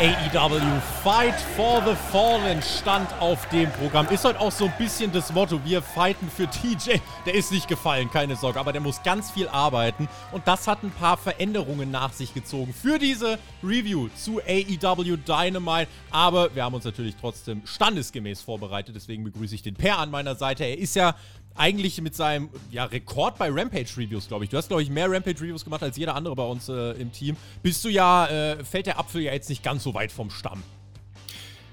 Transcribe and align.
AEW 0.00 0.80
Fight 1.02 1.34
for 1.56 1.82
the 1.84 1.96
Fallen 2.12 2.62
stand 2.62 3.12
auf 3.18 3.48
dem 3.48 3.68
Programm. 3.72 4.06
Ist 4.10 4.24
heute 4.24 4.38
auch 4.38 4.52
so 4.52 4.66
ein 4.66 4.74
bisschen 4.78 5.10
das 5.10 5.32
Motto, 5.32 5.58
wir 5.64 5.82
fighten 5.82 6.30
für 6.30 6.46
TJ. 6.48 7.00
Der 7.26 7.34
ist 7.34 7.50
nicht 7.50 7.66
gefallen, 7.66 8.08
keine 8.08 8.36
Sorge, 8.36 8.60
aber 8.60 8.70
der 8.70 8.80
muss 8.80 9.02
ganz 9.02 9.32
viel 9.32 9.48
arbeiten. 9.48 10.08
Und 10.30 10.46
das 10.46 10.68
hat 10.68 10.84
ein 10.84 10.92
paar 10.92 11.16
Veränderungen 11.16 11.90
nach 11.90 12.12
sich 12.12 12.32
gezogen 12.32 12.72
für 12.72 13.00
diese 13.00 13.40
Review 13.60 14.08
zu 14.14 14.38
AEW 14.38 15.16
Dynamite. 15.16 15.88
Aber 16.12 16.54
wir 16.54 16.62
haben 16.62 16.74
uns 16.74 16.84
natürlich 16.84 17.16
trotzdem 17.16 17.62
standesgemäß 17.64 18.40
vorbereitet. 18.40 18.94
Deswegen 18.94 19.24
begrüße 19.24 19.56
ich 19.56 19.62
den 19.62 19.74
Per 19.74 19.98
an 19.98 20.12
meiner 20.12 20.36
Seite. 20.36 20.62
Er 20.62 20.78
ist 20.78 20.94
ja 20.94 21.16
eigentlich 21.58 22.00
mit 22.00 22.14
seinem 22.14 22.48
ja, 22.70 22.84
Rekord 22.84 23.38
bei 23.38 23.50
Rampage-Reviews, 23.50 24.28
glaube 24.28 24.44
ich. 24.44 24.50
Du 24.50 24.56
hast, 24.56 24.68
glaube 24.68 24.82
ich, 24.82 24.90
mehr 24.90 25.10
Rampage-Reviews 25.10 25.64
gemacht 25.64 25.82
als 25.82 25.96
jeder 25.96 26.14
andere 26.14 26.34
bei 26.36 26.44
uns 26.44 26.68
äh, 26.68 26.92
im 26.92 27.12
Team. 27.12 27.36
Bist 27.62 27.84
du 27.84 27.88
ja, 27.88 28.26
äh, 28.26 28.64
fällt 28.64 28.86
der 28.86 28.98
Apfel 28.98 29.22
ja 29.22 29.32
jetzt 29.32 29.48
nicht 29.48 29.62
ganz 29.62 29.82
so 29.82 29.94
weit 29.94 30.12
vom 30.12 30.30
Stamm. 30.30 30.62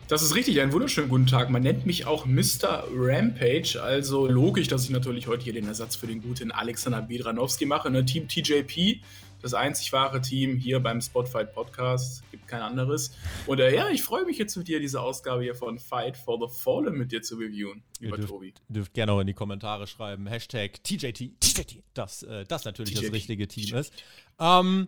Das 0.07 0.21
ist 0.21 0.35
richtig, 0.35 0.61
einen 0.61 0.71
wunderschönen 0.71 1.09
guten 1.09 1.25
Tag. 1.25 1.49
Man 1.49 1.63
nennt 1.63 1.87
mich 1.87 2.05
auch 2.05 2.27
Mr. 2.27 2.83
Rampage, 2.95 3.81
also 3.81 4.27
logisch, 4.27 4.67
dass 4.67 4.83
ich 4.83 4.91
natürlich 4.91 5.25
heute 5.25 5.43
hier 5.43 5.53
den 5.53 5.67
Ersatz 5.67 5.95
für 5.95 6.05
den 6.05 6.21
guten 6.21 6.51
Alexander 6.51 7.01
Bedranowski 7.01 7.65
mache. 7.65 7.89
Ne? 7.89 8.05
Team 8.05 8.27
TJP 8.27 9.01
das 9.45 9.53
einzig 9.53 9.93
wahre 9.93 10.21
Team 10.21 10.57
hier 10.57 10.79
beim 10.79 10.99
Spotfight 10.99 11.53
Podcast. 11.53 12.23
Gibt 12.31 12.47
kein 12.47 12.63
anderes. 12.63 13.11
Und 13.45 13.59
äh, 13.59 13.75
ja, 13.75 13.89
ich 13.89 14.01
freue 14.01 14.25
mich 14.25 14.39
jetzt 14.39 14.55
mit 14.55 14.67
dir, 14.67 14.79
diese 14.79 14.99
Ausgabe 14.99 15.43
hier 15.43 15.53
von 15.53 15.77
Fight 15.77 16.17
for 16.17 16.39
the 16.39 16.47
Fallen 16.51 16.97
mit 16.97 17.11
dir 17.11 17.21
zu 17.21 17.35
reviewen, 17.35 17.83
lieber 17.99 18.17
dürft, 18.17 18.29
Tobi. 18.29 18.53
Dürft 18.69 18.93
gerne 18.95 19.11
auch 19.11 19.19
in 19.19 19.27
die 19.27 19.35
Kommentare 19.35 19.85
schreiben. 19.85 20.25
Hashtag 20.25 20.83
TJT, 20.83 21.39
TJT, 21.39 21.83
dass 21.93 22.23
äh, 22.23 22.43
das 22.45 22.65
natürlich 22.65 22.93
TJT, 22.93 23.05
das 23.05 23.13
richtige 23.13 23.47
Team 23.47 23.65
TJT. 23.65 23.75
ist. 23.75 23.93
Ähm, 24.39 24.87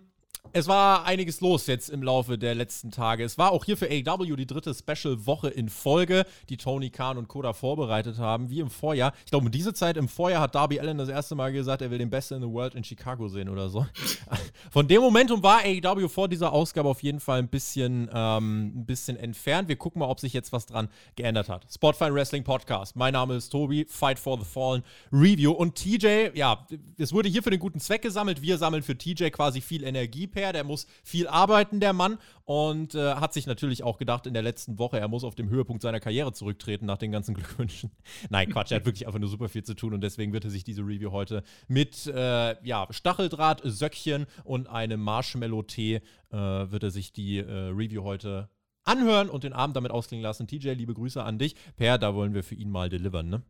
es 0.53 0.67
war 0.67 1.05
einiges 1.05 1.41
los 1.41 1.67
jetzt 1.67 1.89
im 1.89 2.01
Laufe 2.01 2.37
der 2.37 2.55
letzten 2.55 2.91
Tage. 2.91 3.23
Es 3.23 3.37
war 3.37 3.51
auch 3.51 3.65
hier 3.65 3.77
für 3.77 3.87
AW 3.87 4.35
die 4.35 4.47
dritte 4.47 4.73
Special-Woche 4.73 5.49
in 5.49 5.69
Folge, 5.69 6.25
die 6.49 6.57
Tony 6.57 6.89
Khan 6.89 7.17
und 7.17 7.27
Koda 7.27 7.53
vorbereitet 7.53 8.17
haben, 8.17 8.49
wie 8.49 8.59
im 8.59 8.69
Vorjahr. 8.69 9.13
Ich 9.25 9.31
glaube, 9.31 9.45
um 9.45 9.51
diese 9.51 9.73
Zeit 9.73 9.97
im 9.97 10.07
Vorjahr 10.07 10.41
hat 10.41 10.55
Darby 10.55 10.79
Allen 10.79 10.97
das 10.97 11.09
erste 11.09 11.35
Mal 11.35 11.51
gesagt, 11.51 11.81
er 11.81 11.91
will 11.91 11.97
den 11.97 12.09
Besten 12.09 12.35
in 12.35 12.41
the 12.41 12.47
World 12.47 12.75
in 12.75 12.83
Chicago 12.83 13.27
sehen 13.27 13.49
oder 13.49 13.69
so. 13.69 13.85
Von 14.71 14.87
dem 14.87 15.01
Momentum 15.01 15.43
war 15.43 15.61
AW 15.63 16.07
vor 16.09 16.27
dieser 16.27 16.51
Ausgabe 16.51 16.89
auf 16.89 17.03
jeden 17.03 17.19
Fall 17.19 17.39
ein 17.39 17.47
bisschen, 17.47 18.09
ähm, 18.13 18.79
ein 18.81 18.85
bisschen 18.85 19.17
entfernt. 19.17 19.67
Wir 19.67 19.75
gucken 19.75 19.99
mal, 19.99 20.07
ob 20.07 20.19
sich 20.19 20.33
jetzt 20.33 20.51
was 20.51 20.65
dran 20.65 20.89
geändert 21.15 21.49
hat. 21.49 21.65
Spotfine 21.71 22.13
Wrestling 22.13 22.43
Podcast. 22.43 22.95
Mein 22.95 23.13
Name 23.13 23.35
ist 23.35 23.49
Tobi, 23.49 23.85
Fight 23.87 24.19
for 24.19 24.37
the 24.39 24.45
Fallen 24.45 24.83
Review. 25.11 25.51
Und 25.51 25.75
TJ, 25.75 26.29
ja, 26.33 26.65
es 26.97 27.13
wurde 27.13 27.29
hier 27.29 27.43
für 27.43 27.49
den 27.49 27.59
guten 27.59 27.79
Zweck 27.79 28.01
gesammelt. 28.01 28.41
Wir 28.41 28.57
sammeln 28.57 28.83
für 28.83 28.97
TJ 28.97 29.29
quasi 29.29 29.61
viel 29.61 29.83
Energie 29.83 30.26
her. 30.35 30.53
Der 30.53 30.63
muss 30.63 30.87
viel 31.03 31.27
arbeiten, 31.27 31.79
der 31.79 31.93
Mann. 31.93 32.17
Und 32.45 32.95
äh, 32.95 33.15
hat 33.15 33.33
sich 33.33 33.45
natürlich 33.45 33.83
auch 33.83 33.97
gedacht 33.97 34.25
in 34.25 34.33
der 34.33 34.41
letzten 34.41 34.79
Woche, 34.79 34.99
er 34.99 35.09
muss 35.09 35.25
auf 35.25 35.35
dem 35.35 35.49
Höhepunkt 35.49 35.81
seiner 35.81 35.99
Karriere 35.99 36.31
zurücktreten 36.31 36.85
nach 36.85 36.97
den 36.97 37.11
ganzen 37.11 37.33
Glückwünschen. 37.35 37.91
Nein, 38.29 38.49
Quatsch, 38.49 38.71
er 38.71 38.77
hat 38.77 38.85
wirklich 38.85 39.05
einfach 39.05 39.19
nur 39.19 39.29
super 39.29 39.49
viel 39.49 39.63
zu 39.63 39.73
tun 39.73 39.93
und 39.93 40.01
deswegen 40.01 40.31
wird 40.31 40.45
er 40.45 40.49
sich 40.49 40.63
diese 40.63 40.81
Review 40.81 41.11
heute 41.11 41.43
mit 41.67 42.07
äh, 42.07 42.55
ja, 42.65 42.87
Stacheldraht, 42.89 43.61
Söckchen 43.63 44.27
und 44.45 44.67
einem 44.67 45.01
Marshmallow-Tee 45.01 45.95
äh, 45.95 46.37
wird 46.37 46.83
er 46.83 46.91
sich 46.91 47.11
die 47.11 47.39
äh, 47.39 47.69
Review 47.69 48.03
heute 48.03 48.49
anhören 48.85 49.29
und 49.29 49.43
den 49.43 49.53
Abend 49.53 49.75
damit 49.75 49.91
ausklingen 49.91 50.23
lassen. 50.23 50.47
TJ, 50.47 50.69
liebe 50.71 50.93
Grüße 50.93 51.21
an 51.21 51.37
dich. 51.37 51.55
Per, 51.75 51.97
da 51.97 52.15
wollen 52.15 52.33
wir 52.33 52.43
für 52.43 52.55
ihn 52.55 52.69
mal 52.69 52.89
delivern, 52.89 53.29
ne? 53.29 53.43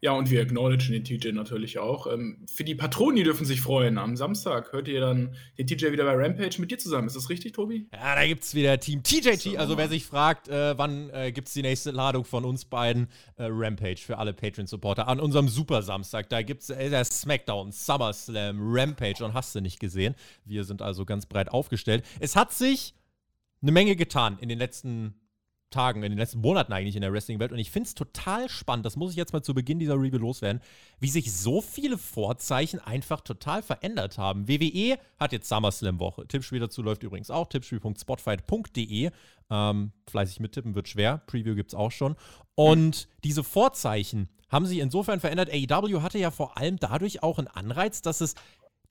Ja, 0.00 0.12
und 0.12 0.30
wir 0.30 0.42
acknowledgen 0.42 0.92
den 0.92 1.04
TJ 1.04 1.32
natürlich 1.32 1.78
auch. 1.78 2.12
Ähm, 2.12 2.44
für 2.52 2.64
die 2.64 2.74
Patronen, 2.74 3.16
die 3.16 3.22
dürfen 3.22 3.46
sich 3.46 3.60
freuen. 3.60 3.98
Am 3.98 4.16
Samstag 4.16 4.72
hört 4.72 4.88
ihr 4.88 5.00
dann 5.00 5.36
den 5.58 5.66
TJ 5.66 5.92
wieder 5.92 6.04
bei 6.04 6.14
Rampage 6.14 6.60
mit 6.60 6.70
dir 6.70 6.78
zusammen. 6.78 7.06
Ist 7.06 7.16
das 7.16 7.30
richtig, 7.30 7.52
Tobi? 7.52 7.86
Ja, 7.92 8.16
da 8.16 8.26
gibt 8.26 8.42
es 8.42 8.54
wieder 8.54 8.78
Team 8.80 9.02
TJT. 9.02 9.40
So. 9.40 9.56
Also, 9.56 9.76
wer 9.76 9.88
sich 9.88 10.04
fragt, 10.04 10.48
äh, 10.48 10.76
wann 10.76 11.10
äh, 11.10 11.30
gibt 11.32 11.48
es 11.48 11.54
die 11.54 11.62
nächste 11.62 11.92
Ladung 11.92 12.24
von 12.24 12.44
uns 12.44 12.64
beiden, 12.64 13.08
äh, 13.36 13.44
Rampage 13.48 13.98
für 13.98 14.18
alle 14.18 14.32
Patreon-Supporter. 14.32 15.06
An 15.06 15.20
unserem 15.20 15.48
Super 15.48 15.82
Samstag, 15.82 16.28
da 16.28 16.42
gibt 16.42 16.62
es 16.62 16.70
äh, 16.70 16.90
der 16.90 17.04
Smackdown, 17.04 17.70
SummerSlam, 17.70 18.58
Rampage 18.60 19.24
und 19.24 19.34
hast 19.34 19.54
du 19.54 19.60
nicht 19.60 19.78
gesehen. 19.78 20.14
Wir 20.44 20.64
sind 20.64 20.82
also 20.82 21.04
ganz 21.04 21.26
breit 21.26 21.50
aufgestellt. 21.50 22.04
Es 22.18 22.34
hat 22.34 22.52
sich 22.52 22.94
eine 23.62 23.72
Menge 23.72 23.96
getan 23.96 24.38
in 24.40 24.48
den 24.48 24.58
letzten 24.58 25.14
Tagen, 25.72 26.04
in 26.04 26.12
den 26.12 26.18
letzten 26.18 26.40
Monaten 26.40 26.72
eigentlich 26.72 26.94
in 26.94 27.02
der 27.02 27.12
Wrestling-Welt. 27.12 27.50
Und 27.50 27.58
ich 27.58 27.72
finde 27.72 27.88
es 27.88 27.96
total 27.96 28.48
spannend, 28.48 28.86
das 28.86 28.94
muss 28.94 29.10
ich 29.10 29.16
jetzt 29.16 29.32
mal 29.32 29.42
zu 29.42 29.54
Beginn 29.54 29.80
dieser 29.80 29.94
Review 29.94 30.18
loswerden, 30.18 30.62
wie 31.00 31.08
sich 31.08 31.32
so 31.32 31.60
viele 31.60 31.98
Vorzeichen 31.98 32.78
einfach 32.78 33.20
total 33.22 33.62
verändert 33.62 34.18
haben. 34.18 34.46
WWE 34.46 34.98
hat 35.18 35.32
jetzt 35.32 35.48
SummerSlam-Woche. 35.48 36.28
Tippspiel 36.28 36.60
dazu 36.60 36.82
läuft 36.82 37.02
übrigens 37.02 37.30
auch, 37.30 37.48
tippspiel.spotfight.de. 37.48 39.10
Ähm, 39.50 39.92
fleißig 40.08 40.40
mittippen 40.40 40.74
wird 40.76 40.88
schwer, 40.88 41.18
Preview 41.26 41.54
gibt 41.54 41.72
es 41.72 41.74
auch 41.74 41.90
schon. 41.90 42.14
Und 42.54 43.08
diese 43.24 43.42
Vorzeichen 43.42 44.28
haben 44.48 44.66
sich 44.66 44.78
insofern 44.78 45.18
verändert. 45.18 45.50
AEW 45.50 46.02
hatte 46.02 46.18
ja 46.18 46.30
vor 46.30 46.58
allem 46.58 46.78
dadurch 46.78 47.22
auch 47.22 47.38
einen 47.38 47.48
Anreiz, 47.48 48.02
dass 48.02 48.20
es 48.20 48.34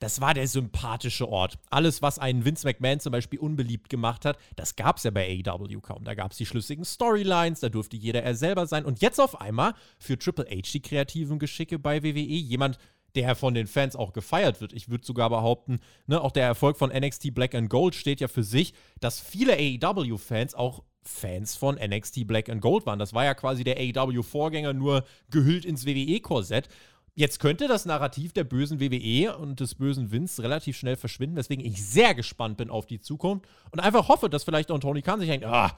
das 0.02 0.20
war 0.20 0.34
der 0.34 0.48
sympathische 0.48 1.28
Ort. 1.28 1.58
Alles, 1.70 2.02
was 2.02 2.18
einen 2.18 2.44
Vince 2.44 2.66
McMahon 2.66 2.98
zum 2.98 3.12
Beispiel 3.12 3.38
unbeliebt 3.38 3.88
gemacht 3.88 4.24
hat, 4.24 4.36
das 4.56 4.74
gab 4.74 4.96
es 4.96 5.04
ja 5.04 5.12
bei 5.12 5.40
AEW 5.46 5.80
kaum. 5.80 6.02
Da 6.02 6.14
gab 6.14 6.32
es 6.32 6.38
die 6.38 6.46
schlüssigen 6.46 6.84
Storylines, 6.84 7.60
da 7.60 7.68
durfte 7.68 7.96
jeder 7.96 8.24
er 8.24 8.34
selber 8.34 8.66
sein. 8.66 8.84
Und 8.84 9.00
jetzt 9.00 9.20
auf 9.20 9.40
einmal 9.40 9.74
für 10.00 10.18
Triple 10.18 10.46
H 10.46 10.72
die 10.72 10.82
kreativen 10.82 11.38
Geschicke 11.38 11.78
bei 11.78 12.02
WWE. 12.02 12.18
Jemand, 12.18 12.78
der 13.14 13.36
von 13.36 13.54
den 13.54 13.68
Fans 13.68 13.94
auch 13.94 14.12
gefeiert 14.12 14.60
wird. 14.60 14.72
Ich 14.72 14.88
würde 14.88 15.06
sogar 15.06 15.30
behaupten, 15.30 15.78
ne, 16.08 16.20
auch 16.20 16.32
der 16.32 16.46
Erfolg 16.46 16.78
von 16.78 16.90
NXT 16.90 17.32
Black 17.32 17.54
and 17.54 17.70
Gold 17.70 17.94
steht 17.94 18.20
ja 18.20 18.26
für 18.26 18.42
sich, 18.42 18.74
dass 18.98 19.20
viele 19.20 19.54
AEW-Fans 19.54 20.54
auch 20.54 20.82
Fans 21.04 21.56
von 21.56 21.76
NXT 21.76 22.26
Black 22.26 22.48
and 22.48 22.60
Gold 22.60 22.86
waren. 22.86 22.98
Das 22.98 23.12
war 23.12 23.24
ja 23.24 23.34
quasi 23.34 23.64
der 23.64 23.76
AEW-Vorgänger, 23.76 24.72
nur 24.72 25.04
gehüllt 25.30 25.64
ins 25.64 25.84
WWE-Korsett. 25.84 26.68
Jetzt 27.14 27.40
könnte 27.40 27.68
das 27.68 27.84
Narrativ 27.84 28.32
der 28.32 28.44
bösen 28.44 28.80
WWE 28.80 29.36
und 29.36 29.60
des 29.60 29.74
bösen 29.74 30.12
Vince 30.12 30.42
relativ 30.42 30.78
schnell 30.78 30.96
verschwinden, 30.96 31.36
weswegen 31.36 31.62
ich 31.62 31.84
sehr 31.84 32.14
gespannt 32.14 32.56
bin 32.56 32.70
auf 32.70 32.86
die 32.86 33.00
Zukunft 33.00 33.46
und 33.70 33.80
einfach 33.80 34.08
hoffe, 34.08 34.30
dass 34.30 34.44
vielleicht 34.44 34.70
auch 34.70 34.78
Tony 34.78 35.02
Khan 35.02 35.20
sich 35.20 35.28
denkt, 35.28 35.44
ah, 35.44 35.76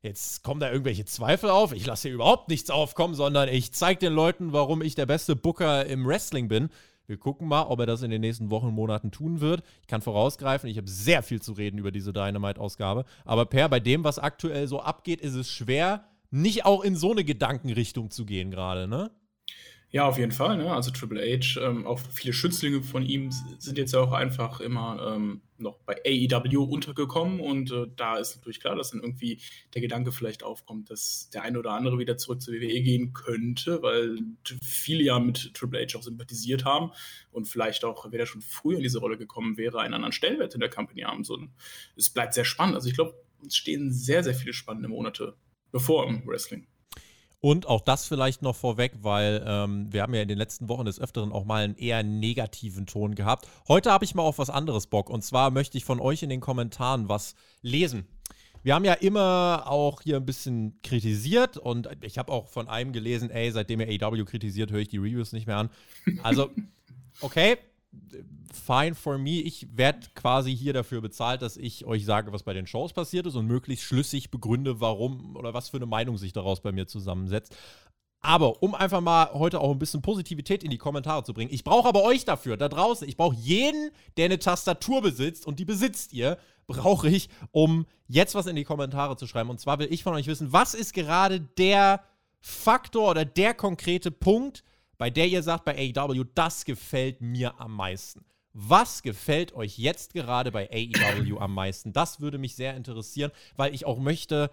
jetzt 0.00 0.42
kommen 0.42 0.60
da 0.60 0.72
irgendwelche 0.72 1.04
Zweifel 1.04 1.50
auf, 1.50 1.72
ich 1.74 1.84
lasse 1.84 2.08
hier 2.08 2.14
überhaupt 2.14 2.48
nichts 2.48 2.70
aufkommen, 2.70 3.14
sondern 3.14 3.50
ich 3.50 3.72
zeige 3.72 4.00
den 4.00 4.14
Leuten, 4.14 4.54
warum 4.54 4.80
ich 4.80 4.94
der 4.94 5.04
beste 5.04 5.36
Booker 5.36 5.84
im 5.84 6.06
Wrestling 6.06 6.48
bin. 6.48 6.70
Wir 7.06 7.18
gucken 7.18 7.46
mal, 7.46 7.64
ob 7.64 7.80
er 7.80 7.86
das 7.86 8.00
in 8.00 8.10
den 8.10 8.22
nächsten 8.22 8.48
Wochen 8.48 8.68
und 8.68 8.74
Monaten 8.74 9.10
tun 9.10 9.42
wird. 9.42 9.62
Ich 9.82 9.86
kann 9.86 10.00
vorausgreifen, 10.00 10.70
ich 10.70 10.78
habe 10.78 10.88
sehr 10.88 11.22
viel 11.22 11.42
zu 11.42 11.52
reden 11.52 11.76
über 11.76 11.90
diese 11.90 12.14
Dynamite-Ausgabe. 12.14 13.04
Aber 13.26 13.44
Per, 13.44 13.68
bei 13.68 13.80
dem, 13.80 14.02
was 14.02 14.18
aktuell 14.18 14.66
so 14.66 14.80
abgeht, 14.80 15.20
ist 15.20 15.34
es 15.34 15.50
schwer, 15.50 16.04
nicht 16.30 16.64
auch 16.64 16.82
in 16.82 16.96
so 16.96 17.12
eine 17.12 17.22
Gedankenrichtung 17.22 18.10
zu 18.10 18.24
gehen 18.24 18.50
gerade, 18.50 18.88
ne? 18.88 19.10
Ja, 19.94 20.08
auf 20.08 20.18
jeden 20.18 20.32
Fall. 20.32 20.56
Ne? 20.56 20.72
Also 20.72 20.90
Triple 20.90 21.20
H, 21.22 21.60
ähm, 21.60 21.86
auch 21.86 22.00
viele 22.00 22.34
Schützlinge 22.34 22.82
von 22.82 23.06
ihm 23.06 23.30
sind 23.60 23.78
jetzt 23.78 23.94
auch 23.94 24.10
einfach 24.10 24.58
immer 24.58 25.14
ähm, 25.14 25.42
noch 25.56 25.78
bei 25.86 25.94
AEW 26.04 26.64
untergekommen 26.64 27.38
und 27.38 27.70
äh, 27.70 27.86
da 27.94 28.16
ist 28.16 28.34
natürlich 28.34 28.58
klar, 28.58 28.74
dass 28.74 28.90
dann 28.90 29.02
irgendwie 29.02 29.40
der 29.72 29.82
Gedanke 29.82 30.10
vielleicht 30.10 30.42
aufkommt, 30.42 30.90
dass 30.90 31.30
der 31.32 31.44
eine 31.44 31.60
oder 31.60 31.70
andere 31.70 32.00
wieder 32.00 32.16
zurück 32.16 32.42
zur 32.42 32.54
WWE 32.54 32.82
gehen 32.82 33.12
könnte, 33.12 33.82
weil 33.82 34.18
viele 34.64 35.04
ja 35.04 35.20
mit 35.20 35.54
Triple 35.54 35.86
H 35.86 35.96
auch 35.96 36.02
sympathisiert 36.02 36.64
haben 36.64 36.90
und 37.30 37.46
vielleicht 37.46 37.84
auch, 37.84 38.04
wer 38.10 38.18
da 38.18 38.26
schon 38.26 38.42
früher 38.42 38.78
in 38.78 38.82
diese 38.82 38.98
Rolle 38.98 39.16
gekommen 39.16 39.56
wäre, 39.58 39.78
einen 39.78 39.94
anderen 39.94 40.12
Stellwert 40.12 40.54
in 40.54 40.60
der 40.60 40.70
Company 40.70 41.02
haben. 41.02 41.22
So, 41.22 41.38
es 41.94 42.10
bleibt 42.10 42.34
sehr 42.34 42.44
spannend. 42.44 42.74
Also 42.74 42.88
ich 42.88 42.96
glaube, 42.96 43.14
es 43.46 43.54
stehen 43.54 43.92
sehr, 43.92 44.24
sehr 44.24 44.34
viele 44.34 44.54
spannende 44.54 44.88
Monate 44.88 45.36
bevor 45.70 46.08
im 46.08 46.26
Wrestling. 46.26 46.66
Und 47.44 47.66
auch 47.66 47.82
das 47.82 48.06
vielleicht 48.06 48.40
noch 48.40 48.56
vorweg, 48.56 48.92
weil 49.02 49.44
ähm, 49.46 49.92
wir 49.92 50.00
haben 50.00 50.14
ja 50.14 50.22
in 50.22 50.28
den 50.28 50.38
letzten 50.38 50.66
Wochen 50.70 50.86
des 50.86 50.98
Öfteren 50.98 51.30
auch 51.30 51.44
mal 51.44 51.62
einen 51.62 51.76
eher 51.76 52.02
negativen 52.02 52.86
Ton 52.86 53.14
gehabt. 53.14 53.46
Heute 53.68 53.92
habe 53.92 54.06
ich 54.06 54.14
mal 54.14 54.22
auf 54.22 54.38
was 54.38 54.48
anderes 54.48 54.86
Bock. 54.86 55.10
Und 55.10 55.22
zwar 55.22 55.50
möchte 55.50 55.76
ich 55.76 55.84
von 55.84 56.00
euch 56.00 56.22
in 56.22 56.30
den 56.30 56.40
Kommentaren 56.40 57.10
was 57.10 57.34
lesen. 57.60 58.06
Wir 58.62 58.74
haben 58.74 58.86
ja 58.86 58.94
immer 58.94 59.64
auch 59.66 60.00
hier 60.00 60.16
ein 60.16 60.24
bisschen 60.24 60.80
kritisiert 60.82 61.58
und 61.58 61.90
ich 62.00 62.16
habe 62.16 62.32
auch 62.32 62.48
von 62.48 62.66
einem 62.66 62.94
gelesen, 62.94 63.28
ey, 63.28 63.50
seitdem 63.50 63.82
ihr 63.82 64.02
AW 64.02 64.24
kritisiert, 64.24 64.70
höre 64.70 64.80
ich 64.80 64.88
die 64.88 64.96
Reviews 64.96 65.32
nicht 65.32 65.46
mehr 65.46 65.58
an. 65.58 65.70
Also, 66.22 66.48
okay, 67.20 67.58
fine 68.52 68.94
for 68.94 69.18
me. 69.18 69.40
Ich 69.40 69.66
werde 69.76 70.06
quasi 70.14 70.56
hier 70.56 70.72
dafür 70.72 71.00
bezahlt, 71.00 71.42
dass 71.42 71.56
ich 71.56 71.84
euch 71.84 72.04
sage, 72.04 72.32
was 72.32 72.42
bei 72.42 72.52
den 72.52 72.66
Shows 72.66 72.92
passiert 72.92 73.26
ist 73.26 73.34
und 73.34 73.46
möglichst 73.46 73.84
schlüssig 73.84 74.30
begründe, 74.30 74.80
warum 74.80 75.36
oder 75.36 75.54
was 75.54 75.68
für 75.68 75.76
eine 75.76 75.86
Meinung 75.86 76.16
sich 76.16 76.32
daraus 76.32 76.60
bei 76.60 76.72
mir 76.72 76.86
zusammensetzt. 76.86 77.56
Aber 78.20 78.62
um 78.62 78.74
einfach 78.74 79.02
mal 79.02 79.34
heute 79.34 79.60
auch 79.60 79.70
ein 79.70 79.78
bisschen 79.78 80.00
Positivität 80.00 80.64
in 80.64 80.70
die 80.70 80.78
Kommentare 80.78 81.24
zu 81.24 81.34
bringen, 81.34 81.52
ich 81.52 81.62
brauche 81.62 81.86
aber 81.86 82.04
euch 82.04 82.24
dafür, 82.24 82.56
da 82.56 82.70
draußen, 82.70 83.06
ich 83.06 83.18
brauche 83.18 83.36
jeden, 83.36 83.90
der 84.16 84.24
eine 84.24 84.38
Tastatur 84.38 85.02
besitzt 85.02 85.46
und 85.46 85.58
die 85.58 85.66
besitzt 85.66 86.14
ihr, 86.14 86.38
brauche 86.66 87.08
ich, 87.08 87.28
um 87.50 87.84
jetzt 88.08 88.34
was 88.34 88.46
in 88.46 88.56
die 88.56 88.64
Kommentare 88.64 89.16
zu 89.18 89.26
schreiben. 89.26 89.50
Und 89.50 89.60
zwar 89.60 89.78
will 89.78 89.92
ich 89.92 90.02
von 90.02 90.14
euch 90.14 90.26
wissen, 90.26 90.54
was 90.54 90.72
ist 90.72 90.94
gerade 90.94 91.40
der 91.40 92.02
Faktor 92.40 93.10
oder 93.10 93.26
der 93.26 93.52
konkrete 93.52 94.10
Punkt, 94.10 94.64
bei 94.98 95.10
der 95.10 95.28
ihr 95.28 95.42
sagt 95.42 95.64
bei 95.64 95.92
AEW, 95.96 96.24
das 96.34 96.64
gefällt 96.64 97.20
mir 97.20 97.60
am 97.60 97.74
meisten. 97.74 98.24
Was 98.52 99.02
gefällt 99.02 99.52
euch 99.54 99.78
jetzt 99.78 100.14
gerade 100.14 100.52
bei 100.52 100.70
AEW 100.70 101.38
am 101.38 101.54
meisten? 101.54 101.92
Das 101.92 102.20
würde 102.20 102.38
mich 102.38 102.54
sehr 102.54 102.76
interessieren, 102.76 103.32
weil 103.56 103.74
ich 103.74 103.84
auch 103.84 103.98
möchte, 103.98 104.50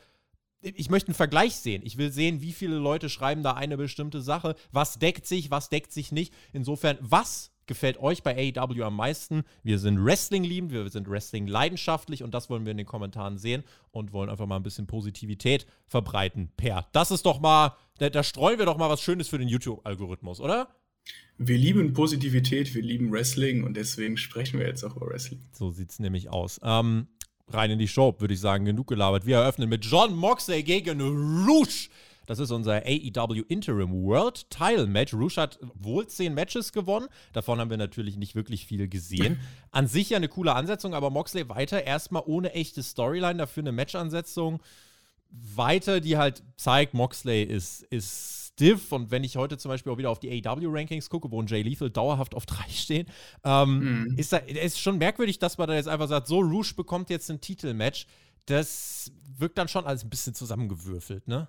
ich 0.62 0.90
möchte 0.90 1.10
einen 1.10 1.16
Vergleich 1.16 1.56
sehen. 1.56 1.84
Ich 1.86 1.98
will 1.98 2.12
sehen, 2.12 2.42
wie 2.42 2.52
viele 2.52 2.78
Leute 2.78 3.10
schreiben 3.10 3.44
da 3.44 3.54
eine 3.54 3.78
bestimmte 3.78 4.22
Sache. 4.22 4.56
Was 4.72 4.98
deckt 4.98 5.28
sich, 5.28 5.52
was 5.52 5.70
deckt 5.70 5.92
sich 5.92 6.12
nicht. 6.12 6.34
Insofern, 6.52 6.98
was 7.00 7.51
gefällt 7.72 7.98
euch 8.00 8.22
bei 8.22 8.54
AEW 8.54 8.84
am 8.84 8.98
meisten? 8.98 9.44
Wir 9.64 9.80
sind 9.80 10.04
Wrestling 10.04 10.44
liebend, 10.44 10.74
wir 10.74 10.90
sind 10.90 11.10
Wrestling 11.10 11.48
leidenschaftlich 11.48 12.22
und 12.22 12.34
das 12.34 12.50
wollen 12.50 12.66
wir 12.66 12.72
in 12.72 12.78
den 12.78 12.86
Kommentaren 12.86 13.38
sehen 13.38 13.64
und 13.92 14.12
wollen 14.12 14.30
einfach 14.30 14.46
mal 14.46 14.58
ein 14.58 14.64
bisschen 14.64 14.88
Positivität 14.88 15.66
verbreiten. 15.88 16.52
Per, 16.58 16.86
das 16.92 17.12
ist 17.12 17.26
doch 17.26 17.40
mal, 17.40 17.78
da, 17.98 18.10
da 18.10 18.24
streuen 18.24 18.60
wir 18.60 18.66
doch 18.66 18.78
mal 18.78 18.90
was 18.90 19.02
Schönes 19.02 19.30
für 19.30 19.38
den 19.38 19.48
YouTube-Algorithmus, 19.48 20.42
oder? 20.42 20.68
Wir 21.38 21.58
lieben 21.58 21.94
Positivität, 21.94 22.76
wir 22.76 22.82
lieben 22.82 23.10
Wrestling 23.10 23.64
und 23.64 23.78
deswegen 23.78 24.18
sprechen 24.18 24.60
wir 24.60 24.68
jetzt 24.68 24.84
auch 24.84 24.98
über 24.98 25.08
Wrestling. 25.08 25.40
So 25.54 25.72
sieht 25.72 25.92
es 25.92 26.00
nämlich 26.00 26.30
aus. 26.30 26.60
Ähm, 26.64 27.08
rein 27.48 27.72
in 27.72 27.80
die 27.80 27.88
Show, 27.88 28.14
würde 28.20 28.34
ich 28.34 28.42
sagen, 28.42 28.66
genug 28.66 28.88
gelabert. 28.88 29.26
Wir 29.26 29.38
eröffnen 29.38 29.70
mit 29.70 29.86
John 29.86 30.14
Moxley 30.14 30.62
gegen 30.62 31.00
Rouge. 31.00 31.88
Das 32.28 32.40
ist 32.40 32.52
unser 32.52 32.84
AEW 32.86 33.44
Interim 33.48 33.92
World 34.04 34.50
Title 34.50 34.88
Match. 34.88 35.14
Rouge 35.14 35.38
hat 35.38 35.60
wohl 35.74 36.08
zehn 36.08 36.34
Matches 36.34 36.72
gewonnen. 36.72 37.08
Davon 37.34 37.60
haben 37.60 37.70
wir 37.70 37.78
natürlich 37.78 38.18
nicht 38.18 38.36
wirklich 38.36 38.66
viel 38.66 38.88
gesehen. 38.88 39.40
An 39.72 39.88
sich 39.88 40.12
ja 40.12 40.18
eine 40.18 40.28
coole 40.28 40.54
Ansetzung, 40.54 40.94
aber 40.94 41.10
Moxley 41.10 41.50
weiter 41.50 41.84
erstmal 41.84 42.24
ohne 42.26 42.54
echte 42.54 42.84
Storyline, 42.84 43.38
dafür 43.38 43.64
eine 43.64 43.72
Matchansetzung 43.72 44.62
weiter, 45.32 46.02
die 46.02 46.18
halt 46.18 46.44
zeigt, 46.58 46.94
Moxley 46.94 47.44
ist, 47.44 47.84
ist 47.84 48.52
stiff. 48.54 48.92
Und 48.92 49.12
wenn 49.12 49.24
ich 49.24 49.38
heute 49.38 49.58
zum 49.58 49.70
Beispiel 49.70 49.92
auch 49.92 49.98
wieder 49.98 50.10
auf 50.10 50.20
die 50.20 50.46
AW-Rankings 50.46 51.10
gucke, 51.10 51.32
wo 51.32 51.42
ein 51.42 51.48
Jay 51.48 51.62
Lethal 51.62 51.90
dauerhaft 51.90 52.36
auf 52.36 52.46
drei 52.46 52.68
steht, 52.70 53.08
ähm, 53.44 54.06
mhm. 54.10 54.18
ist 54.18 54.34
da 54.34 54.38
ist 54.38 54.80
schon 54.80 54.98
merkwürdig, 54.98 55.40
dass 55.40 55.58
man 55.58 55.68
da 55.68 55.76
jetzt 55.76 55.88
einfach 55.88 56.08
sagt, 56.08 56.28
so, 56.28 56.40
Rouge 56.40 56.74
bekommt 56.76 57.10
jetzt 57.10 57.30
ein 57.32 57.42
Titelmatch. 57.42 58.08
Das 58.46 59.12
wirkt 59.38 59.58
dann 59.58 59.68
schon 59.68 59.86
alles 59.86 60.04
ein 60.04 60.10
bisschen 60.10 60.34
zusammengewürfelt, 60.34 61.28
ne? 61.28 61.48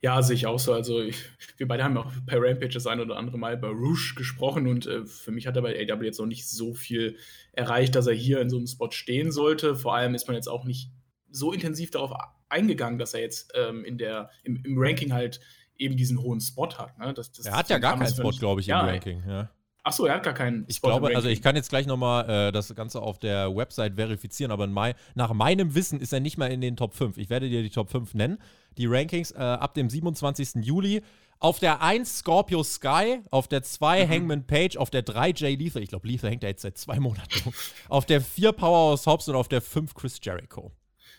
Ja, 0.00 0.20
sehe 0.20 0.36
ich 0.36 0.46
auch 0.46 0.58
so. 0.58 0.72
Also, 0.74 1.00
ich, 1.00 1.16
wir 1.56 1.66
beide 1.66 1.84
haben 1.84 1.96
auch 1.96 2.12
per 2.26 2.40
Rampage 2.40 2.74
das 2.74 2.86
ein 2.86 3.00
oder 3.00 3.16
andere 3.16 3.38
Mal 3.38 3.56
bei 3.56 3.68
Rouge 3.68 4.14
gesprochen 4.16 4.66
und 4.66 4.86
äh, 4.86 5.06
für 5.06 5.30
mich 5.30 5.46
hat 5.46 5.56
er 5.56 5.62
bei 5.62 5.74
AW 5.74 6.04
jetzt 6.04 6.18
noch 6.18 6.26
nicht 6.26 6.48
so 6.48 6.74
viel 6.74 7.16
erreicht, 7.52 7.94
dass 7.94 8.06
er 8.06 8.14
hier 8.14 8.40
in 8.40 8.50
so 8.50 8.58
einem 8.58 8.66
Spot 8.66 8.90
stehen 8.90 9.32
sollte. 9.32 9.76
Vor 9.76 9.94
allem 9.94 10.14
ist 10.14 10.26
man 10.26 10.36
jetzt 10.36 10.48
auch 10.48 10.64
nicht 10.64 10.90
so 11.30 11.52
intensiv 11.52 11.90
darauf 11.90 12.12
eingegangen, 12.48 12.98
dass 12.98 13.14
er 13.14 13.20
jetzt 13.20 13.52
ähm, 13.54 13.84
in 13.84 13.98
der, 13.98 14.30
im, 14.42 14.62
im 14.64 14.74
Ranking 14.76 15.12
halt 15.12 15.40
eben 15.76 15.96
diesen 15.96 16.20
hohen 16.20 16.40
Spot 16.40 16.68
hat. 16.78 16.98
Ne? 16.98 17.12
Das, 17.14 17.32
das 17.32 17.46
er 17.46 17.56
hat 17.56 17.68
ja 17.68 17.78
gar 17.78 17.98
keinen 17.98 18.14
Spot, 18.14 18.30
glaube 18.30 18.60
ich, 18.60 18.68
im 18.68 18.72
ja, 18.72 18.80
Ranking. 18.80 19.22
Ja. 19.26 19.50
Ach 19.86 19.92
so, 19.92 20.06
er 20.06 20.14
hat 20.14 20.22
gar 20.22 20.32
keinen. 20.32 20.64
Ich 20.66 20.76
Spot 20.76 20.88
glaube, 20.88 21.14
also 21.14 21.28
ich 21.28 21.42
kann 21.42 21.56
jetzt 21.56 21.68
gleich 21.68 21.86
nochmal 21.86 22.48
äh, 22.48 22.52
das 22.52 22.74
Ganze 22.74 23.02
auf 23.02 23.18
der 23.18 23.54
Website 23.54 23.96
verifizieren, 23.96 24.50
aber 24.50 24.66
Mai, 24.66 24.94
nach 25.14 25.34
meinem 25.34 25.74
Wissen 25.74 26.00
ist 26.00 26.12
er 26.12 26.20
nicht 26.20 26.38
mal 26.38 26.50
in 26.50 26.62
den 26.62 26.76
Top 26.76 26.94
5. 26.94 27.18
Ich 27.18 27.28
werde 27.28 27.50
dir 27.50 27.62
die 27.62 27.70
Top 27.70 27.90
5 27.90 28.14
nennen. 28.14 28.38
Die 28.78 28.86
Rankings 28.86 29.30
äh, 29.32 29.38
ab 29.38 29.74
dem 29.74 29.88
27. 29.88 30.64
Juli. 30.64 31.02
Auf 31.40 31.58
der 31.58 31.82
1 31.82 32.20
Scorpio 32.20 32.62
Sky, 32.62 33.20
auf 33.30 33.48
der 33.48 33.62
2 33.62 34.06
mhm. 34.06 34.10
Hangman 34.10 34.46
Page, 34.46 34.76
auf 34.78 34.88
der 34.88 35.02
3 35.02 35.30
Jay 35.36 35.54
Lethal. 35.56 35.82
Ich 35.82 35.90
glaube, 35.90 36.08
Lethal 36.08 36.30
hängt 36.30 36.42
da 36.42 36.46
jetzt 36.46 36.62
seit 36.62 36.78
zwei 36.78 36.98
Monaten. 37.00 37.52
auf 37.88 38.06
der 38.06 38.20
4 38.20 38.52
Powerhouse 38.52 39.06
Hobbs 39.06 39.28
und 39.28 39.34
auf 39.34 39.48
der 39.48 39.60
5 39.60 39.92
Chris 39.94 40.18
Jericho. 40.22 40.72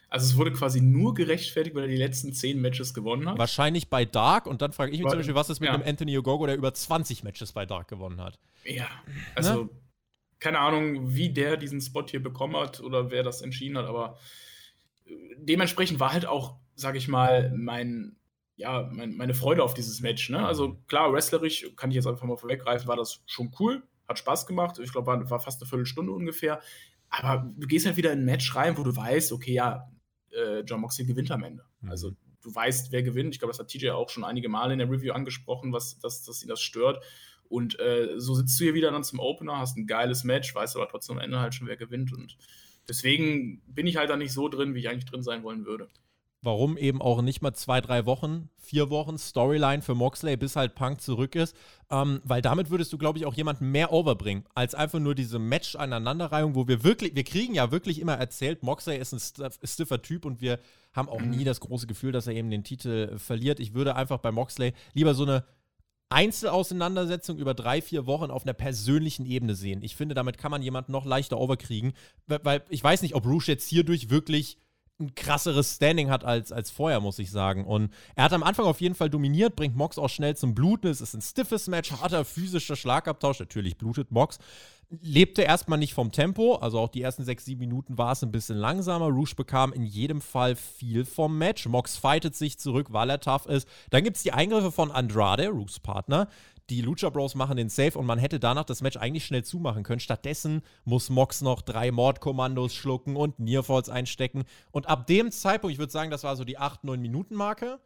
Also 0.10 0.28
es 0.28 0.38
wurde 0.38 0.54
quasi 0.54 0.82
nur 0.82 1.14
gerechtfertigt, 1.14 1.76
weil 1.76 1.84
er 1.84 1.90
die 1.90 1.98
letzten 1.98 2.32
zehn 2.32 2.62
Matches 2.62 2.94
gewonnen 2.94 3.28
hat. 3.28 3.38
Wahrscheinlich 3.38 3.90
bei 3.90 4.06
Dark 4.06 4.48
und 4.48 4.62
dann 4.62 4.72
frage 4.72 4.92
ich 4.94 5.00
mich 5.00 5.10
zum 5.10 5.20
Beispiel, 5.20 5.36
was 5.36 5.50
ist 5.50 5.60
mit 5.60 5.68
ja. 5.68 5.74
einem 5.74 5.84
Anthony 5.86 6.18
Ogogo, 6.18 6.46
der 6.46 6.56
über 6.56 6.74
20 6.74 7.24
Matches 7.24 7.52
bei 7.52 7.66
Dark 7.66 7.88
gewonnen 7.88 8.22
hat? 8.22 8.40
Ja, 8.64 8.88
also 9.36 9.64
ne? 9.64 9.70
keine 10.40 10.60
Ahnung, 10.60 11.16
wie 11.16 11.30
der 11.30 11.58
diesen 11.58 11.82
Spot 11.82 12.06
hier 12.08 12.24
bekommen 12.24 12.56
hat 12.56 12.80
oder 12.80 13.12
wer 13.12 13.24
das 13.24 13.42
entschieden 13.42 13.78
hat, 13.78 13.88
aber 13.88 14.18
äh, 15.06 15.12
dementsprechend 15.38 16.00
war 16.00 16.14
halt 16.14 16.26
auch, 16.26 16.56
sag 16.76 16.96
ich 16.96 17.08
mal, 17.08 17.52
mein, 17.56 18.18
ja, 18.56 18.90
mein, 18.92 19.16
meine 19.16 19.34
Freude 19.34 19.64
auf 19.64 19.74
dieses 19.74 20.02
Match. 20.02 20.30
Ne? 20.30 20.46
Also 20.46 20.78
klar, 20.88 21.12
wrestlerisch, 21.12 21.68
kann 21.76 21.90
ich 21.90 21.96
jetzt 21.96 22.08
einfach 22.08 22.26
mal 22.26 22.38
vorweggreifen, 22.38 22.88
war 22.88 22.96
das 22.96 23.24
schon 23.26 23.52
cool, 23.60 23.84
hat 24.08 24.20
Spaß 24.20 24.46
gemacht. 24.46 24.80
Ich 24.80 24.92
glaube, 24.92 25.08
war, 25.08 25.30
war 25.30 25.40
fast 25.40 25.62
eine 25.62 25.70
Viertelstunde 25.70 26.12
ungefähr. 26.12 26.62
Aber 27.10 27.52
du 27.56 27.68
gehst 27.68 27.86
halt 27.86 27.98
wieder 27.98 28.12
in 28.12 28.20
ein 28.20 28.26
Match 28.26 28.56
rein, 28.56 28.78
wo 28.78 28.84
du 28.84 28.96
weißt, 28.96 29.32
okay, 29.32 29.54
ja, 29.54 29.90
äh, 30.32 30.60
John 30.62 30.82
Moxley 30.82 31.06
gewinnt 31.06 31.32
am 31.32 31.44
Ende. 31.44 31.64
Mhm. 31.82 31.90
Also 31.90 32.12
du 32.42 32.54
weißt, 32.54 32.92
wer 32.92 33.04
gewinnt. 33.04 33.34
Ich 33.34 33.40
glaube, 33.40 33.52
das 33.52 33.60
hat 33.60 33.70
TJ 33.70 33.90
auch 33.90 34.10
schon 34.10 34.24
einige 34.24 34.50
Male 34.50 34.74
in 34.74 34.80
der 34.80 34.90
Review 34.90 35.14
angesprochen, 35.14 35.72
was, 35.72 36.00
dass, 36.00 36.24
dass 36.24 36.44
ihn 36.44 36.50
das 36.50 36.62
stört. 36.62 37.04
Und 37.48 37.80
äh, 37.80 38.16
so 38.18 38.34
sitzt 38.34 38.60
du 38.60 38.64
hier 38.64 38.74
wieder 38.74 38.92
dann 38.92 39.04
zum 39.04 39.20
Opener, 39.20 39.60
hast 39.60 39.78
ein 39.78 39.88
geiles 39.88 40.24
Match, 40.24 40.54
weißt 40.54 40.76
aber 40.76 40.88
trotzdem 40.88 41.18
am 41.18 41.24
Ende 41.24 41.40
halt 41.40 41.54
schon, 41.54 41.68
wer 41.68 41.78
gewinnt. 41.78 42.12
Und 42.12 42.38
deswegen 42.90 43.62
bin 43.68 43.88
ich 43.88 43.98
halt 43.98 44.10
da 44.10 44.18
nicht 44.18 44.34
so 44.34 44.50
drin, 44.50 44.74
wie 44.74 44.80
ich 44.80 44.90
eigentlich 44.90 45.06
drin 45.06 45.22
sein 45.22 45.44
wollen 45.44 45.66
würde 45.66 45.88
warum 46.46 46.78
eben 46.78 47.02
auch 47.02 47.22
nicht 47.22 47.42
mal 47.42 47.54
zwei, 47.54 47.82
drei 47.82 48.06
Wochen, 48.06 48.50
vier 48.58 48.90
Wochen 48.90 49.18
Storyline 49.18 49.82
für 49.82 49.96
Moxley, 49.96 50.38
bis 50.38 50.56
halt 50.56 50.76
Punk 50.76 51.02
zurück 51.02 51.36
ist. 51.36 51.56
Ähm, 51.90 52.22
weil 52.24 52.42
damit 52.42 52.70
würdest 52.70 52.94
du, 52.94 52.98
glaube 52.98 53.20
ich, 53.20 53.26
auch 53.26 53.34
jemanden 53.34 53.72
mehr 53.72 53.92
overbringen, 53.92 54.46
als 54.56 54.76
einfach 54.76 55.00
nur 55.00 55.16
diese 55.16 55.40
Match-Aneinanderreihung, 55.40 56.56
wo 56.56 56.68
wir 56.68 56.84
wirklich, 56.84 57.16
wir 57.16 57.24
kriegen 57.24 57.54
ja 57.56 57.72
wirklich 57.72 58.00
immer 58.00 58.16
erzählt, 58.16 58.64
Moxley 58.64 58.98
ist 58.98 59.14
ein 59.14 59.50
stiffer 59.64 60.02
Typ 60.02 60.26
und 60.26 60.42
wir 60.42 60.60
haben 60.94 61.10
auch 61.10 61.22
nie 61.22 61.44
das 61.44 61.60
große 61.60 61.88
Gefühl, 61.88 62.12
dass 62.12 62.28
er 62.28 62.34
eben 62.34 62.50
den 62.50 62.64
Titel 62.64 63.18
verliert. 63.18 63.60
Ich 63.60 63.74
würde 63.74 63.96
einfach 63.96 64.20
bei 64.20 64.32
Moxley 64.32 64.74
lieber 64.94 65.14
so 65.14 65.24
eine 65.24 65.44
Einzelauseinandersetzung 66.10 67.38
über 67.38 67.54
drei, 67.54 67.82
vier 67.82 68.06
Wochen 68.06 68.30
auf 68.32 68.44
einer 68.44 68.54
persönlichen 68.54 69.26
Ebene 69.26 69.56
sehen. 69.56 69.82
Ich 69.82 69.96
finde, 69.96 70.16
damit 70.16 70.38
kann 70.38 70.52
man 70.52 70.62
jemanden 70.62 70.92
noch 70.92 71.06
leichter 71.06 71.40
overkriegen, 71.40 71.94
weil 72.28 72.64
ich 72.70 72.84
weiß 72.84 73.02
nicht, 73.02 73.16
ob 73.16 73.26
Rouge 73.26 73.48
jetzt 73.48 73.68
hierdurch 73.68 74.10
wirklich 74.10 74.58
ein 75.00 75.14
krasseres 75.14 75.76
Standing 75.76 76.10
hat 76.10 76.24
als, 76.24 76.52
als 76.52 76.72
vorher, 76.72 77.00
muss 77.02 77.20
ich 77.20 77.30
sagen. 77.30 77.66
Und 77.66 77.92
er 78.16 78.26
hat 78.26 78.34
am 78.34 78.44
Anfang 78.44 78.66
auf 78.66 78.80
jeden 78.80 78.96
Fall 78.96 79.10
dominiert, 79.10 79.56
bringt 79.56 79.76
Mox 79.76 79.98
auch 79.98 80.10
schnell 80.10 80.36
zum 80.38 80.56
Bluten. 80.56 80.88
Es 80.88 81.02
ist 81.02 81.14
ein 81.14 81.22
stiffes 81.22 81.68
Match, 81.68 81.92
harter 81.92 82.24
physischer 82.24 82.76
Schlagabtausch. 82.76 83.40
Natürlich 83.40 83.78
blutet 83.78 84.12
Mox. 84.12 84.40
Lebte 85.02 85.42
erstmal 85.42 85.80
nicht 85.80 85.96
vom 85.96 86.12
Tempo, 86.12 86.56
also 86.56 86.80
auch 86.80 86.90
die 86.90 87.02
ersten 87.02 87.24
sechs, 87.24 87.44
sieben 87.44 87.62
Minuten 87.62 87.98
war 87.98 88.12
es 88.12 88.22
ein 88.22 88.32
bisschen 88.32 88.56
langsamer. 88.56 89.08
Rouge 89.08 89.34
bekam 89.36 89.74
in 89.74 89.84
jedem 89.84 90.22
Fall 90.22 90.56
viel 90.56 91.06
vom 91.06 91.38
Match. 91.38 91.66
Mox 91.66 91.98
fightet 91.98 92.36
sich 92.36 92.60
zurück, 92.60 92.94
weil 92.94 93.10
er 93.10 93.20
tough 93.20 93.48
ist. 93.48 93.68
Dann 93.90 94.04
gibt 94.04 94.18
es 94.18 94.24
die 94.24 94.32
Eingriffe 94.32 94.72
von 94.72 94.92
Andrade, 94.92 95.50
Rouges 95.50 95.80
Partner, 95.80 96.28
die 96.70 96.82
Lucha 96.82 97.10
Bros 97.10 97.36
machen 97.36 97.58
den 97.58 97.70
Safe 97.70 97.98
und 97.98 98.06
man 98.06 98.20
hätte 98.20 98.40
danach 98.40 98.64
das 98.64 98.82
Match 98.82 98.98
eigentlich 98.98 99.26
schnell 99.26 99.44
zumachen 99.44 99.84
können. 99.84 100.00
Stattdessen 100.00 100.62
muss 100.84 101.10
Mox 101.10 101.42
noch 101.42 101.62
drei 101.62 101.92
Mordkommandos 101.92 102.74
schlucken 102.74 103.16
und 103.16 103.40
Nearfalls 103.40 103.90
einstecken. 103.90 104.46
Und 104.72 104.88
ab 104.88 105.08
dem 105.08 105.32
Zeitpunkt, 105.32 105.74
ich 105.74 105.80
würde 105.80 105.92
sagen, 105.92 106.12
das 106.12 106.24
war 106.24 106.36
so 106.36 106.44
die 106.44 106.58
8-9 106.58 106.98
Minuten 106.98 107.36
Marke, 107.36 107.80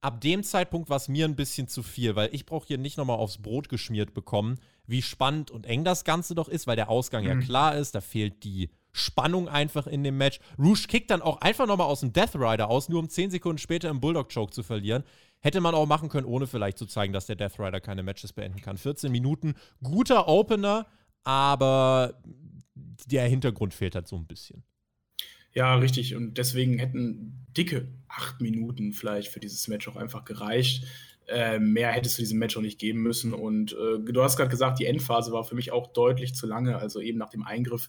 ab 0.00 0.20
dem 0.20 0.44
Zeitpunkt 0.44 0.88
war 0.88 0.98
es 0.98 1.08
mir 1.08 1.24
ein 1.24 1.36
bisschen 1.36 1.68
zu 1.68 1.82
viel, 1.82 2.14
weil 2.14 2.32
ich 2.32 2.46
brauche 2.46 2.66
hier 2.66 2.78
nicht 2.78 2.96
nochmal 2.96 3.18
aufs 3.18 3.38
Brot 3.38 3.68
geschmiert 3.68 4.14
bekommen, 4.14 4.58
wie 4.86 5.02
spannend 5.02 5.50
und 5.50 5.66
eng 5.66 5.84
das 5.84 6.04
Ganze 6.04 6.34
doch 6.34 6.48
ist, 6.48 6.66
weil 6.66 6.76
der 6.76 6.88
Ausgang 6.88 7.24
mhm. 7.24 7.28
ja 7.28 7.36
klar 7.38 7.76
ist, 7.76 7.94
da 7.94 8.00
fehlt 8.00 8.44
die 8.44 8.70
Spannung 8.92 9.48
einfach 9.48 9.86
in 9.86 10.02
dem 10.04 10.16
Match. 10.16 10.40
Rouge 10.58 10.86
kickt 10.88 11.10
dann 11.10 11.22
auch 11.22 11.40
einfach 11.42 11.66
nochmal 11.66 11.86
aus 11.86 12.00
dem 12.00 12.12
Death 12.12 12.34
Rider 12.34 12.70
aus, 12.70 12.88
nur 12.88 13.00
um 13.00 13.08
10 13.08 13.30
Sekunden 13.30 13.58
später 13.58 13.90
im 13.90 14.00
Bulldog 14.00 14.32
Choke 14.32 14.52
zu 14.52 14.62
verlieren. 14.62 15.04
Hätte 15.46 15.60
man 15.60 15.76
auch 15.76 15.86
machen 15.86 16.08
können, 16.08 16.26
ohne 16.26 16.48
vielleicht 16.48 16.76
zu 16.76 16.86
zeigen, 16.86 17.12
dass 17.12 17.26
der 17.26 17.36
Death 17.36 17.60
Rider 17.60 17.80
keine 17.80 18.02
Matches 18.02 18.32
beenden 18.32 18.60
kann. 18.60 18.76
14 18.76 19.12
Minuten, 19.12 19.54
guter 19.80 20.26
Opener, 20.26 20.88
aber 21.22 22.20
der 23.06 23.28
Hintergrund 23.28 23.72
fehlt 23.72 23.94
halt 23.94 24.08
so 24.08 24.16
ein 24.16 24.26
bisschen. 24.26 24.64
Ja, 25.52 25.76
richtig. 25.76 26.16
Und 26.16 26.36
deswegen 26.36 26.80
hätten 26.80 27.46
dicke 27.56 27.86
acht 28.08 28.40
Minuten 28.40 28.92
vielleicht 28.92 29.28
für 29.28 29.38
dieses 29.38 29.68
Match 29.68 29.86
auch 29.86 29.94
einfach 29.94 30.24
gereicht. 30.24 30.84
Äh, 31.28 31.60
mehr 31.60 31.92
hättest 31.92 32.18
du 32.18 32.22
diesem 32.22 32.40
Match 32.40 32.56
auch 32.56 32.62
nicht 32.62 32.80
geben 32.80 33.02
müssen. 33.02 33.32
Und 33.32 33.70
äh, 33.74 34.00
du 34.00 34.22
hast 34.24 34.36
gerade 34.36 34.50
gesagt, 34.50 34.80
die 34.80 34.86
Endphase 34.86 35.30
war 35.30 35.44
für 35.44 35.54
mich 35.54 35.70
auch 35.70 35.92
deutlich 35.92 36.34
zu 36.34 36.48
lange. 36.48 36.78
Also 36.78 37.00
eben 37.00 37.18
nach 37.18 37.30
dem 37.30 37.44
Eingriff 37.44 37.88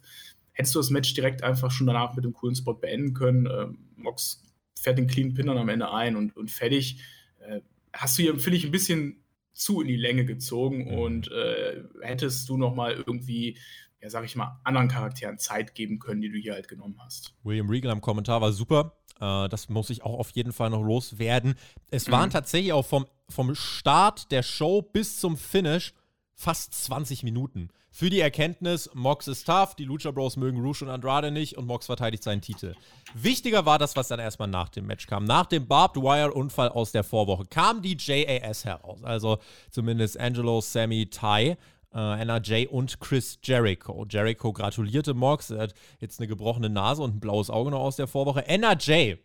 hättest 0.54 0.76
du 0.76 0.80
das 0.80 0.92
Match 0.92 1.12
direkt 1.16 1.42
einfach 1.42 1.72
schon 1.72 1.88
danach 1.88 2.14
mit 2.14 2.24
dem 2.24 2.34
coolen 2.34 2.56
Spot 2.56 2.76
beenden 2.76 3.16
können. 3.16 3.48
Äh, 3.48 3.66
Mox 3.96 4.44
fährt 4.80 5.00
den 5.00 5.08
Clean 5.08 5.34
Pin 5.34 5.48
dann 5.48 5.58
am 5.58 5.70
Ende 5.70 5.92
ein 5.92 6.16
und, 6.16 6.38
und 6.38 6.52
fertig 6.52 7.02
äh, 7.48 7.62
hast 7.94 8.18
du 8.18 8.24
hier, 8.24 8.40
finde 8.40 8.58
ich, 8.58 8.66
ein 8.66 8.72
bisschen 8.72 9.24
zu 9.54 9.82
in 9.82 9.88
die 9.88 9.96
Länge 9.96 10.26
gezogen 10.26 10.86
mhm. 10.92 11.00
und 11.00 11.32
äh, 11.32 11.84
hättest 12.02 12.48
du 12.48 12.58
noch 12.58 12.76
mal 12.76 12.94
irgendwie, 12.94 13.58
ja, 14.02 14.10
sag 14.10 14.24
ich 14.26 14.36
mal, 14.36 14.60
anderen 14.64 14.88
Charakteren 14.88 15.40
Zeit 15.40 15.74
geben 15.74 16.00
können, 16.00 16.22
die 16.22 16.30
du 16.30 16.38
hier 16.38 16.54
halt 16.54 16.68
genommen 16.68 17.00
hast. 17.00 17.34
William 17.44 17.70
Regal 17.70 17.92
am 17.92 18.02
Kommentar 18.02 18.42
war 18.42 18.52
super. 18.52 18.98
Äh, 19.20 19.50
das 19.50 19.70
muss 19.70 19.90
ich 19.90 20.04
auch 20.04 20.20
auf 20.20 20.30
jeden 20.32 20.54
Fall 20.54 20.70
noch 20.70 20.84
loswerden. 20.84 21.56
Es 21.90 22.12
waren 22.12 22.30
mhm. 22.30 22.34
tatsächlich 22.34 22.74
auch 22.74 22.86
vom, 22.86 23.08
vom 23.30 23.56
Start 23.56 24.32
der 24.32 24.44
Show 24.44 24.82
bis 24.82 25.20
zum 25.20 25.38
Finish 25.38 25.94
fast 26.38 26.74
20 26.86 27.24
Minuten. 27.24 27.70
Für 27.90 28.12
die 28.12 28.20
Erkenntnis, 28.20 28.92
Mox 28.94 29.28
ist 29.28 29.48
tough, 29.48 29.74
die 29.74 29.84
Lucha 29.84 30.12
Bros 30.12 30.38
mögen 30.38 30.62
Rouge 30.62 30.84
und 30.84 30.92
Andrade 30.92 31.32
nicht 31.32 31.58
und 31.58 31.66
Mox 31.66 31.88
verteidigt 31.88 32.24
seinen 32.24 32.42
Titel. 32.42 32.76
Wichtiger 33.16 33.66
war 33.66 33.80
das, 33.80 33.96
was 33.96 34.08
dann 34.08 34.20
erstmal 34.20 34.48
nach 34.48 34.70
dem 34.70 34.86
Match 34.86 35.08
kam. 35.08 35.26
Nach 35.26 35.48
dem 35.48 35.68
Barbed 35.68 36.04
Wire-Unfall 36.04 36.70
aus 36.70 36.92
der 36.92 37.04
Vorwoche 37.04 37.46
kam 37.46 37.82
die 37.82 37.98
JAS 38.00 38.66
heraus. 38.66 39.04
Also 39.04 39.40
zumindest 39.72 40.20
Angelo, 40.20 40.62
Sammy, 40.62 41.10
Ty. 41.10 41.58
Uh, 41.96 42.14
NRJ 42.22 42.68
und 42.68 43.00
Chris 43.00 43.40
Jericho. 43.42 44.06
Jericho 44.08 44.52
gratulierte 44.52 45.14
Mox. 45.14 45.50
Er 45.50 45.62
hat 45.62 45.74
jetzt 46.00 46.20
eine 46.20 46.28
gebrochene 46.28 46.70
Nase 46.70 47.02
und 47.02 47.16
ein 47.16 47.20
blaues 47.22 47.50
Auge 47.50 47.72
noch 47.72 47.80
aus 47.80 47.96
der 47.96 48.08
Vorwoche. 48.08 48.46
NRJ 48.46 49.16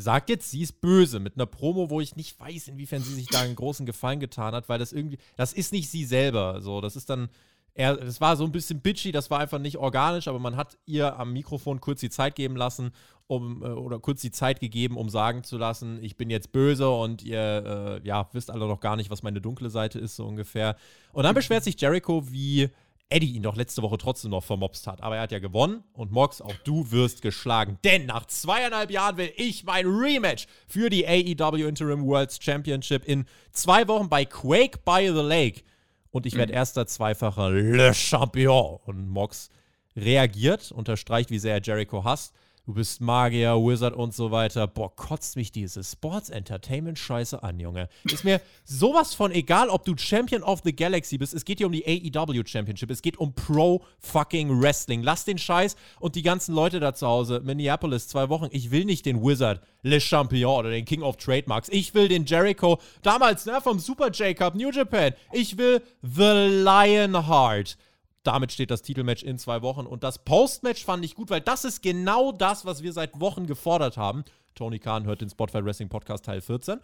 sagt 0.00 0.30
jetzt, 0.30 0.50
sie 0.50 0.62
ist 0.62 0.80
böse 0.80 1.20
mit 1.20 1.36
einer 1.36 1.46
Promo, 1.46 1.90
wo 1.90 2.00
ich 2.00 2.16
nicht 2.16 2.38
weiß, 2.38 2.68
inwiefern 2.68 3.02
sie 3.02 3.14
sich 3.14 3.26
da 3.26 3.40
einen 3.40 3.56
großen 3.56 3.86
Gefallen 3.86 4.20
getan 4.20 4.54
hat, 4.54 4.68
weil 4.68 4.78
das 4.78 4.92
irgendwie, 4.92 5.18
das 5.36 5.52
ist 5.52 5.72
nicht 5.72 5.90
sie 5.90 6.04
selber. 6.04 6.60
So, 6.60 6.80
das 6.80 6.96
ist 6.96 7.10
dann, 7.10 7.28
er, 7.74 7.96
das 7.96 8.20
war 8.20 8.36
so 8.36 8.44
ein 8.44 8.52
bisschen 8.52 8.80
bitchy, 8.80 9.12
das 9.12 9.30
war 9.30 9.38
einfach 9.38 9.58
nicht 9.58 9.78
organisch, 9.78 10.28
aber 10.28 10.38
man 10.38 10.56
hat 10.56 10.78
ihr 10.86 11.18
am 11.18 11.32
Mikrofon 11.32 11.80
kurz 11.80 12.00
die 12.00 12.10
Zeit 12.10 12.34
geben 12.34 12.56
lassen, 12.56 12.92
um, 13.26 13.62
äh, 13.62 13.68
oder 13.68 14.00
kurz 14.00 14.20
die 14.20 14.32
Zeit 14.32 14.60
gegeben, 14.60 14.96
um 14.96 15.08
sagen 15.08 15.44
zu 15.44 15.56
lassen, 15.56 16.02
ich 16.02 16.16
bin 16.16 16.30
jetzt 16.30 16.52
böse 16.52 16.90
und 16.90 17.22
ihr, 17.22 18.00
äh, 18.02 18.06
ja, 18.06 18.28
wisst 18.32 18.50
alle 18.50 18.66
noch 18.66 18.80
gar 18.80 18.96
nicht, 18.96 19.10
was 19.10 19.22
meine 19.22 19.40
dunkle 19.40 19.70
Seite 19.70 19.98
ist, 19.98 20.16
so 20.16 20.26
ungefähr. 20.26 20.76
Und 21.12 21.24
dann 21.24 21.34
beschwert 21.34 21.62
sich 21.62 21.80
Jericho, 21.80 22.30
wie 22.30 22.70
Eddie 23.10 23.32
ihn 23.32 23.42
doch 23.42 23.56
letzte 23.56 23.82
Woche 23.82 23.98
trotzdem 23.98 24.30
noch 24.30 24.44
vermobst 24.44 24.86
hat. 24.86 25.02
Aber 25.02 25.16
er 25.16 25.22
hat 25.22 25.32
ja 25.32 25.40
gewonnen 25.40 25.82
und 25.92 26.12
Mox, 26.12 26.40
auch 26.40 26.54
du 26.64 26.90
wirst 26.90 27.22
geschlagen. 27.22 27.78
Denn 27.84 28.06
nach 28.06 28.26
zweieinhalb 28.26 28.90
Jahren 28.90 29.16
will 29.16 29.32
ich 29.36 29.64
mein 29.64 29.86
Rematch 29.86 30.46
für 30.66 30.88
die 30.88 31.06
AEW 31.06 31.66
Interim 31.66 32.06
Worlds 32.06 32.38
Championship 32.40 33.04
in 33.04 33.26
zwei 33.52 33.86
Wochen 33.88 34.08
bei 34.08 34.24
Quake 34.24 34.78
by 34.84 35.10
the 35.12 35.22
Lake. 35.22 35.62
Und 36.10 36.24
ich 36.26 36.34
werde 36.34 36.52
mhm. 36.52 36.58
erster 36.58 36.86
zweifacher 36.86 37.50
Le 37.50 37.92
Champion. 37.92 38.78
Und 38.84 39.08
Mox 39.08 39.50
reagiert, 39.96 40.72
unterstreicht, 40.72 41.30
wie 41.30 41.38
sehr 41.38 41.54
er 41.54 41.62
Jericho 41.62 42.04
hasst 42.04 42.32
du 42.70 42.74
bist 42.74 43.00
Magier, 43.00 43.56
Wizard 43.56 43.94
und 43.94 44.14
so 44.14 44.30
weiter. 44.30 44.68
Boah, 44.68 44.94
kotzt 44.94 45.34
mich 45.34 45.50
diese 45.50 45.82
Sports-Entertainment-Scheiße 45.82 47.42
an, 47.42 47.58
Junge. 47.58 47.88
Ist 48.04 48.22
mir 48.22 48.40
sowas 48.64 49.12
von 49.12 49.32
egal, 49.32 49.68
ob 49.70 49.84
du 49.84 49.96
Champion 49.96 50.44
of 50.44 50.60
the 50.62 50.74
Galaxy 50.74 51.18
bist. 51.18 51.34
Es 51.34 51.44
geht 51.44 51.58
hier 51.58 51.66
um 51.66 51.72
die 51.72 51.84
AEW 51.84 52.46
Championship. 52.46 52.88
Es 52.92 53.02
geht 53.02 53.16
um 53.16 53.34
Pro-Fucking 53.34 54.62
Wrestling. 54.62 55.02
Lass 55.02 55.24
den 55.24 55.36
Scheiß 55.36 55.74
und 55.98 56.14
die 56.14 56.22
ganzen 56.22 56.54
Leute 56.54 56.78
da 56.78 56.94
zu 56.94 57.08
Hause. 57.08 57.40
Minneapolis, 57.42 58.06
zwei 58.06 58.28
Wochen. 58.28 58.46
Ich 58.52 58.70
will 58.70 58.84
nicht 58.84 59.04
den 59.04 59.20
Wizard, 59.20 59.60
Le 59.82 60.00
Champion 60.00 60.60
oder 60.60 60.70
den 60.70 60.84
King 60.84 61.02
of 61.02 61.16
Trademarks. 61.16 61.68
Ich 61.70 61.92
will 61.94 62.06
den 62.06 62.24
Jericho, 62.24 62.78
damals, 63.02 63.46
ne, 63.46 63.60
vom 63.60 63.80
Super 63.80 64.10
J-Cup, 64.12 64.54
New 64.54 64.70
Japan. 64.70 65.12
Ich 65.32 65.58
will 65.58 65.82
The 66.02 66.62
Lionheart 66.62 67.76
damit 68.22 68.52
steht 68.52 68.70
das 68.70 68.82
Titelmatch 68.82 69.22
in 69.22 69.38
zwei 69.38 69.62
Wochen. 69.62 69.86
Und 69.86 70.04
das 70.04 70.24
Postmatch 70.24 70.84
fand 70.84 71.04
ich 71.04 71.14
gut, 71.14 71.30
weil 71.30 71.40
das 71.40 71.64
ist 71.64 71.82
genau 71.82 72.32
das, 72.32 72.64
was 72.64 72.82
wir 72.82 72.92
seit 72.92 73.20
Wochen 73.20 73.46
gefordert 73.46 73.96
haben. 73.96 74.24
Tony 74.54 74.78
Khan 74.78 75.04
hört 75.04 75.20
den 75.20 75.30
Spotify 75.30 75.64
Wrestling 75.64 75.88
Podcast 75.88 76.24
Teil 76.24 76.40
14. 76.40 76.80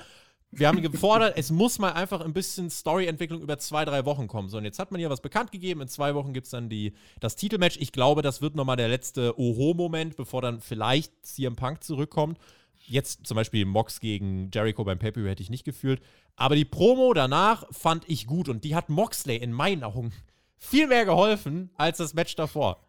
Wir 0.53 0.69
haben 0.69 0.81
gefordert, 0.81 1.35
es 1.37 1.51
muss 1.51 1.79
mal 1.79 1.93
einfach 1.93 2.21
ein 2.21 2.33
bisschen 2.33 2.71
Storyentwicklung 2.71 3.43
über 3.43 3.59
zwei, 3.59 3.85
drei 3.85 4.07
Wochen 4.07 4.29
kommen. 4.29 4.49
So, 4.49 4.57
und 4.59 4.65
jetzt 4.65 4.79
hat 4.79 4.91
man 4.91 5.01
hier 5.01 5.11
was 5.11 5.21
bekannt 5.21 5.53
gegeben. 5.53 5.83
In 5.83 5.89
zwei 5.89 6.15
Wochen 6.15 6.33
gibt 6.33 6.47
es 6.47 6.53
dann 6.53 6.69
die, 6.69 6.95
das 7.21 7.37
Titelmatch. 7.37 7.77
Ich 7.79 7.93
glaube, 7.93 8.23
das 8.23 8.41
wird 8.41 8.55
nochmal 8.55 8.77
der 8.77 8.89
letzte 8.89 9.39
Oho-Moment, 9.39 10.17
bevor 10.17 10.41
dann 10.41 10.61
vielleicht 10.61 11.27
CM 11.27 11.57
Punk 11.57 11.83
zurückkommt. 11.83 12.39
Jetzt 12.87 13.27
zum 13.27 13.35
Beispiel 13.35 13.67
Mox 13.67 14.01
gegen 14.01 14.51
Jericho 14.55 14.85
beim 14.85 14.99
pay 14.99 15.13
hätte 15.13 15.43
ich 15.43 15.51
nicht 15.51 15.65
gefühlt. 15.65 16.01
Aber 16.37 16.55
die 16.55 16.65
Promo 16.65 17.13
danach 17.13 17.65
fand 17.73 18.09
ich 18.09 18.27
gut 18.27 18.49
und 18.49 18.63
die 18.65 18.77
hat 18.77 18.89
Moxley 18.89 19.37
in 19.37 19.53
meinen 19.53 19.83
Augen 19.83 20.13
viel 20.59 20.87
mehr 20.87 21.05
geholfen 21.05 21.71
als 21.77 21.99
das 21.99 22.15
Match 22.15 22.35
davor. 22.37 22.83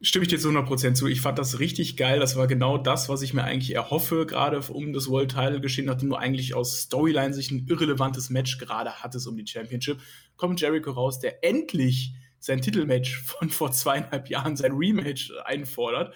Stimme 0.00 0.22
ich 0.22 0.28
dir 0.28 0.38
zu 0.38 0.50
100% 0.50 0.94
zu. 0.94 1.08
Ich 1.08 1.20
fand 1.20 1.40
das 1.40 1.58
richtig 1.58 1.96
geil. 1.96 2.20
Das 2.20 2.36
war 2.36 2.46
genau 2.46 2.78
das, 2.78 3.08
was 3.08 3.22
ich 3.22 3.34
mir 3.34 3.42
eigentlich 3.42 3.74
erhoffe, 3.74 4.26
gerade 4.26 4.60
um 4.72 4.92
das 4.92 5.08
World 5.08 5.32
Title 5.32 5.60
geschehen, 5.60 5.86
nachdem 5.86 6.10
du 6.10 6.14
eigentlich 6.14 6.54
aus 6.54 6.82
Storyline 6.82 7.34
sich 7.34 7.50
ein 7.50 7.66
irrelevantes 7.66 8.30
Match 8.30 8.58
gerade 8.58 9.02
hattest 9.02 9.26
um 9.26 9.36
die 9.36 9.46
Championship. 9.46 9.98
Kommt 10.36 10.60
Jericho 10.60 10.92
raus, 10.92 11.18
der 11.18 11.42
endlich 11.42 12.14
sein 12.38 12.62
Titelmatch 12.62 13.18
von 13.22 13.50
vor 13.50 13.72
zweieinhalb 13.72 14.28
Jahren, 14.28 14.56
sein 14.56 14.72
Rematch 14.72 15.32
einfordert. 15.44 16.14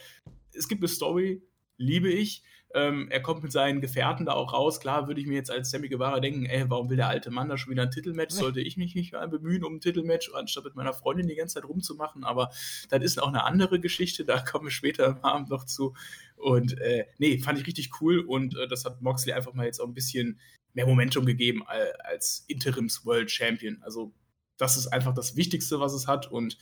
Es 0.53 0.69
gibt 0.69 0.81
eine 0.81 0.89
Story, 0.89 1.43
liebe 1.77 2.09
ich. 2.09 2.45
Ähm, 2.75 3.09
er 3.11 3.21
kommt 3.21 3.43
mit 3.43 3.53
seinen 3.53 3.81
Gefährten 3.81 4.25
da 4.25 4.33
auch 4.33 4.53
raus. 4.53 4.81
Klar 4.81 5.07
würde 5.07 5.21
ich 5.21 5.27
mir 5.27 5.35
jetzt 5.35 5.51
als 5.51 5.71
Sammy 5.71 5.89
Guevara 5.89 6.21
denken, 6.21 6.47
ey, 6.47 6.65
warum 6.71 6.89
will 6.89 6.97
der 6.97 7.09
alte 7.09 7.31
Mann 7.31 7.49
da 7.49 7.59
schon 7.59 7.73
wieder 7.73 7.83
ein 7.83 7.91
Titelmatch? 7.91 8.35
Sollte 8.35 8.61
ich 8.61 8.77
mich 8.77 8.95
nicht 8.95 9.13
mal 9.13 9.29
bemühen 9.29 9.63
um 9.65 9.75
ein 9.75 9.81
Titelmatch, 9.81 10.33
anstatt 10.35 10.65
mit 10.65 10.75
meiner 10.75 10.95
Freundin 10.95 11.29
die 11.29 11.35
ganze 11.35 11.55
Zeit 11.55 11.69
rumzumachen? 11.69 12.25
Aber 12.25 12.51
das 12.89 13.03
ist 13.03 13.23
auch 13.23 13.29
eine 13.29 13.45
andere 13.45 13.79
Geschichte, 13.79 14.25
da 14.25 14.41
kommen 14.41 14.67
wir 14.67 14.71
später 14.71 15.07
am 15.09 15.21
Abend 15.21 15.51
noch 15.51 15.65
zu. 15.65 15.95
Und 16.37 16.79
äh, 16.81 17.07
nee, 17.19 17.39
fand 17.39 17.59
ich 17.59 17.67
richtig 17.67 17.91
cool 18.01 18.21
und 18.21 18.57
äh, 18.57 18.67
das 18.67 18.85
hat 18.85 19.03
Moxley 19.03 19.33
einfach 19.33 19.53
mal 19.53 19.67
jetzt 19.67 19.81
auch 19.81 19.87
ein 19.87 19.95
bisschen 19.95 20.41
mehr 20.73 20.87
Momentum 20.87 21.27
gegeben 21.27 21.63
als 21.67 22.45
Interims-World 22.49 23.31
Champion. 23.31 23.79
Also 23.83 24.15
das 24.57 24.77
ist 24.77 24.87
einfach 24.87 25.13
das 25.13 25.37
Wichtigste, 25.37 25.81
was 25.81 25.93
es 25.93 26.07
hat 26.09 26.31
und 26.31 26.57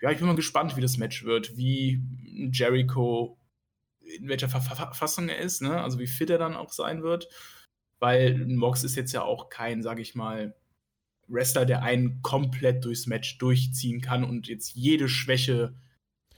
ja, 0.00 0.10
ich 0.10 0.18
bin 0.18 0.26
mal 0.26 0.36
gespannt, 0.36 0.76
wie 0.76 0.80
das 0.80 0.96
Match 0.96 1.24
wird, 1.24 1.56
wie 1.56 2.00
Jericho 2.52 3.37
in 4.16 4.28
welcher 4.28 4.48
Verfassung 4.48 5.28
er 5.28 5.38
ist, 5.38 5.62
ne? 5.62 5.80
also 5.82 5.98
wie 5.98 6.06
fit 6.06 6.30
er 6.30 6.38
dann 6.38 6.56
auch 6.56 6.72
sein 6.72 7.02
wird. 7.02 7.28
Weil 8.00 8.46
Mox 8.46 8.84
ist 8.84 8.94
jetzt 8.94 9.12
ja 9.12 9.22
auch 9.22 9.48
kein, 9.48 9.82
sag 9.82 9.98
ich 9.98 10.14
mal, 10.14 10.54
Wrestler, 11.26 11.66
der 11.66 11.82
einen 11.82 12.22
komplett 12.22 12.84
durchs 12.84 13.06
Match 13.06 13.38
durchziehen 13.38 14.00
kann 14.00 14.24
und 14.24 14.48
jetzt 14.48 14.74
jede 14.74 15.08
Schwäche 15.08 15.74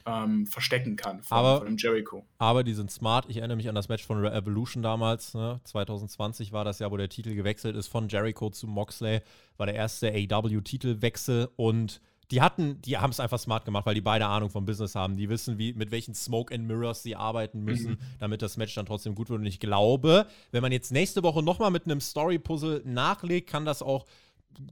ähm, 0.07 0.47
verstecken 0.47 0.97
kann 0.97 1.23
von, 1.23 1.39
aber, 1.39 1.59
von 1.59 1.67
dem 1.67 1.77
Jericho. 1.77 2.27
Aber 2.39 2.65
die 2.65 2.75
sind 2.75 2.91
smart. 2.91 3.27
Ich 3.29 3.37
erinnere 3.37 3.57
mich 3.57 3.69
an 3.69 3.75
das 3.75 3.89
Match 3.89 4.05
von 4.05 4.25
Evolution 4.25 4.83
damals. 4.83 5.35
Ne? 5.35 5.61
2020 5.65 6.53
war 6.53 6.65
das 6.65 6.79
ja, 6.79 6.91
wo 6.91 6.97
der 6.97 7.09
Titel 7.09 7.35
gewechselt 7.35 7.77
ist 7.77 7.89
von 7.89 8.09
Jericho 8.09 8.51
zu 8.51 8.67
Moxley. 8.67 9.21
War 9.57 9.67
der 9.67 9.75
erste 9.75 10.13
AW-Titelwechsel 10.13 11.51
und 11.57 12.01
die 12.31 12.41
hatten, 12.41 12.81
die 12.83 12.99
haben 12.99 13.11
es 13.11 13.21
einfach 13.21 13.39
smart 13.39 13.65
gemacht, 13.65 13.87
weil 13.87 13.95
die 13.95 14.01
beide 14.01 14.27
Ahnung 14.27 14.51
vom 14.51 14.65
Business 14.65 14.95
haben. 14.95 15.17
Die 15.17 15.29
wissen, 15.29 15.59
wie, 15.59 15.73
mit 15.73 15.91
welchen 15.91 16.15
Smoke 16.15 16.55
and 16.55 16.67
Mirrors 16.67 17.03
sie 17.03 17.17
arbeiten 17.17 17.65
müssen, 17.65 17.93
mhm. 17.93 17.99
damit 18.19 18.43
das 18.43 18.57
Match 18.57 18.75
dann 18.75 18.87
trotzdem 18.87 19.15
gut 19.15 19.31
wird. 19.31 19.41
Und 19.41 19.47
ich 19.47 19.61
glaube, 19.61 20.27
wenn 20.53 20.63
man 20.63 20.73
jetzt 20.73 20.93
nächste 20.93 21.23
Woche 21.23 21.43
nochmal 21.43 21.71
mit 21.71 21.87
einem 21.87 22.01
Story-Puzzle 22.01 22.83
nachlegt, 22.85 23.51
kann 23.51 23.65
das 23.65 23.83
auch 23.83 24.07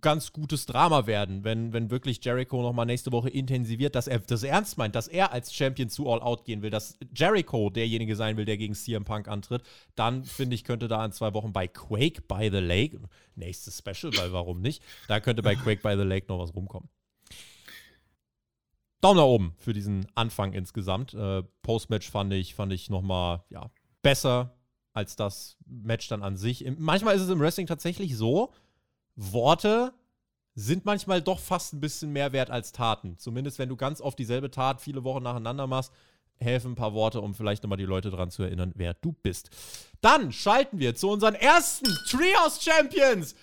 ganz 0.00 0.32
gutes 0.32 0.66
Drama 0.66 1.06
werden, 1.06 1.44
wenn, 1.44 1.72
wenn 1.72 1.90
wirklich 1.90 2.22
Jericho 2.22 2.62
nochmal 2.62 2.86
nächste 2.86 3.12
Woche 3.12 3.30
intensiviert, 3.30 3.94
dass 3.94 4.06
er 4.06 4.18
das 4.18 4.42
ernst 4.42 4.76
meint, 4.76 4.94
dass 4.94 5.08
er 5.08 5.32
als 5.32 5.54
Champion 5.54 5.88
zu 5.88 6.10
All 6.10 6.20
Out 6.20 6.44
gehen 6.44 6.62
will, 6.62 6.70
dass 6.70 6.98
Jericho 7.14 7.70
derjenige 7.70 8.16
sein 8.16 8.36
will, 8.36 8.44
der 8.44 8.56
gegen 8.56 8.74
CM 8.74 9.04
Punk 9.04 9.28
antritt, 9.28 9.62
dann 9.94 10.24
finde 10.24 10.54
ich, 10.56 10.64
könnte 10.64 10.88
da 10.88 11.04
in 11.04 11.12
zwei 11.12 11.32
Wochen 11.34 11.52
bei 11.52 11.68
Quake 11.68 12.22
by 12.22 12.50
the 12.50 12.58
Lake, 12.58 12.98
nächstes 13.34 13.78
Special, 13.78 14.12
weil 14.16 14.32
warum 14.32 14.60
nicht, 14.60 14.82
da 15.06 15.20
könnte 15.20 15.42
bei 15.42 15.54
Quake 15.54 15.82
by 15.82 15.94
the 15.96 16.06
Lake 16.06 16.26
noch 16.28 16.38
was 16.38 16.54
rumkommen. 16.54 16.88
Daumen 19.00 19.18
nach 19.18 19.24
oben 19.24 19.54
für 19.58 19.72
diesen 19.72 20.06
Anfang 20.14 20.52
insgesamt. 20.52 21.14
Äh, 21.14 21.42
Postmatch 21.62 22.10
fand 22.10 22.32
ich, 22.32 22.54
fand 22.54 22.72
ich 22.72 22.90
nochmal 22.90 23.44
ja, 23.48 23.70
besser 24.02 24.56
als 24.92 25.14
das 25.14 25.56
Match 25.66 26.08
dann 26.08 26.22
an 26.22 26.36
sich. 26.36 26.66
Manchmal 26.76 27.14
ist 27.14 27.22
es 27.22 27.30
im 27.30 27.40
Wrestling 27.40 27.66
tatsächlich 27.66 28.16
so, 28.16 28.52
Worte 29.14 29.92
sind 30.54 30.84
manchmal 30.84 31.22
doch 31.22 31.38
fast 31.38 31.72
ein 31.72 31.80
bisschen 31.80 32.12
mehr 32.12 32.32
wert 32.32 32.50
als 32.50 32.72
Taten. 32.72 33.16
Zumindest 33.16 33.60
wenn 33.60 33.68
du 33.68 33.76
ganz 33.76 34.00
oft 34.00 34.18
dieselbe 34.18 34.50
Tat 34.50 34.80
viele 34.80 35.04
Wochen 35.04 35.22
nacheinander 35.22 35.68
machst, 35.68 35.92
helfen 36.40 36.72
ein 36.72 36.76
paar 36.76 36.94
Worte, 36.94 37.20
um 37.20 37.34
vielleicht 37.34 37.62
nochmal 37.62 37.78
die 37.78 37.84
Leute 37.84 38.10
daran 38.10 38.30
zu 38.30 38.42
erinnern, 38.42 38.72
wer 38.74 38.94
du 38.94 39.12
bist. 39.12 39.50
Dann 40.00 40.32
schalten 40.32 40.80
wir 40.80 40.96
zu 40.96 41.10
unseren 41.10 41.34
ersten 41.34 41.86
Trios 42.08 42.62
Champions. 42.62 43.36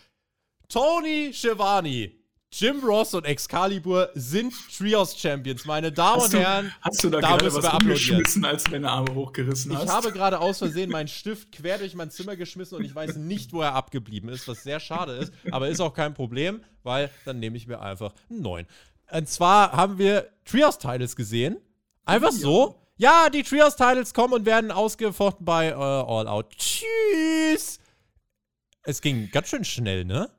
Tony 0.68 1.32
Schiavone 1.34 2.12
Jim 2.58 2.82
Ross 2.86 3.14
und 3.14 3.26
Excalibur 3.26 4.10
sind 4.14 4.54
Trios 4.78 5.20
Champions, 5.20 5.66
meine 5.66 5.92
Damen 5.92 6.22
hast 6.22 6.34
und 6.34 6.40
Herren. 6.40 6.74
hast 6.80 7.04
du 7.04 7.10
da, 7.10 7.20
da 7.20 7.36
gerade 7.36 7.54
was 7.54 7.74
umgeschmissen, 7.74 8.46
als 8.46 8.64
du 8.64 8.72
deine 8.72 8.90
Arme 8.90 9.14
hochgerissen 9.14 9.76
hast? 9.76 9.84
Ich 9.84 9.90
habe 9.90 10.14
gerade 10.14 10.40
aus 10.40 10.60
Versehen 10.60 10.90
meinen 10.90 11.10
Stift 11.10 11.52
quer 11.52 11.80
durch 11.80 11.96
mein 11.96 12.12
Zimmer 12.12 12.38
geschmissen 12.38 12.78
und 12.78 12.86
ich 12.86 12.96
weiß 12.96 13.18
nicht, 13.18 13.52
wo 13.52 13.62
er 13.62 13.74
abgeblieben 13.74 14.30
ist, 14.30 14.48
was 14.48 14.64
sehr 14.64 14.80
schade 14.80 15.18
ist. 15.18 15.34
Aber 15.52 15.68
ist 15.68 15.82
auch 15.82 15.94
kein 15.94 16.14
Problem, 16.14 16.62
weil 16.84 17.10
dann 17.26 17.42
nehme 17.42 17.58
ich 17.58 17.68
mir 17.68 17.82
einfach 17.82 18.14
einen 18.30 18.42
neuen. 18.42 18.68
Und 19.12 19.28
zwar 19.28 19.74
haben 19.74 19.98
wir 19.98 20.30
Trios-Titles 20.46 21.18
gesehen. 21.18 21.58
Einfach 22.06 22.32
ja. 22.32 22.38
so. 22.38 22.82
Ja, 22.96 23.30
die 23.30 23.44
Trios-Titles 23.44 24.14
kommen 24.14 24.34
und 24.34 24.46
werden 24.46 24.72
ausgefochten 24.72 25.46
bei 25.46 25.76
uh, 25.76 25.80
All 25.82 26.30
Out. 26.30 26.56
Tschüss. 26.58 27.80
Es 28.84 29.02
ging 29.02 29.30
ganz 29.30 29.50
schön 29.50 29.66
schnell, 29.66 30.06
ne? 30.06 30.30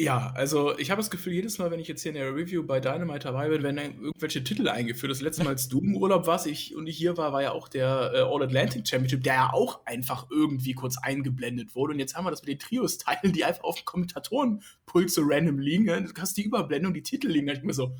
Ja, 0.00 0.32
also 0.34 0.78
ich 0.78 0.90
habe 0.90 1.00
das 1.00 1.10
Gefühl, 1.10 1.34
jedes 1.34 1.58
Mal, 1.58 1.70
wenn 1.70 1.78
ich 1.78 1.86
jetzt 1.86 2.02
hier 2.02 2.12
in 2.12 2.16
der 2.16 2.34
Review 2.34 2.62
bei 2.62 2.80
Dynamite 2.80 3.28
dabei 3.28 3.50
bin, 3.50 3.62
werden 3.62 3.76
irgendwelche 3.76 4.42
Titel 4.42 4.66
eingeführt. 4.66 5.12
Das 5.12 5.20
letzte 5.20 5.44
Mal, 5.44 5.50
als 5.50 5.68
du 5.68 5.80
im 5.80 5.94
Urlaub 5.94 6.26
warst 6.26 6.46
ich, 6.46 6.74
und 6.74 6.86
ich 6.86 6.96
hier 6.96 7.18
war, 7.18 7.34
war 7.34 7.42
ja 7.42 7.52
auch 7.52 7.68
der 7.68 8.10
äh, 8.14 8.20
All-Atlantic 8.20 8.88
Championship, 8.88 9.22
der 9.22 9.34
ja 9.34 9.52
auch 9.52 9.84
einfach 9.84 10.28
irgendwie 10.30 10.72
kurz 10.72 10.96
eingeblendet 10.96 11.74
wurde. 11.74 11.92
Und 11.92 11.98
jetzt 11.98 12.16
haben 12.16 12.24
wir 12.24 12.30
das 12.30 12.40
mit 12.40 12.48
den 12.48 12.58
Trios-Teilen, 12.58 13.34
die 13.34 13.44
einfach 13.44 13.62
auf 13.62 13.76
dem 13.76 13.84
Kommentatorenpult 13.84 15.10
so 15.10 15.20
random 15.22 15.58
liegen. 15.58 15.84
Du 15.84 16.12
hast 16.18 16.34
die 16.38 16.44
Überblendung, 16.44 16.94
die 16.94 17.02
Titel 17.02 17.28
liegen. 17.28 17.48
Da 17.48 17.52
ich 17.52 17.62
mir 17.62 17.74
so, 17.74 17.94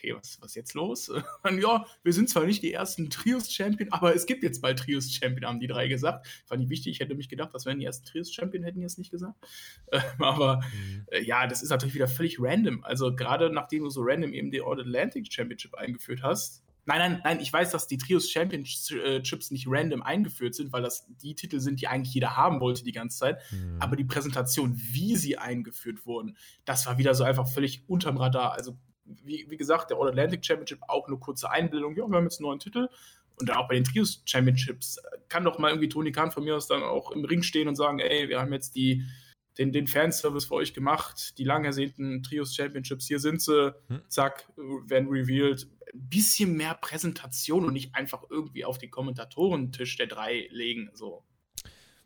okay, 0.00 0.14
was, 0.14 0.38
was 0.40 0.54
jetzt 0.54 0.74
los? 0.74 1.10
Ja, 1.60 1.84
wir 2.02 2.12
sind 2.12 2.30
zwar 2.30 2.46
nicht 2.46 2.62
die 2.62 2.72
ersten 2.72 3.10
Trios-Champion, 3.10 3.92
aber 3.92 4.14
es 4.14 4.26
gibt 4.26 4.42
jetzt 4.42 4.62
bald 4.62 4.78
Trios-Champion, 4.78 5.46
haben 5.46 5.60
die 5.60 5.66
drei 5.66 5.88
gesagt. 5.88 6.26
Fand 6.46 6.62
ich 6.62 6.68
wichtig, 6.68 6.92
ich 6.92 7.00
hätte 7.00 7.14
mich 7.14 7.28
gedacht, 7.28 7.50
was 7.52 7.66
wären 7.66 7.78
die 7.78 7.84
ersten 7.84 8.06
Trios-Champion, 8.06 8.64
hätten 8.64 8.80
die 8.80 8.86
es 8.86 8.98
nicht 8.98 9.10
gesagt. 9.10 9.34
Ähm, 9.92 10.02
aber 10.20 10.58
mhm. 10.58 11.06
äh, 11.10 11.22
ja, 11.22 11.46
das 11.48 11.62
ist 11.62 11.70
natürlich 11.70 11.94
wieder 11.94 12.06
völlig 12.06 12.36
random. 12.38 12.84
Also 12.84 13.14
gerade 13.14 13.50
nachdem 13.50 13.82
du 13.82 13.90
so 13.90 14.02
random 14.04 14.32
eben 14.32 14.50
die 14.50 14.60
All-Atlantic 14.60 15.32
Championship 15.32 15.74
eingeführt 15.74 16.22
hast, 16.22 16.62
Nein, 16.86 16.98
nein, 16.98 17.20
nein, 17.22 17.40
ich 17.40 17.52
weiß, 17.52 17.70
dass 17.70 17.86
die 17.86 17.98
Trios 17.98 18.30
Championships 18.30 19.50
nicht 19.50 19.66
random 19.68 20.02
eingeführt 20.02 20.54
sind, 20.54 20.72
weil 20.72 20.82
das 20.82 21.06
die 21.22 21.34
Titel 21.34 21.60
sind, 21.60 21.80
die 21.80 21.88
eigentlich 21.88 22.14
jeder 22.14 22.36
haben 22.36 22.60
wollte 22.60 22.82
die 22.84 22.92
ganze 22.92 23.18
Zeit. 23.18 23.38
Mhm. 23.52 23.76
Aber 23.80 23.96
die 23.96 24.04
Präsentation, 24.04 24.74
wie 24.76 25.16
sie 25.16 25.36
eingeführt 25.36 26.06
wurden, 26.06 26.36
das 26.64 26.86
war 26.86 26.98
wieder 26.98 27.14
so 27.14 27.24
einfach 27.24 27.46
völlig 27.46 27.84
unterm 27.86 28.16
Radar. 28.16 28.52
Also 28.52 28.76
wie, 29.24 29.46
wie 29.48 29.56
gesagt, 29.56 29.90
der 29.90 29.98
All 29.98 30.08
Atlantic 30.08 30.44
Championship 30.44 30.80
auch 30.88 31.06
eine 31.08 31.16
kurze 31.16 31.50
Einblendung. 31.50 31.96
Ja, 31.96 32.06
wir 32.08 32.16
haben 32.16 32.24
jetzt 32.24 32.40
einen 32.40 32.48
neuen 32.48 32.60
Titel. 32.60 32.88
Und 33.40 33.48
dann 33.48 33.56
auch 33.56 33.68
bei 33.68 33.74
den 33.74 33.84
Trios 33.84 34.22
Championships 34.26 35.00
kann 35.28 35.44
doch 35.44 35.58
mal 35.58 35.70
irgendwie 35.70 35.88
Tony 35.88 36.12
Khan 36.12 36.30
von 36.30 36.44
mir 36.44 36.56
aus 36.56 36.66
dann 36.66 36.82
auch 36.82 37.10
im 37.10 37.24
Ring 37.24 37.42
stehen 37.42 37.68
und 37.68 37.74
sagen, 37.74 37.98
ey, 37.98 38.28
wir 38.28 38.38
haben 38.38 38.52
jetzt 38.52 38.76
die, 38.76 39.04
den, 39.56 39.72
den 39.72 39.86
Fanservice 39.86 40.46
für 40.46 40.54
euch 40.54 40.74
gemacht, 40.74 41.38
die 41.38 41.44
lang 41.44 41.64
ersehnten 41.64 42.22
Trios 42.22 42.54
Championships, 42.54 43.08
hier 43.08 43.18
sind 43.18 43.40
sie, 43.40 43.74
hm. 43.88 44.02
zack, 44.08 44.46
werden 44.56 45.08
revealed. 45.08 45.68
Ein 45.92 46.08
bisschen 46.08 46.56
mehr 46.56 46.74
Präsentation 46.74 47.64
und 47.64 47.72
nicht 47.72 47.94
einfach 47.94 48.24
irgendwie 48.28 48.64
auf 48.64 48.78
den 48.78 48.90
Kommentatorentisch 48.90 49.96
der 49.96 50.06
drei 50.06 50.48
legen. 50.50 50.90
So. 50.92 51.24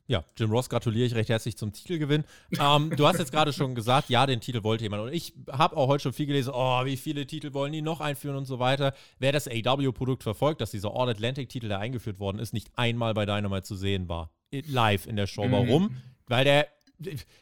Ja, 0.07 0.23
Jim 0.37 0.51
Ross 0.51 0.69
gratuliere 0.69 1.07
ich 1.07 1.15
recht 1.15 1.31
herzlich 1.31 1.57
zum 1.57 1.73
Titelgewinn. 1.73 2.25
Ähm, 2.61 2.93
du 2.95 3.07
hast 3.07 3.19
jetzt 3.19 3.33
gerade 3.33 3.55
schon 3.55 3.75
gesagt, 3.75 4.11
ja, 4.11 4.27
den 4.27 4.41
Titel 4.41 4.63
wollte 4.63 4.85
jemand. 4.85 5.05
Und 5.05 5.13
ich 5.15 5.33
habe 5.51 5.77
auch 5.77 5.89
heute 5.89 6.03
schon 6.03 6.13
viel 6.13 6.27
gelesen, 6.27 6.53
oh, 6.55 6.85
wie 6.85 6.99
viele 6.99 7.27
Titel 7.27 7.55
wollen 7.55 7.73
die 7.73 7.81
noch 7.81 8.01
einführen 8.01 8.37
und 8.37 8.45
so 8.45 8.59
weiter. 8.59 8.93
Wer 9.19 9.33
das 9.33 9.49
AW-Produkt 9.49 10.23
verfolgt, 10.23 10.61
dass 10.61 10.71
dieser 10.73 10.95
All-Atlantic-Titel, 10.95 11.69
der 11.69 11.79
eingeführt 11.79 12.21
worden 12.21 12.39
ist, 12.39 12.53
nicht 12.53 12.71
einmal 12.77 13.15
bei 13.15 13.25
Dynamite 13.25 13.63
zu 13.63 13.77
sehen 13.77 14.09
war. 14.09 14.31
Live 14.53 15.07
in 15.07 15.17
der 15.17 15.27
Show. 15.27 15.47
Mhm. 15.47 15.53
Warum? 15.53 15.97
Weil 16.27 16.45
der 16.45 16.69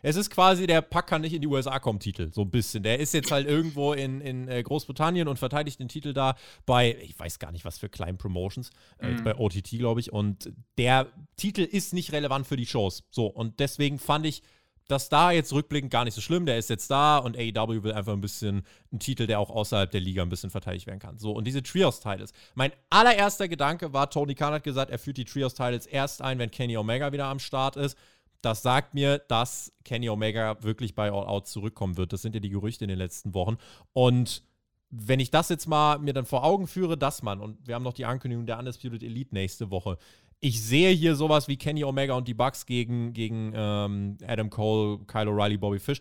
es 0.02 0.16
ist 0.16 0.31
quasi 0.31 0.66
der 0.66 0.83
Pack 0.83 1.07
kann 1.07 1.23
nicht 1.23 1.35
in 1.35 1.40
die 1.40 1.47
USA 1.47 1.78
kommen 1.78 2.00
Titel, 2.00 2.33
so 2.33 2.42
ein 2.42 2.50
bisschen. 2.50 2.83
Der 2.83 3.00
ist 3.00 3.14
jetzt 3.14 3.31
halt 3.31 3.47
irgendwo 3.47 3.92
in, 3.92 4.21
in 4.21 4.49
äh, 4.49 4.62
Großbritannien 4.62 5.28
und 5.28 5.38
verteidigt 5.38 5.81
den 5.81 5.88
Titel 5.88 6.12
da 6.12 6.37
bei, 6.66 6.97
ich 7.02 7.19
weiß 7.19 7.38
gar 7.38 7.52
nicht 7.52 7.64
was 7.64 7.78
für 7.78 7.88
kleinen 7.88 8.19
Promotions, 8.19 8.71
äh, 8.99 9.09
mhm. 9.09 9.25
bei 9.25 9.37
OTT 9.37 9.71
glaube 9.78 10.00
ich. 10.00 10.12
Und 10.12 10.52
der 10.78 11.07
Titel 11.37 11.62
ist 11.62 11.92
nicht 11.92 12.12
relevant 12.12 12.47
für 12.47 12.57
die 12.57 12.66
Shows. 12.66 13.04
So, 13.11 13.26
und 13.26 13.61
deswegen 13.61 13.99
fand 13.99 14.26
ich 14.26 14.42
das 14.88 15.09
da 15.09 15.31
jetzt 15.31 15.52
rückblickend 15.52 15.90
gar 15.90 16.04
nicht 16.04 16.14
so 16.14 16.21
schlimm. 16.21 16.47
Der 16.47 16.59
ist 16.59 16.71
jetzt 16.71 16.90
da 16.90 17.19
und 17.19 17.37
AEW 17.37 17.83
will 17.83 17.92
einfach 17.92 18.12
ein 18.12 18.21
bisschen 18.21 18.66
einen 18.90 18.99
Titel, 18.99 19.26
der 19.26 19.40
auch 19.40 19.50
außerhalb 19.50 19.90
der 19.90 20.00
Liga 20.00 20.23
ein 20.23 20.28
bisschen 20.28 20.50
verteidigt 20.50 20.87
werden 20.87 20.99
kann. 20.99 21.19
So, 21.19 21.33
und 21.33 21.47
diese 21.47 21.62
Trios-Titles. 21.62 22.33
Mein 22.54 22.73
allererster 22.90 23.49
Gedanke 23.49 23.92
war, 23.92 24.11
Tony 24.11 24.35
Khan 24.35 24.52
hat 24.52 24.64
gesagt, 24.64 24.90
er 24.90 24.99
führt 24.99 25.16
die 25.16 25.25
Trios-Titles 25.25 25.87
erst 25.87 26.23
ein, 26.23 26.38
wenn 26.38 26.50
Kenny 26.50 26.76
Omega 26.76 27.12
wieder 27.12 27.26
am 27.26 27.38
Start 27.38 27.76
ist 27.76 27.97
das 28.43 28.63
sagt 28.63 28.95
mir, 28.95 29.19
dass 29.19 29.73
Kenny 29.85 30.09
Omega 30.09 30.63
wirklich 30.63 30.95
bei 30.95 31.11
All 31.11 31.27
Out 31.27 31.47
zurückkommen 31.47 31.97
wird. 31.97 32.13
Das 32.13 32.23
sind 32.23 32.35
ja 32.35 32.41
die 32.41 32.51
Gerüchte 32.51 32.85
in 32.85 32.89
den 32.89 32.99
letzten 32.99 33.35
Wochen. 33.35 33.57
Und 33.93 34.43
wenn 34.91 35.21
ich 35.21 35.31
das 35.31 35.49
jetzt 35.49 35.67
mal 35.67 35.99
mir 35.99 36.13
dann 36.13 36.27
vor 36.27 36.45
Augen 36.45 36.67
führe, 36.67 36.99
dass 36.99 37.23
man, 37.23 37.41
und 37.41 37.67
wir 37.67 37.75
haben 37.75 37.83
noch 37.83 37.95
die 37.95 38.05
Ankündigung 38.05 38.45
der 38.45 38.59
Undisputed 38.59 39.03
Elite 39.03 39.35
nächste 39.35 39.71
Woche, 39.71 39.97
ich 40.41 40.63
sehe 40.63 40.91
hier 40.91 41.15
sowas 41.15 41.47
wie 41.47 41.57
Kenny 41.57 41.85
Omega 41.85 42.15
und 42.15 42.27
die 42.27 42.35
Bucks 42.35 42.67
gegen, 42.67 43.13
gegen 43.13 43.53
ähm, 43.55 44.19
Adam 44.27 44.51
Cole, 44.51 44.99
Kyle 45.07 45.31
O'Reilly, 45.31 45.57
Bobby 45.57 45.79
Fish 45.79 46.01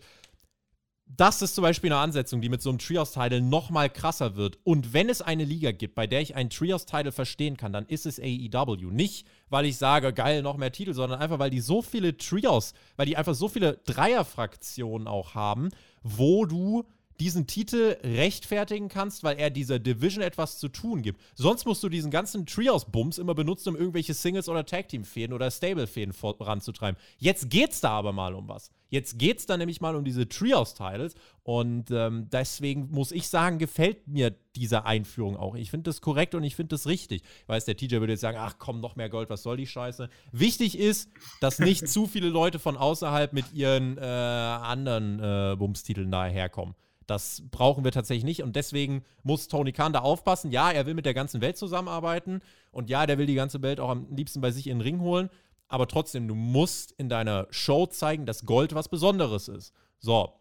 das 1.16 1.42
ist 1.42 1.54
zum 1.54 1.62
Beispiel 1.62 1.92
eine 1.92 2.00
Ansetzung, 2.00 2.40
die 2.40 2.48
mit 2.48 2.62
so 2.62 2.70
einem 2.70 2.78
Trios-Title 2.78 3.40
noch 3.42 3.70
mal 3.70 3.90
krasser 3.90 4.36
wird. 4.36 4.58
Und 4.64 4.92
wenn 4.92 5.08
es 5.08 5.20
eine 5.20 5.44
Liga 5.44 5.72
gibt, 5.72 5.94
bei 5.94 6.06
der 6.06 6.20
ich 6.20 6.36
einen 6.36 6.50
Trios-Title 6.50 7.12
verstehen 7.12 7.56
kann, 7.56 7.72
dann 7.72 7.86
ist 7.86 8.06
es 8.06 8.18
AEW. 8.18 8.90
Nicht, 8.90 9.26
weil 9.50 9.66
ich 9.66 9.76
sage, 9.76 10.12
geil, 10.12 10.42
noch 10.42 10.56
mehr 10.56 10.72
Titel, 10.72 10.94
sondern 10.94 11.20
einfach, 11.20 11.38
weil 11.38 11.50
die 11.50 11.60
so 11.60 11.82
viele 11.82 12.16
Trios, 12.16 12.72
weil 12.96 13.06
die 13.06 13.16
einfach 13.16 13.34
so 13.34 13.48
viele 13.48 13.78
Dreierfraktionen 13.84 15.06
auch 15.06 15.34
haben, 15.34 15.68
wo 16.02 16.46
du 16.46 16.84
diesen 17.22 17.46
Titel 17.46 17.96
rechtfertigen 18.02 18.88
kannst, 18.88 19.22
weil 19.22 19.38
er 19.38 19.48
dieser 19.48 19.78
Division 19.78 20.24
etwas 20.24 20.58
zu 20.58 20.68
tun 20.68 21.02
gibt. 21.02 21.20
Sonst 21.36 21.64
musst 21.66 21.80
du 21.84 21.88
diesen 21.88 22.10
ganzen 22.10 22.46
Trios-Bums 22.46 23.18
immer 23.18 23.34
benutzen, 23.34 23.68
um 23.68 23.76
irgendwelche 23.76 24.12
Singles- 24.12 24.48
oder 24.48 24.66
Tag-Team-Fäden 24.66 25.32
oder 25.32 25.48
Stable-Fäden 25.48 26.14
voranzutreiben. 26.14 27.00
Jetzt 27.18 27.48
geht's 27.48 27.80
da 27.80 27.90
aber 27.90 28.12
mal 28.12 28.34
um 28.34 28.48
was. 28.48 28.72
Jetzt 28.88 29.20
geht's 29.20 29.46
da 29.46 29.56
nämlich 29.56 29.80
mal 29.80 29.94
um 29.94 30.04
diese 30.04 30.28
Trios-Titles 30.28 31.14
und 31.44 31.92
ähm, 31.92 32.28
deswegen 32.30 32.90
muss 32.90 33.12
ich 33.12 33.28
sagen, 33.28 33.58
gefällt 33.58 34.08
mir 34.08 34.34
diese 34.56 34.84
Einführung 34.84 35.36
auch. 35.36 35.54
Ich 35.54 35.70
finde 35.70 35.84
das 35.84 36.00
korrekt 36.00 36.34
und 36.34 36.42
ich 36.42 36.56
finde 36.56 36.74
das 36.74 36.88
richtig. 36.88 37.22
Ich 37.22 37.48
weiß, 37.48 37.64
der 37.66 37.76
TJ 37.76 38.00
würde 38.00 38.14
jetzt 38.14 38.20
sagen, 38.20 38.38
ach 38.40 38.56
komm, 38.58 38.80
noch 38.80 38.96
mehr 38.96 39.08
Gold, 39.08 39.30
was 39.30 39.44
soll 39.44 39.56
die 39.56 39.68
Scheiße. 39.68 40.10
Wichtig 40.32 40.76
ist, 40.76 41.08
dass 41.40 41.60
nicht 41.60 41.86
zu 41.88 42.08
viele 42.08 42.28
Leute 42.28 42.58
von 42.58 42.76
außerhalb 42.76 43.32
mit 43.32 43.52
ihren 43.52 43.96
äh, 43.96 44.00
anderen 44.02 45.20
äh, 45.20 45.56
Bums-Titeln 45.56 46.10
daherkommen. 46.10 46.74
Das 47.12 47.42
brauchen 47.50 47.84
wir 47.84 47.92
tatsächlich 47.92 48.24
nicht 48.24 48.42
und 48.42 48.56
deswegen 48.56 49.04
muss 49.22 49.46
Tony 49.46 49.72
Khan 49.72 49.92
da 49.92 49.98
aufpassen. 49.98 50.50
Ja, 50.50 50.70
er 50.70 50.86
will 50.86 50.94
mit 50.94 51.04
der 51.04 51.12
ganzen 51.12 51.42
Welt 51.42 51.58
zusammenarbeiten 51.58 52.40
und 52.70 52.88
ja, 52.88 53.04
der 53.04 53.18
will 53.18 53.26
die 53.26 53.34
ganze 53.34 53.60
Welt 53.60 53.80
auch 53.80 53.90
am 53.90 54.06
liebsten 54.16 54.40
bei 54.40 54.50
sich 54.50 54.66
in 54.66 54.78
den 54.78 54.80
Ring 54.80 55.00
holen, 55.00 55.28
aber 55.68 55.86
trotzdem, 55.86 56.26
du 56.26 56.34
musst 56.34 56.92
in 56.92 57.10
deiner 57.10 57.48
Show 57.50 57.84
zeigen, 57.84 58.24
dass 58.24 58.46
Gold 58.46 58.74
was 58.74 58.88
Besonderes 58.88 59.48
ist. 59.48 59.74
So. 60.00 60.32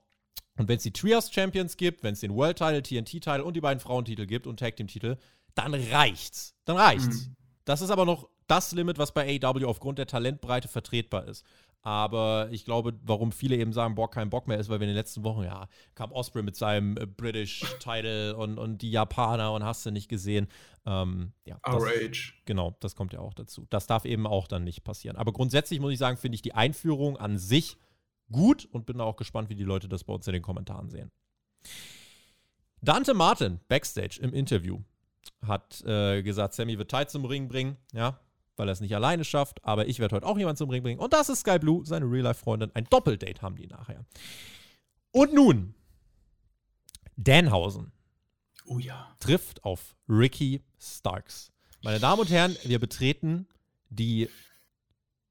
Und 0.58 0.70
wenn 0.70 0.78
es 0.78 0.84
die 0.84 0.94
Trios 0.94 1.30
Champions 1.30 1.76
gibt, 1.76 2.04
wenn 2.04 2.14
es 2.14 2.22
den 2.22 2.34
World 2.34 2.58
Title, 2.58 2.82
TNT 2.82 3.22
Title 3.22 3.44
und 3.44 3.58
die 3.58 3.62
beiden 3.62 3.82
Frauentitel 3.82 4.26
gibt 4.26 4.48
und 4.48 4.58
Tag 4.58 4.78
Team 4.78 4.88
Titel, 4.88 5.18
dann 5.56 5.74
reicht's. 5.74 6.56
Dann 6.64 6.78
reicht's. 6.78 7.28
Mhm. 7.28 7.36
Das 7.66 7.82
ist 7.82 7.90
aber 7.90 8.06
noch 8.06 8.30
das 8.48 8.72
Limit, 8.72 8.98
was 8.98 9.14
bei 9.14 9.40
AEW 9.42 9.66
aufgrund 9.66 10.00
der 10.00 10.08
Talentbreite 10.08 10.70
vertretbar 10.70 11.28
ist. 11.28 11.46
Aber 11.84 12.50
ich 12.52 12.64
glaube, 12.64 12.94
warum 13.04 13.32
viele 13.32 13.58
eben 13.58 13.74
sagen, 13.74 13.96
boah, 13.96 14.10
kein 14.10 14.30
Bock 14.30 14.48
mehr 14.48 14.60
ist, 14.60 14.70
weil 14.70 14.80
wir 14.80 14.86
in 14.86 14.94
den 14.94 14.98
letzten 14.98 15.24
Wochen, 15.24 15.44
ja, 15.44 15.68
kam 15.96 16.12
Osprey 16.12 16.44
mit 16.44 16.56
seinem 16.56 16.96
äh, 16.98 17.08
British 17.08 17.62
Title 17.80 18.36
und, 18.36 18.60
und 18.60 18.84
die 18.84 18.92
Japaner 18.92 19.52
und 19.54 19.64
hast 19.64 19.86
du 19.86 19.92
nicht 19.92 20.08
gesehen. 20.08 20.48
Ähm, 20.86 21.34
ja, 21.44 21.60
das, 21.64 21.84
Age. 21.84 22.42
Genau, 22.46 22.76
das 22.80 22.96
kommt 22.96 23.14
ja 23.14 23.20
auch 23.20 23.34
dazu. 23.34 23.66
Das 23.72 23.88
darf 23.88 24.06
eben 24.06 24.28
auch 24.28 24.48
dann 24.48 24.64
nicht 24.64 24.84
passieren. 24.84 25.18
Aber 25.18 25.34
grundsätzlich 25.34 25.80
muss 25.80 25.92
ich 25.92 26.00
sagen, 26.00 26.18
finde 26.18 26.36
ich 26.36 26.44
die 26.44 26.54
Einführung 26.54 27.18
an 27.18 27.40
sich 27.40 27.78
gut 28.32 28.66
und 28.72 28.86
bin 28.86 29.02
auch 29.02 29.16
gespannt, 29.16 29.50
wie 29.50 29.56
die 29.56 29.64
Leute 29.64 29.90
das 29.90 30.04
bei 30.04 30.14
uns 30.14 30.28
in 30.28 30.34
den 30.34 30.44
Kommentaren 30.44 30.90
sehen. 30.90 31.10
Dante 32.82 33.14
Martin, 33.14 33.60
Backstage 33.68 34.20
im 34.22 34.34
Interview, 34.34 34.80
hat 35.46 35.82
äh, 35.86 36.22
gesagt, 36.22 36.54
Sammy 36.54 36.78
wird 36.78 36.92
Ty 36.92 37.08
zum 37.08 37.26
Ring 37.26 37.48
bringen. 37.48 37.78
Ja, 37.92 38.20
weil 38.62 38.70
er 38.70 38.74
es 38.74 38.80
nicht 38.80 38.94
alleine 38.94 39.26
schafft. 39.26 39.66
Aber 39.66 39.88
ich 39.88 39.98
werde 39.98 40.16
heute 40.16 40.28
auch 40.28 40.38
jemanden 40.38 40.58
zum 40.58 40.70
Ring 40.70 40.84
bringen. 40.84 41.00
Und 41.00 41.14
das 41.14 41.30
ist 41.30 41.40
Sky 41.40 41.58
Blue, 41.58 41.84
seine 41.84 42.06
Real-Life-Freundin. 42.06 42.70
Ein 42.76 42.86
Doppeldate 42.92 43.42
haben 43.42 43.56
die 43.56 43.66
nachher. 43.66 44.06
Und 45.12 45.34
nun, 45.34 45.74
Danhausen 47.18 47.92
oh 48.68 48.78
ja. 48.78 49.16
trifft 49.20 49.64
auf 49.64 49.96
Ricky 50.08 50.62
Starks. 50.80 51.52
Meine 51.82 52.00
Damen 52.00 52.22
und 52.22 52.30
Herren, 52.30 52.56
wir 52.64 52.78
betreten 52.78 53.48
die 53.90 54.30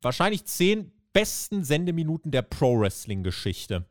wahrscheinlich 0.02 0.44
zehn 0.46 0.90
besten 1.12 1.62
Sendeminuten 1.62 2.32
der 2.32 2.42
Pro-Wrestling-Geschichte. 2.42 3.86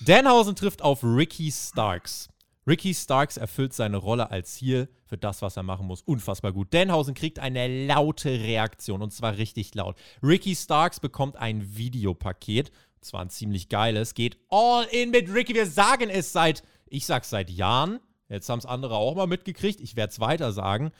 Danhausen 0.00 0.56
trifft 0.56 0.82
auf 0.82 1.04
Ricky 1.04 1.52
Starks. 1.52 2.28
Ricky 2.66 2.94
Starks 2.94 3.36
erfüllt 3.36 3.74
seine 3.74 3.98
Rolle 3.98 4.30
als 4.30 4.56
Heel 4.56 4.88
für 5.04 5.18
das, 5.18 5.42
was 5.42 5.56
er 5.56 5.62
machen 5.62 5.86
muss, 5.86 6.02
unfassbar 6.02 6.52
gut. 6.52 6.72
Danhausen 6.72 7.14
kriegt 7.14 7.38
eine 7.38 7.86
laute 7.86 8.30
Reaktion 8.30 9.02
und 9.02 9.12
zwar 9.12 9.36
richtig 9.36 9.74
laut. 9.74 9.96
Ricky 10.22 10.56
Starks 10.56 10.98
bekommt 10.98 11.36
ein 11.36 11.76
Videopaket, 11.76 12.70
und 12.70 13.04
zwar 13.04 13.20
ein 13.20 13.30
ziemlich 13.30 13.68
geiles, 13.68 14.14
geht 14.14 14.38
all 14.48 14.86
in 14.90 15.10
mit 15.10 15.32
Ricky. 15.32 15.54
Wir 15.54 15.66
sagen 15.66 16.08
es 16.08 16.32
seit, 16.32 16.62
ich 16.86 17.04
sag's 17.04 17.30
seit 17.30 17.50
Jahren. 17.50 18.00
Jetzt 18.30 18.48
haben 18.48 18.58
es 18.58 18.66
andere 18.66 18.96
auch 18.96 19.14
mal 19.14 19.26
mitgekriegt. 19.26 19.80
Ich 19.80 19.96
werde 19.96 20.10
es 20.10 20.20
weiter 20.20 20.52
sagen. 20.52 20.90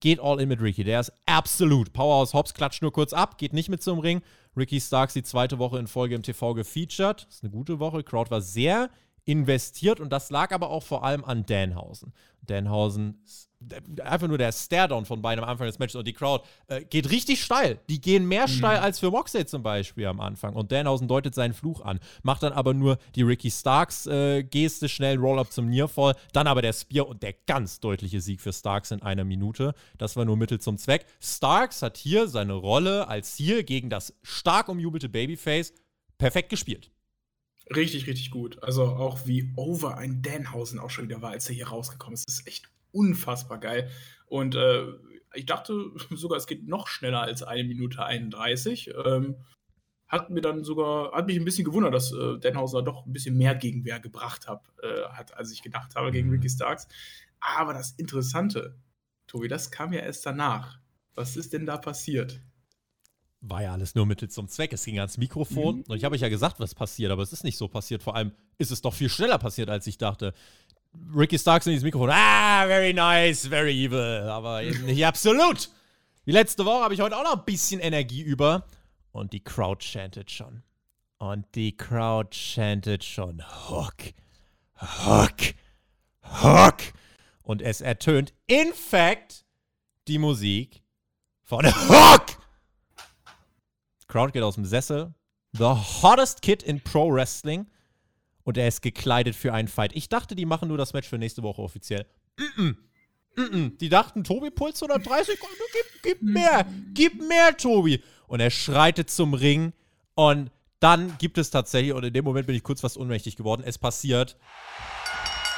Geht 0.00 0.20
all 0.20 0.40
in 0.40 0.48
mit 0.48 0.60
Ricky. 0.60 0.84
Der 0.84 1.00
ist 1.00 1.12
absolut. 1.24 1.94
Powerhouse 1.94 2.34
Hobbs 2.34 2.52
klatscht 2.52 2.82
nur 2.82 2.92
kurz 2.92 3.14
ab, 3.14 3.38
geht 3.38 3.54
nicht 3.54 3.70
mit 3.70 3.82
zum 3.82 3.98
Ring. 3.98 4.20
Ricky 4.56 4.80
Starks 4.80 5.14
die 5.14 5.22
zweite 5.22 5.58
Woche 5.58 5.78
in 5.78 5.86
Folge 5.86 6.14
im 6.14 6.22
TV 6.22 6.54
gefeatured. 6.54 7.26
Das 7.26 7.36
ist 7.36 7.42
eine 7.42 7.50
gute 7.50 7.78
Woche. 7.78 8.02
Crowd 8.02 8.30
war 8.30 8.42
sehr 8.42 8.90
investiert 9.26 10.00
und 10.00 10.10
das 10.10 10.30
lag 10.30 10.52
aber 10.52 10.70
auch 10.70 10.82
vor 10.82 11.04
allem 11.04 11.24
an 11.24 11.44
Danhausen. 11.44 12.14
Danhausen 12.46 13.22
einfach 14.02 14.28
nur 14.28 14.38
der 14.38 14.52
Stare-Down 14.52 15.06
von 15.06 15.22
beiden 15.22 15.42
am 15.42 15.50
Anfang 15.50 15.66
des 15.66 15.78
Matches 15.78 15.96
und 15.96 16.06
die 16.06 16.12
Crowd 16.12 16.44
äh, 16.68 16.84
geht 16.84 17.10
richtig 17.10 17.42
steil. 17.42 17.80
Die 17.88 18.00
gehen 18.00 18.28
mehr 18.28 18.46
mhm. 18.46 18.52
steil 18.52 18.78
als 18.78 19.00
für 19.00 19.10
Moxley 19.10 19.46
zum 19.46 19.62
Beispiel 19.62 20.06
am 20.06 20.20
Anfang. 20.20 20.54
Und 20.54 20.70
Danhausen 20.70 21.08
deutet 21.08 21.34
seinen 21.34 21.54
Fluch 21.54 21.80
an, 21.80 21.98
macht 22.22 22.42
dann 22.42 22.52
aber 22.52 22.74
nur 22.74 22.98
die 23.14 23.22
Ricky 23.22 23.50
Starks 23.50 24.06
äh, 24.06 24.44
Geste, 24.44 24.88
schnell 24.88 25.16
Roll-Up 25.16 25.52
zum 25.52 25.68
Nearfall, 25.68 26.14
dann 26.32 26.46
aber 26.46 26.62
der 26.62 26.72
Spear 26.72 27.08
und 27.08 27.22
der 27.22 27.32
ganz 27.46 27.80
deutliche 27.80 28.20
Sieg 28.20 28.40
für 28.40 28.52
Starks 28.52 28.90
in 28.90 29.02
einer 29.02 29.24
Minute. 29.24 29.74
Das 29.98 30.16
war 30.16 30.24
nur 30.24 30.36
Mittel 30.36 30.60
zum 30.60 30.78
Zweck. 30.78 31.06
Starks 31.20 31.82
hat 31.82 31.96
hier 31.96 32.28
seine 32.28 32.52
Rolle 32.52 33.08
als 33.08 33.34
Ziel 33.36 33.64
gegen 33.64 33.90
das 33.90 34.14
stark 34.22 34.68
umjubelte 34.68 35.08
Babyface 35.08 35.72
perfekt 36.18 36.50
gespielt. 36.50 36.90
Richtig, 37.74 38.06
richtig 38.06 38.30
gut. 38.30 38.62
Also 38.62 38.84
auch 38.84 39.26
wie 39.26 39.52
over 39.56 39.96
ein 39.96 40.22
Danhausen 40.22 40.78
auch 40.78 40.90
schon 40.90 41.08
wieder 41.08 41.22
war, 41.22 41.30
als 41.30 41.48
er 41.48 41.54
hier 41.54 41.68
rausgekommen 41.68 42.14
ist. 42.14 42.28
Das 42.28 42.40
ist 42.40 42.46
echt 42.46 42.70
unfassbar 42.92 43.58
geil. 43.58 43.90
Und 44.26 44.54
äh, 44.54 44.86
ich 45.34 45.46
dachte 45.46 45.90
sogar, 46.10 46.38
es 46.38 46.46
geht 46.46 46.66
noch 46.66 46.86
schneller 46.86 47.22
als 47.22 47.42
eine 47.42 47.64
Minute 47.64 48.04
31. 48.04 48.92
Ähm, 49.04 49.36
hat 50.08 50.30
mir 50.30 50.40
dann 50.40 50.62
sogar, 50.62 51.12
hat 51.12 51.26
mich 51.26 51.36
ein 51.36 51.44
bisschen 51.44 51.64
gewundert, 51.64 51.92
dass 51.92 52.12
äh, 52.12 52.38
Denhauser 52.38 52.82
doch 52.82 53.06
ein 53.06 53.12
bisschen 53.12 53.36
mehr 53.36 53.56
Gegenwehr 53.56 53.98
gebracht 53.98 54.46
hab, 54.46 54.72
äh, 54.82 55.08
hat, 55.08 55.36
als 55.36 55.50
ich 55.50 55.62
gedacht 55.62 55.96
habe 55.96 56.12
gegen 56.12 56.28
mhm. 56.28 56.34
Ricky 56.34 56.48
Starks. 56.48 56.86
Aber 57.40 57.74
das 57.74 57.92
Interessante, 57.92 58.78
Tobi, 59.26 59.48
das 59.48 59.72
kam 59.72 59.92
ja 59.92 60.00
erst 60.00 60.24
danach. 60.24 60.78
Was 61.14 61.36
ist 61.36 61.52
denn 61.52 61.66
da 61.66 61.78
passiert? 61.78 62.40
War 63.48 63.62
ja 63.62 63.72
alles 63.72 63.94
nur 63.94 64.06
Mittel 64.06 64.28
zum 64.28 64.48
Zweck. 64.48 64.72
Es 64.72 64.84
ging 64.84 64.98
ans 64.98 65.18
Mikrofon. 65.18 65.76
Mhm. 65.76 65.84
Und 65.88 65.96
ich 65.96 66.04
habe 66.04 66.14
euch 66.14 66.20
ja 66.20 66.28
gesagt, 66.28 66.58
was 66.58 66.74
passiert, 66.74 67.12
aber 67.12 67.22
es 67.22 67.32
ist 67.32 67.44
nicht 67.44 67.56
so 67.56 67.68
passiert. 67.68 68.02
Vor 68.02 68.16
allem 68.16 68.32
ist 68.58 68.72
es 68.72 68.82
doch 68.82 68.92
viel 68.92 69.08
schneller 69.08 69.38
passiert, 69.38 69.70
als 69.70 69.86
ich 69.86 69.98
dachte. 69.98 70.34
Ricky 71.14 71.38
Starks 71.38 71.66
in 71.66 71.72
dieses 71.72 71.84
Mikrofon. 71.84 72.10
Ah, 72.10 72.66
very 72.66 72.92
nice, 72.92 73.46
very 73.46 73.72
evil. 73.72 74.28
Aber 74.28 74.62
nicht 74.62 75.06
absolut. 75.06 75.70
Wie 76.24 76.32
letzte 76.32 76.64
Woche 76.64 76.82
habe 76.82 76.94
ich 76.94 77.00
heute 77.00 77.16
auch 77.16 77.22
noch 77.22 77.36
ein 77.36 77.44
bisschen 77.44 77.80
Energie 77.80 78.22
über. 78.22 78.66
Und 79.12 79.32
die 79.32 79.44
Crowd 79.44 79.84
chantet 79.84 80.30
schon. 80.30 80.62
Und 81.18 81.46
die 81.54 81.76
Crowd 81.76 82.36
chantet 82.36 83.04
schon. 83.04 83.42
Hook. 83.68 84.12
Hook. 84.80 85.54
Hook. 86.22 86.78
Und 87.42 87.62
es 87.62 87.80
ertönt, 87.80 88.34
in 88.48 88.72
fact, 88.74 89.44
die 90.08 90.18
Musik 90.18 90.82
von 91.42 91.64
Hook. 91.64 92.45
Crowd 94.16 94.32
geht 94.32 94.42
aus 94.42 94.54
dem 94.54 94.64
Sessel. 94.64 95.12
The 95.52 95.74
hottest 96.00 96.40
kid 96.40 96.62
in 96.62 96.80
Pro 96.80 97.12
Wrestling 97.12 97.66
und 98.44 98.56
er 98.56 98.66
ist 98.66 98.80
gekleidet 98.80 99.36
für 99.36 99.52
einen 99.52 99.68
Fight. 99.68 99.94
Ich 99.94 100.08
dachte, 100.08 100.34
die 100.34 100.46
machen 100.46 100.68
nur 100.68 100.78
das 100.78 100.94
Match 100.94 101.06
für 101.06 101.18
nächste 101.18 101.42
Woche 101.42 101.60
offiziell. 101.60 102.06
Mm 102.38 102.62
-mm. 102.62 102.76
Mm 103.36 103.76
die 103.78 103.90
dachten, 103.90 104.24
Tobi 104.24 104.48
Puls 104.48 104.82
130, 104.82 105.38
gib, 105.38 106.02
gib 106.02 106.22
mehr, 106.22 106.66
gib 106.94 107.28
mehr, 107.28 107.54
Tobi. 107.58 108.02
Und 108.26 108.40
er 108.40 108.48
schreitet 108.48 109.10
zum 109.10 109.34
Ring 109.34 109.74
und 110.14 110.50
dann 110.80 111.18
gibt 111.18 111.36
es 111.36 111.50
tatsächlich, 111.50 111.92
und 111.92 112.02
in 112.02 112.14
dem 112.14 112.24
Moment 112.24 112.46
bin 112.46 112.56
ich 112.56 112.62
kurz 112.62 112.80
fast 112.80 112.96
ohnmächtig 112.96 113.36
geworden, 113.36 113.64
es 113.66 113.76
passiert. 113.76 114.38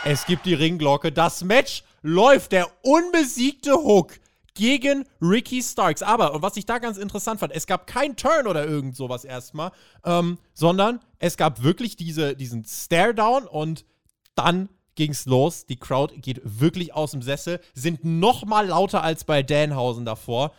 Es 0.05 0.27
gibt 0.27 0.47
die 0.47 0.55
Ringglocke. 0.55 1.13
Das 1.13 1.45
Match 1.45 1.85
läuft. 2.03 2.51
Der 2.51 2.69
unbesiegte 2.83 3.75
Hook 3.75 4.19
gegen 4.59 5.05
Ricky 5.23 5.63
Starks. 5.63 6.03
Aber, 6.03 6.35
und 6.35 6.43
was 6.43 6.57
ich 6.57 6.67
da 6.67 6.79
ganz 6.79 6.99
interessant 6.99 7.39
fand, 7.39 7.55
es 7.55 7.67
gab 7.67 7.87
keinen 7.87 8.17
Turn 8.17 8.49
oder 8.49 8.67
irgend 8.67 8.97
sowas 8.97 9.25
erstmal, 9.25 9.71
ähm, 10.05 10.39
sondern 10.53 11.01
es 11.21 11.37
gab 11.37 11.63
wirklich 11.63 11.97
diese, 11.97 12.35
diesen 12.35 12.65
Stare-Down 12.65 13.47
und 13.47 13.85
dann 14.35 14.69
ging's 14.97 15.27
los. 15.27 15.65
Die 15.67 15.77
Crowd 15.77 16.13
geht 16.21 16.41
wirklich 16.43 16.93
aus 16.93 17.13
dem 17.13 17.23
Sessel, 17.23 17.61
sind 17.73 18.05
noch 18.05 18.45
mal 18.45 18.67
lauter 18.67 19.03
als 19.03 19.23
bei 19.23 19.45
Danhausen 19.45 20.05
davor. 20.05 20.53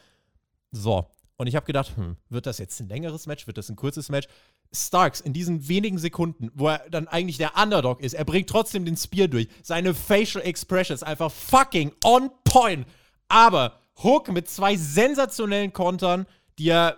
So, 0.71 1.05
und 1.35 1.47
ich 1.47 1.57
habe 1.57 1.65
gedacht, 1.65 1.97
hm, 1.97 2.15
wird 2.29 2.45
das 2.45 2.57
jetzt 2.57 2.79
ein 2.79 2.87
längeres 2.87 3.27
Match? 3.27 3.47
Wird 3.47 3.57
das 3.57 3.69
ein 3.69 3.75
kurzes 3.75 4.07
Match? 4.07 4.27
Starks 4.71 5.19
in 5.19 5.33
diesen 5.33 5.67
wenigen 5.67 5.97
Sekunden, 5.97 6.51
wo 6.53 6.69
er 6.69 6.89
dann 6.89 7.09
eigentlich 7.09 7.37
der 7.37 7.57
Underdog 7.61 8.01
ist, 8.01 8.13
er 8.13 8.23
bringt 8.23 8.49
trotzdem 8.49 8.85
den 8.85 8.95
Spear 8.95 9.27
durch. 9.27 9.49
Seine 9.61 9.93
Facial 9.93 10.43
Expression 10.45 10.95
ist 10.95 11.03
einfach 11.03 11.31
fucking 11.31 11.91
on 12.05 12.29
point. 12.45 12.87
Aber 13.29 13.79
Hook 14.03 14.29
mit 14.29 14.49
zwei 14.49 14.75
sensationellen 14.77 15.73
Kontern, 15.73 16.25
die 16.57 16.69
er 16.69 16.97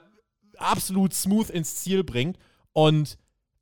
absolut 0.57 1.13
smooth 1.13 1.49
ins 1.49 1.75
Ziel 1.75 2.03
bringt. 2.03 2.37
Und 2.73 3.17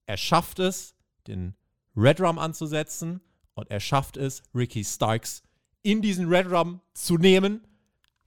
er 0.06 0.18
schafft 0.18 0.60
es, 0.60 0.96
den 1.28 1.56
Red 1.96 2.22
Rum 2.22 2.40
anzusetzen. 2.40 3.22
Und 3.54 3.70
er 3.70 3.80
schafft 3.80 4.18
es, 4.18 4.42
Ricky 4.56 4.84
Starks 4.84 5.44
in 5.82 6.02
diesen 6.02 6.28
Red 6.28 6.52
Rum 6.52 6.82
zu 6.94 7.18
nehmen, 7.18 7.66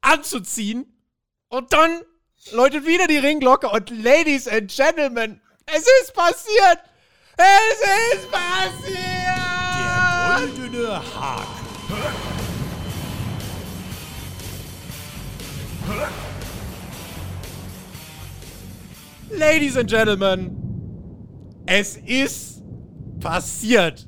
anzuziehen. 0.01 0.87
Und 1.49 1.73
dann 1.73 2.03
läutet 2.53 2.87
wieder 2.87 3.07
die 3.07 3.19
Ringglocke. 3.19 3.69
Und 3.69 3.91
Ladies 3.91 4.49
and 4.49 4.71
Gentlemen, 4.75 5.41
es 5.67 5.85
ist 6.03 6.15
passiert! 6.15 6.79
Es 7.37 8.19
ist 8.19 8.31
passiert! 8.31 8.97
Der 9.77 10.39
goldene 10.39 11.15
Haken. 11.15 12.32
Ladies 19.31 19.77
and 19.77 19.89
Gentlemen, 19.89 20.57
es 21.67 21.97
ist 21.97 22.63
passiert. 23.21 24.07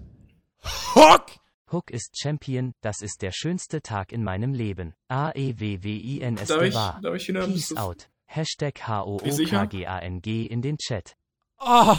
Hook! 0.94 1.26
Hook 1.72 1.90
ist 1.90 2.16
Champion, 2.20 2.74
das 2.82 3.00
ist 3.02 3.22
der 3.22 3.32
schönste 3.32 3.82
Tag 3.82 4.12
in 4.12 4.22
meinem 4.22 4.54
Leben. 4.54 4.94
A-E-W-W-I-N-S 5.08 6.48
darf 6.48 6.62
ich, 6.62 6.74
darf 6.74 7.14
ich 7.14 7.26
Peace 7.26 7.76
out. 7.76 8.08
Hashtag 8.26 8.86
H-O-O-K-G-A-N-G 8.86 10.46
in 10.46 10.62
den 10.62 10.78
Chat. 10.78 11.16
Oh, 11.58 11.96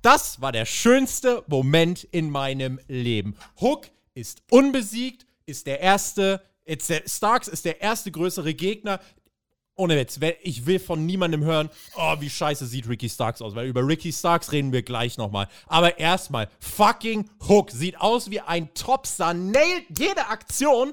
das 0.00 0.40
war 0.40 0.52
der 0.52 0.64
schönste 0.64 1.44
Moment 1.46 2.04
in 2.04 2.30
meinem 2.30 2.80
Leben. 2.88 3.36
Hook 3.60 3.90
ist 4.14 4.42
unbesiegt, 4.50 5.26
ist 5.44 5.66
der 5.66 5.80
erste 5.80 6.42
Jetzt 6.64 6.88
der 6.90 7.02
Starks 7.06 7.48
ist 7.48 7.64
der 7.64 7.80
erste 7.80 8.10
größere 8.10 8.54
Gegner. 8.54 9.00
Ohne 9.74 9.96
Witz, 9.96 10.20
ich 10.42 10.66
will 10.66 10.78
von 10.78 11.06
niemandem 11.06 11.44
hören, 11.44 11.70
oh, 11.96 12.16
wie 12.20 12.28
scheiße 12.28 12.66
sieht 12.66 12.88
Ricky 12.88 13.08
Starks 13.08 13.40
aus, 13.40 13.54
weil 13.54 13.66
über 13.66 13.86
Ricky 13.86 14.12
Starks 14.12 14.52
reden 14.52 14.70
wir 14.70 14.82
gleich 14.82 15.16
nochmal. 15.16 15.48
Aber 15.66 15.98
erstmal, 15.98 16.48
fucking 16.60 17.30
Hook 17.48 17.70
sieht 17.70 17.98
aus 17.98 18.30
wie 18.30 18.40
ein 18.40 18.74
Topstar, 18.74 19.32
nailt 19.32 19.86
jede 19.98 20.26
Aktion 20.26 20.92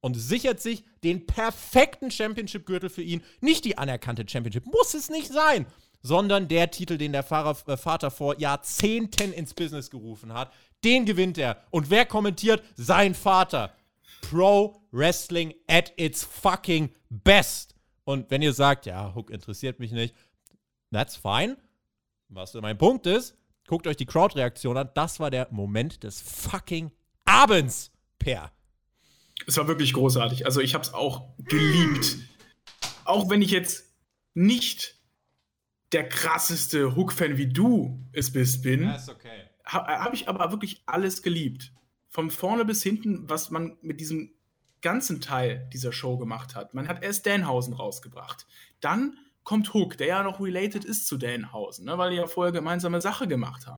und 0.00 0.14
sichert 0.14 0.60
sich 0.60 0.84
den 1.04 1.26
perfekten 1.26 2.10
Championship-Gürtel 2.10 2.90
für 2.90 3.02
ihn. 3.02 3.22
Nicht 3.40 3.64
die 3.64 3.78
anerkannte 3.78 4.26
Championship, 4.28 4.66
muss 4.66 4.94
es 4.94 5.08
nicht 5.08 5.32
sein, 5.32 5.66
sondern 6.02 6.48
der 6.48 6.72
Titel, 6.72 6.98
den 6.98 7.12
der 7.12 7.22
Fahrer, 7.22 7.56
äh, 7.68 7.76
Vater 7.76 8.10
vor 8.10 8.38
Jahrzehnten 8.40 9.32
ins 9.32 9.54
Business 9.54 9.88
gerufen 9.88 10.34
hat. 10.34 10.52
Den 10.84 11.06
gewinnt 11.06 11.38
er. 11.38 11.62
Und 11.70 11.90
wer 11.90 12.06
kommentiert? 12.06 12.62
Sein 12.74 13.14
Vater. 13.14 13.72
Pro 14.20 14.82
Wrestling 14.90 15.54
at 15.68 15.92
its 15.96 16.24
fucking 16.24 16.90
best. 17.10 17.74
Und 18.04 18.30
wenn 18.30 18.42
ihr 18.42 18.52
sagt, 18.52 18.86
ja, 18.86 19.14
Hook 19.14 19.30
interessiert 19.30 19.80
mich 19.80 19.92
nicht, 19.92 20.14
that's 20.92 21.16
fine. 21.16 21.56
Was 22.28 22.54
mein 22.54 22.78
Punkt 22.78 23.06
ist, 23.06 23.36
guckt 23.66 23.86
euch 23.86 23.96
die 23.96 24.06
Crowd-Reaktion 24.06 24.76
an. 24.76 24.90
Das 24.94 25.20
war 25.20 25.30
der 25.30 25.48
Moment 25.50 26.02
des 26.02 26.20
fucking 26.20 26.90
Abends, 27.24 27.92
Per. 28.18 28.52
Es 29.46 29.56
war 29.56 29.68
wirklich 29.68 29.92
großartig. 29.92 30.46
Also 30.46 30.60
ich 30.60 30.74
habe 30.74 30.82
es 30.82 30.94
auch 30.94 31.28
geliebt. 31.38 32.16
Auch 33.04 33.28
wenn 33.28 33.42
ich 33.42 33.50
jetzt 33.50 33.84
nicht 34.34 34.96
der 35.92 36.08
krasseste 36.08 36.96
Hook-Fan 36.96 37.36
wie 37.36 37.46
du 37.46 38.04
es 38.12 38.32
bist 38.32 38.62
bin, 38.62 38.84
ja, 38.84 39.00
okay. 39.08 39.44
habe 39.64 39.86
hab 39.86 40.14
ich 40.14 40.28
aber 40.28 40.50
wirklich 40.50 40.82
alles 40.86 41.22
geliebt 41.22 41.72
von 42.16 42.30
vorne 42.30 42.64
bis 42.64 42.82
hinten, 42.82 43.28
was 43.28 43.50
man 43.50 43.76
mit 43.82 44.00
diesem 44.00 44.32
ganzen 44.80 45.20
Teil 45.20 45.68
dieser 45.74 45.92
Show 45.92 46.16
gemacht 46.16 46.54
hat. 46.54 46.72
Man 46.72 46.88
hat 46.88 47.04
erst 47.04 47.26
Danhausen 47.26 47.74
rausgebracht. 47.74 48.46
Dann 48.80 49.18
kommt 49.44 49.74
Hook, 49.74 49.98
der 49.98 50.06
ja 50.06 50.22
noch 50.22 50.40
related 50.40 50.86
ist 50.86 51.06
zu 51.06 51.18
Danhausen, 51.18 51.84
ne, 51.84 51.98
weil 51.98 52.12
die 52.12 52.16
ja 52.16 52.26
vorher 52.26 52.52
gemeinsame 52.52 53.02
Sache 53.02 53.28
gemacht 53.28 53.66
haben. 53.66 53.76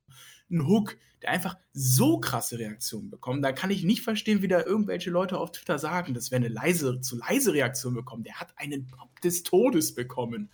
Ein 0.53 0.68
Hook, 0.68 0.98
der 1.20 1.31
einfach 1.31 1.57
so 1.72 2.20
krasse 2.20 2.61
Reaktionen 2.61 3.11
bekommt. 3.11 3.44
Da 3.44 3.51
kann 3.51 3.72
ich 3.72 3.83
nicht 3.83 4.03
verstehen, 4.03 4.40
wie 4.40 4.46
da 4.46 4.62
irgendwelche 4.62 5.11
Leute 5.11 5.37
auf 5.37 5.51
Twitter 5.51 5.81
sagen, 5.81 6.14
das 6.14 6.31
wäre 6.31 6.44
eine 6.44 6.55
leise, 6.55 7.01
zu 7.01 7.16
leise 7.16 7.53
Reaktion 7.53 7.94
bekommen. 7.94 8.22
Der 8.22 8.38
hat 8.38 8.57
einen 8.57 8.87
Pop 8.87 9.20
des 9.20 9.42
Todes 9.42 9.96
bekommen. 9.96 10.48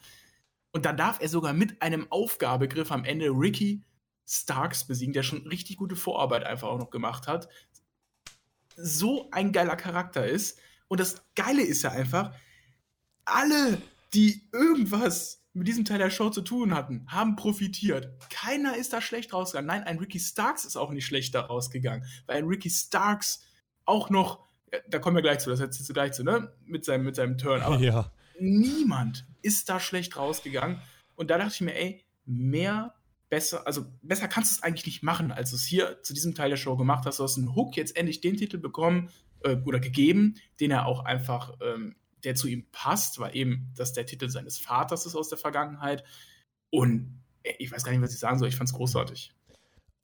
Und 0.73 0.87
dann 0.87 0.97
darf 0.97 1.21
er 1.21 1.29
sogar 1.29 1.53
mit 1.53 1.83
einem 1.83 2.11
Aufgabegriff 2.11 2.91
am 2.91 3.05
Ende 3.05 3.27
Ricky 3.27 3.83
Starks 4.27 4.87
besiegen, 4.87 5.13
der 5.13 5.23
schon 5.23 5.47
richtig 5.47 5.77
gute 5.77 5.97
Vorarbeit 5.97 6.45
einfach 6.45 6.69
auch 6.69 6.79
noch 6.79 6.91
gemacht 6.91 7.27
hat 7.27 7.49
so 8.77 9.29
ein 9.31 9.53
geiler 9.53 9.77
Charakter 9.77 10.27
ist. 10.27 10.59
Und 10.89 11.01
das 11.01 11.23
Geile 11.35 11.63
ist 11.63 11.83
ja 11.83 11.91
einfach, 11.91 12.35
alle, 13.25 13.81
die 14.13 14.43
irgendwas 14.53 15.43
mit 15.53 15.69
diesem 15.69 15.85
Teil 15.85 15.99
der 15.99 16.11
Show 16.11 16.31
zu 16.31 16.43
tun 16.43 16.75
hatten, 16.75 17.07
haben 17.09 17.37
profitiert. 17.37 18.13
Keiner 18.31 18.77
ist 18.77 18.93
da 18.93 19.01
schlecht 19.01 19.33
rausgegangen. 19.33 19.69
Nein, 19.69 19.85
ein 19.85 19.99
Ricky 19.99 20.19
Starks 20.19 20.65
ist 20.65 20.77
auch 20.77 20.91
nicht 20.91 21.07
schlecht 21.07 21.35
da 21.35 21.43
rausgegangen, 21.43 22.05
weil 22.27 22.39
ein 22.39 22.47
Ricky 22.47 22.71
Starks 22.71 23.45
auch 23.85 24.11
noch 24.11 24.45
da 24.89 24.99
kommen 24.99 25.15
wir 25.15 25.23
gleich 25.23 25.39
zu, 25.39 25.51
das 25.51 25.61
erzählst 25.61 25.89
du 25.89 25.93
gleich 25.93 26.15
zu, 26.15 26.25
ne? 26.25 26.53
Mit 26.65 26.85
seinem, 26.85 27.05
mit 27.05 27.15
seinem 27.15 27.39
Turn. 27.39 27.63
Aber 27.63 27.79
Ja. 27.81 28.11
niemand 28.41 29.25
ist 29.41 29.69
da 29.69 29.79
schlecht 29.79 30.17
rausgegangen. 30.17 30.81
Und 31.15 31.31
da 31.31 31.39
dachte 31.39 31.53
ich 31.55 31.61
mir, 31.61 31.77
ey, 31.77 32.05
mehr 32.25 32.93
besser, 33.35 33.67
also 33.67 33.85
besser 34.01 34.29
kannst 34.29 34.53
du 34.53 34.59
es 34.59 34.63
eigentlich 34.63 34.87
nicht 34.87 35.03
machen, 35.03 35.33
als 35.33 35.51
du 35.51 35.57
es 35.57 35.65
hier 35.65 36.01
zu 36.05 36.15
diesem 36.15 36.37
Teil 36.37 36.51
der 36.51 36.57
Show 36.57 36.77
gemacht 36.77 37.05
hast. 37.05 37.19
Du 37.19 37.25
hast 37.25 37.37
einen 37.37 37.57
Hook 37.57 37.77
jetzt 37.77 37.97
endlich 37.97 38.21
den 38.21 38.37
Titel 38.37 38.59
bekommen 38.59 39.11
äh, 39.43 39.57
oder 39.65 39.81
gegeben, 39.81 40.37
den 40.61 40.71
er 40.71 40.87
auch 40.87 41.05
einfach, 41.05 41.53
ähm, 41.61 41.97
der 42.23 42.37
zu 42.37 42.47
ihm 42.47 42.65
passt, 42.71 43.19
weil 43.19 43.35
eben 43.35 43.73
das 43.75 43.93
der 43.93 44.07
Titel 44.07 44.29
seines 44.29 44.59
Vaters 44.59 45.05
ist 45.05 45.17
aus 45.17 45.31
der 45.31 45.39
Vergangenheit. 45.39 46.05
Und 46.71 47.25
ey, 47.43 47.57
ich 47.59 47.73
weiß 47.73 47.83
gar 47.83 47.91
nicht, 47.91 48.03
was 48.03 48.15
ich 48.15 48.21
sagen 48.21 48.39
soll. 48.39 48.47
Ich 48.47 48.55
fand's 48.55 48.73
großartig. 48.73 49.33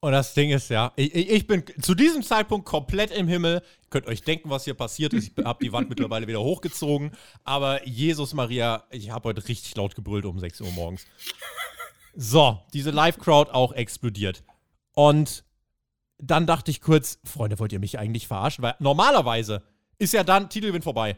Und 0.01 0.11
das 0.11 0.33
Ding 0.33 0.49
ist 0.49 0.69
ja, 0.69 0.91
ich, 0.97 1.15
ich 1.15 1.29
ich 1.29 1.47
bin 1.47 1.63
zu 1.81 1.95
diesem 1.95 2.23
Zeitpunkt 2.23 2.65
komplett 2.65 3.11
im 3.11 3.29
Himmel. 3.29 3.61
Ihr 3.83 3.89
könnt 3.91 4.07
euch 4.07 4.23
denken, 4.23 4.49
was 4.49 4.65
hier 4.65 4.73
passiert 4.73 5.13
ist. 5.13 5.31
Ich 5.37 5.45
habe 5.45 5.63
die 5.63 5.71
Wand 5.71 5.87
mittlerweile 5.89 6.27
wieder 6.27 6.41
hochgezogen. 6.41 7.11
Aber 7.45 7.87
Jesus 7.87 8.33
Maria, 8.33 8.83
ich 8.89 9.09
habe 9.09 9.29
heute 9.29 9.47
richtig 9.47 9.73
laut 9.77 9.95
gebrüllt 9.95 10.25
um 10.25 10.37
6 10.37 10.59
Uhr 10.61 10.71
morgens. 10.71 11.05
So, 12.15 12.59
diese 12.73 12.91
Live-Crowd 12.91 13.51
auch 13.51 13.71
explodiert. 13.73 14.43
Und 14.93 15.43
dann 16.17 16.45
dachte 16.45 16.71
ich 16.71 16.81
kurz, 16.81 17.19
Freunde, 17.23 17.59
wollt 17.59 17.73
ihr 17.73 17.79
mich 17.79 17.97
eigentlich 17.97 18.27
verarschen? 18.27 18.63
Weil 18.63 18.75
normalerweise 18.79 19.63
ist 19.97 20.13
ja 20.13 20.23
dann 20.23 20.49
Titelgewinn 20.49 20.81
vorbei. 20.81 21.17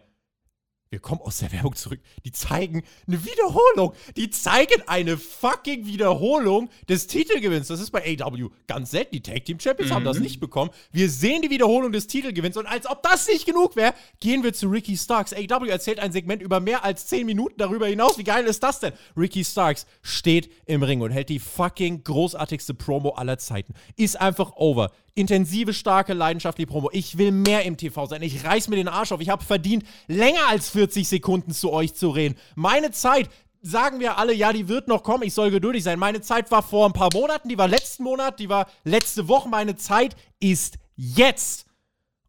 Wir 0.94 1.00
kommen 1.00 1.22
aus 1.22 1.40
der 1.40 1.52
Werbung 1.52 1.76
zurück. 1.76 2.00
Die 2.24 2.32
zeigen 2.32 2.84
eine 3.08 3.26
Wiederholung. 3.26 3.96
Die 4.16 4.30
zeigen 4.30 4.84
eine 4.86 5.18
fucking 5.18 5.88
Wiederholung 5.88 6.70
des 6.88 7.08
Titelgewinns. 7.08 7.70
Das 7.70 7.80
ist 7.80 7.90
bei 7.90 8.16
AW 8.22 8.50
ganz 8.68 8.92
selten. 8.92 9.16
Die 9.16 9.24
Tag 9.24 9.44
Team 9.44 9.60
Champions 9.60 9.92
haben 9.92 10.06
das 10.06 10.20
nicht 10.20 10.40
bekommen. 10.40 10.70
Wir 10.92 11.10
sehen 11.10 11.42
die 11.42 11.50
Wiederholung 11.50 11.92
des 11.92 12.06
Titelgewinns 12.06 12.58
und 12.58 12.68
als 12.68 12.86
ob 12.86 13.02
das 13.02 13.28
nicht 13.28 13.48
genug 13.48 13.76
wäre, 13.76 13.96
gehen 14.20 14.44
wir 14.44 14.54
zu 14.54 14.68
Ricky 14.68 14.96
Starks. 14.96 15.34
AW 15.34 15.68
erzählt 15.68 15.98
ein 16.00 16.12
Segment 16.12 16.44
über 16.44 16.60
mehr 16.60 16.86
als 16.86 17.08
10 17.08 17.26
Minuten 17.26 17.56
darüber 17.58 17.88
hinaus. 17.88 18.20
Wie 18.20 18.24
geil 18.24 18.46
ist 18.46 18.62
das 18.62 18.80
denn? 18.80 18.94
Ricky 19.18 19.44
Starks 19.44 19.88
steht 20.04 20.52
im 20.68 20.84
Ring 20.84 21.02
und 21.02 21.10
hält 21.10 21.30
die 21.30 21.40
fucking 21.40 22.04
großartigste 22.04 22.76
Promo 22.76 23.14
aller 23.14 23.40
Zeiten. 23.40 23.74
Ist 23.96 24.22
einfach 24.22 24.58
over. 24.58 24.92
Intensive, 25.15 25.73
starke, 25.73 26.13
leidenschaftliche 26.13 26.67
Promo. 26.67 26.89
Ich 26.91 27.17
will 27.17 27.32
mehr 27.32 27.63
im 27.63 27.78
TV 27.78 28.08
sein. 28.08 28.23
Ich 28.23 28.43
reiß 28.43 28.67
mir 28.67 28.78
den 28.78 28.88
Arsch 28.88 29.12
auf. 29.12 29.21
Ich 29.21 29.30
habe 29.30 29.43
verdient, 29.43 29.84
länger 30.08 30.47
als 30.49 30.69
40 30.69 31.08
Sekunden 31.08 31.52
zu 31.52 31.71
euch 31.71 31.93
zu 31.93 32.10
reden. 32.10 32.36
Meine 32.56 32.91
Zeit, 32.91 33.30
sagen 33.62 33.99
wir 33.99 34.17
alle, 34.17 34.34
ja, 34.34 34.52
die 34.52 34.67
wird 34.67 34.88
noch 34.88 35.04
kommen. 35.04 35.23
Ich 35.23 35.34
soll 35.34 35.52
geduldig 35.52 35.84
sein. 35.84 35.99
Meine 35.99 36.21
Zeit 36.21 36.49
war 36.52 36.63
vor 36.63 36.88
ein 36.88 36.93
paar 36.93 37.10
Monaten, 37.13 37.47
die 37.47 37.58
war 37.58 37.67
letzten 37.67 38.04
Monat, 38.04 38.39
die 38.39 38.49
war 38.49 38.67
letzte 38.84 39.28
Woche. 39.28 39.49
Meine 39.49 39.76
Zeit 39.76 40.15
ist 40.39 40.78
jetzt. 40.95 41.65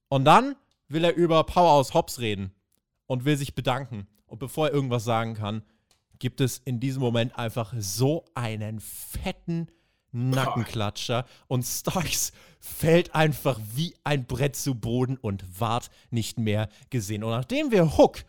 Und 0.09 0.27
dann 0.27 0.55
will 0.89 1.05
er 1.05 1.15
über 1.15 1.43
Powerhouse 1.45 1.95
Hobbs 1.95 2.21
reden 2.21 2.53
und 3.07 3.25
will 3.25 3.37
sich 3.37 3.55
bedanken. 3.55 4.07
Und 4.27 4.39
bevor 4.39 4.69
er 4.69 4.75
irgendwas 4.75 5.05
sagen 5.05 5.35
kann, 5.35 5.63
gibt 6.19 6.41
es 6.41 6.59
in 6.59 6.81
diesem 6.81 7.03
Moment 7.03 7.37
einfach 7.39 7.75
so 7.79 8.25
einen 8.35 8.81
fetten 8.81 9.69
Nackenklatscher 10.15 11.27
und 11.49 11.65
Starks 11.65 12.33
fällt 12.61 13.15
einfach 13.15 13.61
wie 13.75 13.95
ein 14.05 14.27
Brett 14.27 14.57
zu 14.57 14.75
Boden 14.75 15.19
und 15.19 15.61
ward 15.61 15.91
nicht 16.11 16.39
mehr 16.39 16.69
gesehen. 16.89 17.23
Und 17.23 17.33
nachdem 17.33 17.71
wir 17.71 17.99
Hook 17.99 18.25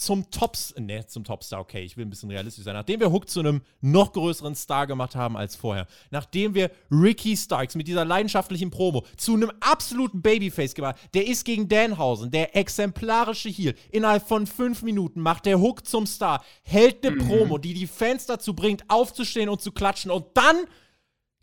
zum 0.00 0.30
Tops, 0.30 0.74
ne, 0.78 1.06
zum 1.06 1.24
Topstar, 1.24 1.60
okay, 1.60 1.82
ich 1.82 1.96
will 1.96 2.06
ein 2.06 2.10
bisschen 2.10 2.30
realistisch 2.30 2.64
sein, 2.64 2.74
nachdem 2.74 3.00
wir 3.00 3.12
Hook 3.12 3.28
zu 3.28 3.40
einem 3.40 3.60
noch 3.80 4.12
größeren 4.12 4.54
Star 4.54 4.86
gemacht 4.86 5.14
haben 5.14 5.36
als 5.36 5.56
vorher, 5.56 5.86
nachdem 6.10 6.54
wir 6.54 6.70
Ricky 6.90 7.36
Starks 7.36 7.74
mit 7.74 7.86
dieser 7.86 8.04
leidenschaftlichen 8.04 8.70
Promo 8.70 9.04
zu 9.16 9.34
einem 9.34 9.52
absoluten 9.60 10.22
Babyface 10.22 10.74
gemacht, 10.74 10.96
der 11.12 11.26
ist 11.26 11.44
gegen 11.44 11.68
Danhausen, 11.68 12.30
der 12.30 12.56
exemplarische 12.56 13.50
Heel, 13.50 13.74
innerhalb 13.90 14.26
von 14.26 14.46
fünf 14.46 14.82
Minuten 14.82 15.20
macht 15.20 15.44
der 15.44 15.60
Hook 15.60 15.86
zum 15.86 16.06
Star, 16.06 16.42
hält 16.62 17.04
eine 17.04 17.16
Promo, 17.16 17.58
die 17.58 17.74
die 17.74 17.86
Fans 17.86 18.24
dazu 18.24 18.54
bringt, 18.54 18.84
aufzustehen 18.88 19.50
und 19.50 19.60
zu 19.60 19.70
klatschen. 19.70 20.10
Und 20.10 20.26
dann 20.34 20.56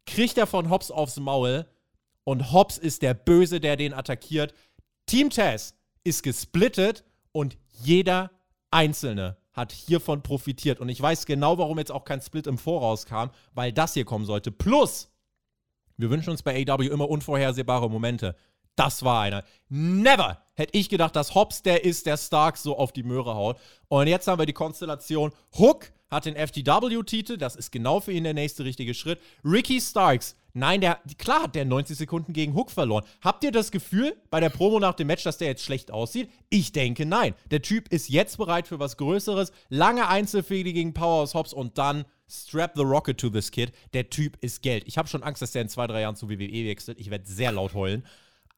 kriegt 0.07 0.37
er 0.37 0.47
von 0.47 0.71
Hobbs 0.71 0.89
aufs 0.89 1.17
Maul 1.17 1.67
und 2.23 2.51
Hobbs 2.51 2.77
ist 2.77 3.03
der 3.03 3.13
Böse, 3.13 3.59
der 3.59 3.75
den 3.75 3.93
attackiert. 3.93 4.53
Team 5.05 5.29
Taz 5.29 5.75
ist 6.03 6.23
gesplittet 6.23 7.03
und 7.31 7.57
jeder 7.83 8.31
Einzelne 8.71 9.37
hat 9.53 9.71
hiervon 9.71 10.23
profitiert. 10.23 10.79
Und 10.79 10.89
ich 10.89 11.01
weiß 11.01 11.25
genau, 11.25 11.57
warum 11.57 11.77
jetzt 11.77 11.91
auch 11.91 12.05
kein 12.05 12.21
Split 12.21 12.47
im 12.47 12.57
Voraus 12.57 13.05
kam, 13.05 13.31
weil 13.53 13.71
das 13.71 13.93
hier 13.93 14.05
kommen 14.05 14.25
sollte. 14.25 14.51
Plus, 14.51 15.09
wir 15.97 16.09
wünschen 16.09 16.29
uns 16.29 16.43
bei 16.43 16.65
AW 16.67 16.85
immer 16.87 17.09
unvorhersehbare 17.09 17.89
Momente. 17.89 18.35
Das 18.75 19.03
war 19.03 19.21
einer. 19.21 19.43
Never 19.69 20.43
hätte 20.53 20.77
ich 20.77 20.89
gedacht, 20.89 21.15
dass 21.15 21.33
Hobbs 21.33 21.63
der 21.63 21.83
ist, 21.83 22.05
der 22.05 22.17
Stark 22.17 22.57
so 22.57 22.77
auf 22.77 22.91
die 22.91 23.03
Möhre 23.03 23.33
haut. 23.33 23.57
Und 23.87 24.07
jetzt 24.07 24.27
haben 24.27 24.39
wir 24.39 24.45
die 24.45 24.53
Konstellation. 24.53 25.31
Hook 25.57 25.91
hat 26.09 26.25
den 26.25 26.35
FTW-Titel, 26.35 27.37
das 27.37 27.55
ist 27.55 27.71
genau 27.71 27.99
für 27.99 28.11
ihn 28.11 28.23
der 28.23 28.33
nächste 28.33 28.63
richtige 28.63 28.93
Schritt. 28.93 29.19
Ricky 29.43 29.81
Starks, 29.81 30.35
nein, 30.53 30.81
der, 30.81 30.99
klar 31.17 31.43
hat 31.43 31.55
der 31.55 31.65
90 31.65 31.97
Sekunden 31.97 32.33
gegen 32.33 32.55
Hook 32.55 32.71
verloren. 32.71 33.03
Habt 33.21 33.43
ihr 33.43 33.51
das 33.51 33.71
Gefühl 33.71 34.15
bei 34.29 34.39
der 34.39 34.49
Promo 34.49 34.79
nach 34.79 34.93
dem 34.93 35.07
Match, 35.07 35.23
dass 35.23 35.37
der 35.37 35.49
jetzt 35.49 35.63
schlecht 35.63 35.91
aussieht? 35.91 36.29
Ich 36.49 36.71
denke 36.71 37.05
nein. 37.05 37.33
Der 37.51 37.61
Typ 37.61 37.89
ist 37.89 38.09
jetzt 38.09 38.37
bereit 38.37 38.67
für 38.67 38.79
was 38.79 38.97
Größeres. 38.97 39.51
Lange 39.69 40.07
Einzelfehde 40.07 40.73
gegen 40.73 40.93
Powerhouse 40.93 41.33
Hobbs 41.33 41.53
und 41.53 41.77
dann 41.77 42.05
strap 42.29 42.73
the 42.75 42.83
rocket 42.83 43.17
to 43.19 43.29
this 43.29 43.51
kid. 43.51 43.71
Der 43.93 44.09
Typ 44.09 44.37
ist 44.41 44.61
Geld. 44.61 44.83
Ich 44.85 44.97
habe 44.97 45.07
schon 45.07 45.23
Angst, 45.23 45.41
dass 45.41 45.51
der 45.51 45.61
in 45.61 45.69
zwei, 45.69 45.87
drei 45.87 46.01
Jahren 46.01 46.15
zu 46.15 46.29
WWE 46.29 46.65
wechselt. 46.65 46.99
Ich 46.99 47.09
werde 47.09 47.25
sehr 47.25 47.51
laut 47.51 47.73
heulen. 47.73 48.05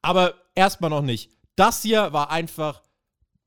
Aber 0.02 0.34
erstmal 0.54 0.90
noch 0.90 1.02
nicht. 1.02 1.30
Das 1.56 1.82
hier 1.82 2.12
war 2.12 2.30
einfach 2.30 2.82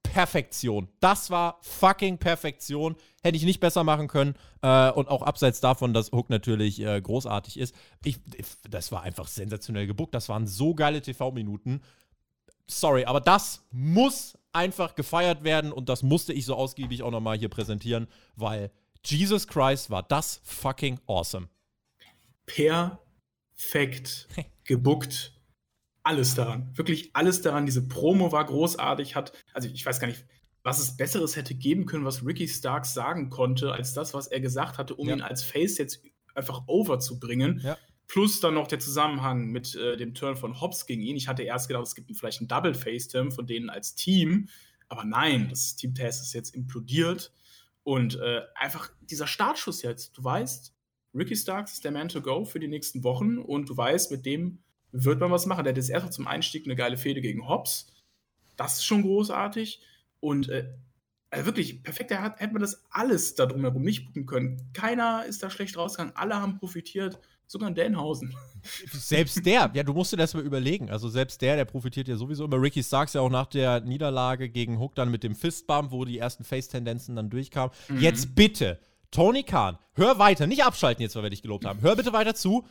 Perfektion. 0.04 0.89
Das 1.00 1.30
war 1.30 1.58
fucking 1.62 2.18
Perfektion. 2.20 2.96
Hätte 3.24 3.38
ich 3.38 3.44
nicht 3.44 3.60
besser 3.60 3.84
machen 3.84 4.08
können. 4.08 4.36
Äh, 4.62 4.92
und 4.92 5.08
auch 5.08 5.24
abseits 5.24 5.60
davon, 5.60 5.94
dass 5.94 6.12
Hook 6.12 6.30
natürlich 6.30 6.80
äh, 6.82 7.02
großartig 7.02 7.58
ist. 7.58 7.74
Ich, 8.04 8.20
das 8.70 8.92
war 8.92 9.02
einfach 9.02 9.28
sensationell 9.28 9.88
gebuckt. 9.88 10.13
Das 10.13 10.30
waren 10.30 10.46
so 10.46 10.76
geile 10.76 11.02
TV-Minuten. 11.02 11.82
Sorry, 12.68 13.06
aber 13.06 13.22
das 13.22 13.66
muss 13.72 14.38
einfach 14.54 14.96
gefeiert 14.96 15.44
werden 15.44 15.72
und 15.72 15.89
das 15.89 16.04
musste 16.04 16.32
ich 16.32 16.46
so 16.46 16.56
ausgiebig 16.56 17.04
auch 17.04 17.12
nochmal 17.12 17.38
hier 17.38 17.50
präsentieren, 17.50 18.08
weil 18.36 18.72
Jesus 19.04 19.48
Christ 19.48 19.89
war 19.89 20.04
das 20.04 20.39
fucking 20.44 21.00
awesome. 21.08 21.50
Perfekt 22.46 24.28
gebuckt. 24.63 25.33
Alles 26.04 26.36
daran. 26.36 26.70
Wirklich 26.76 27.12
alles 27.13 27.42
daran. 27.42 27.66
Diese 27.66 27.88
Promo 27.88 28.32
war 28.32 28.46
großartig. 28.46 29.16
Hat, 29.16 29.32
also 29.54 29.70
ich 29.70 29.86
weiß 29.86 30.00
gar 30.00 30.08
nicht, 30.08 30.26
was 30.62 30.80
es 30.80 30.98
Besseres 30.98 31.36
hätte 31.36 31.56
geben 31.56 31.86
können, 31.86 32.06
was 32.06 32.26
Ricky 32.26 32.48
Starks 32.48 32.94
sagen 32.94 33.30
konnte, 33.30 33.72
als 33.72 33.94
das, 33.94 34.13
was 34.13 34.28
er 34.28 34.39
gesagt 34.42 34.78
hatte, 34.78 34.96
um 34.96 35.08
Ja. 35.08 35.16
ihn 35.16 35.22
als 35.22 35.44
Face 35.44 35.78
jetzt 35.78 36.02
einfach 36.36 36.63
over 36.68 37.00
zu 37.00 37.20
bringen. 37.20 37.62
Ja. 37.63 37.78
Plus 38.08 38.42
dann 38.42 38.54
noch 38.54 38.68
der 38.68 38.80
Zusammenhang 38.80 39.48
mit 39.48 39.76
äh, 39.76 39.96
dem 39.98 40.13
Turn 40.13 40.36
von 40.36 40.60
Hobbs 40.60 40.86
gegen 40.86 41.02
ihn. 41.02 41.16
Ich 41.16 41.28
hatte 41.30 41.44
erst 41.44 41.68
gedacht, 41.70 41.86
es 41.88 41.96
gibt 41.96 42.12
vielleicht 42.18 42.39
einen 42.42 42.48
Double 42.50 42.74
Face-Turn 42.74 43.32
von 43.32 43.48
denen 43.48 43.70
als 43.70 43.96
Team. 43.96 44.50
Aber 44.89 45.06
nein, 45.06 45.48
das 45.50 45.76
Team 45.78 45.96
Taz 45.96 46.22
ist 46.22 46.34
jetzt 46.34 46.54
implodiert. 46.54 47.32
Und 47.84 48.16
äh, 48.20 48.42
einfach 48.56 48.92
dieser 49.02 49.28
Startschuss 49.28 49.82
jetzt. 49.82 50.18
Du 50.18 50.24
weißt, 50.24 50.74
Ricky 51.16 51.36
Starks 51.36 51.74
ist 51.74 51.84
der 51.86 51.92
Man 51.92 52.10
to 52.10 52.22
go 52.22 52.44
für 52.46 52.60
die 52.60 52.68
nächsten 52.68 53.04
Wochen 53.04 53.38
und 53.38 53.70
du 53.70 53.76
weißt, 53.78 54.12
mit 54.12 54.26
dem 54.26 54.60
wird 54.94 55.20
man 55.20 55.32
was 55.32 55.46
machen. 55.46 55.66
Der 55.66 55.72
hat 55.72 55.78
jetzt 55.78 55.90
erstmal 55.90 56.14
zum 56.14 56.28
Einstieg 56.28 56.66
eine 56.66 56.76
geile 56.76 56.98
Fehde 56.98 57.20
gegen 57.20 57.50
Hobbs. 57.50 57.92
Das 58.56 58.76
ist 58.76 58.86
schon 58.86 59.02
großartig. 59.02 59.82
Und 60.20 60.48
äh, 60.50 60.70
also 61.32 61.48
wirklich, 61.48 61.82
perfekt, 61.82 62.12
da 62.12 62.22
hat, 62.22 62.40
hätte 62.40 62.54
man 62.54 62.62
das 62.62 62.84
alles 62.92 63.34
da 63.34 63.48
drumherum 63.48 63.82
nicht 63.82 64.06
gucken 64.06 64.28
können. 64.28 64.70
Keiner 64.74 65.26
ist 65.26 65.42
da 65.42 65.50
schlecht 65.50 65.76
rausgegangen. 65.76 66.16
Alle 66.16 66.40
haben 66.40 66.60
profitiert. 66.60 67.20
Sogar 67.46 67.70
in 67.70 67.76
Danhausen. 67.76 68.34
Selbst 68.92 69.46
der, 69.46 69.70
ja, 69.74 69.84
du 69.84 69.94
musst 69.94 70.14
dir 70.14 70.18
das 70.18 70.34
mal 70.34 70.44
überlegen. 70.44 70.90
Also 70.90 71.10
selbst 71.10 71.42
der, 71.42 71.58
der 71.58 71.66
profitiert 71.66 72.08
ja 72.08 72.16
sowieso 72.16 72.46
immer. 72.46 72.60
Ricky 72.60 72.82
Starks 72.82 73.14
ja 73.14 73.22
auch 73.22 73.30
nach 73.30 73.48
der 73.48 73.82
Niederlage 73.82 74.50
gegen 74.50 74.80
Hook 74.80 74.96
dann 74.96 75.12
mit 75.12 75.24
dem 75.24 75.36
Fistbump, 75.36 75.92
wo 75.92 76.06
die 76.06 76.18
ersten 76.18 76.46
Face-Tendenzen 76.46 77.16
dann 77.16 77.30
durchkamen. 77.30 77.72
Jetzt 78.00 78.34
bitte, 78.34 78.80
Tony 79.12 79.44
Khan, 79.44 79.78
hör 79.94 80.18
weiter. 80.18 80.48
Nicht 80.48 80.64
abschalten 80.64 81.04
jetzt, 81.04 81.16
weil 81.16 81.24
wir 81.24 81.30
dich 81.30 81.42
gelobt 81.42 81.66
haben. 81.66 81.82
Hör 81.82 81.96
bitte 81.96 82.14
weiter 82.14 82.34
zu. 82.34 82.66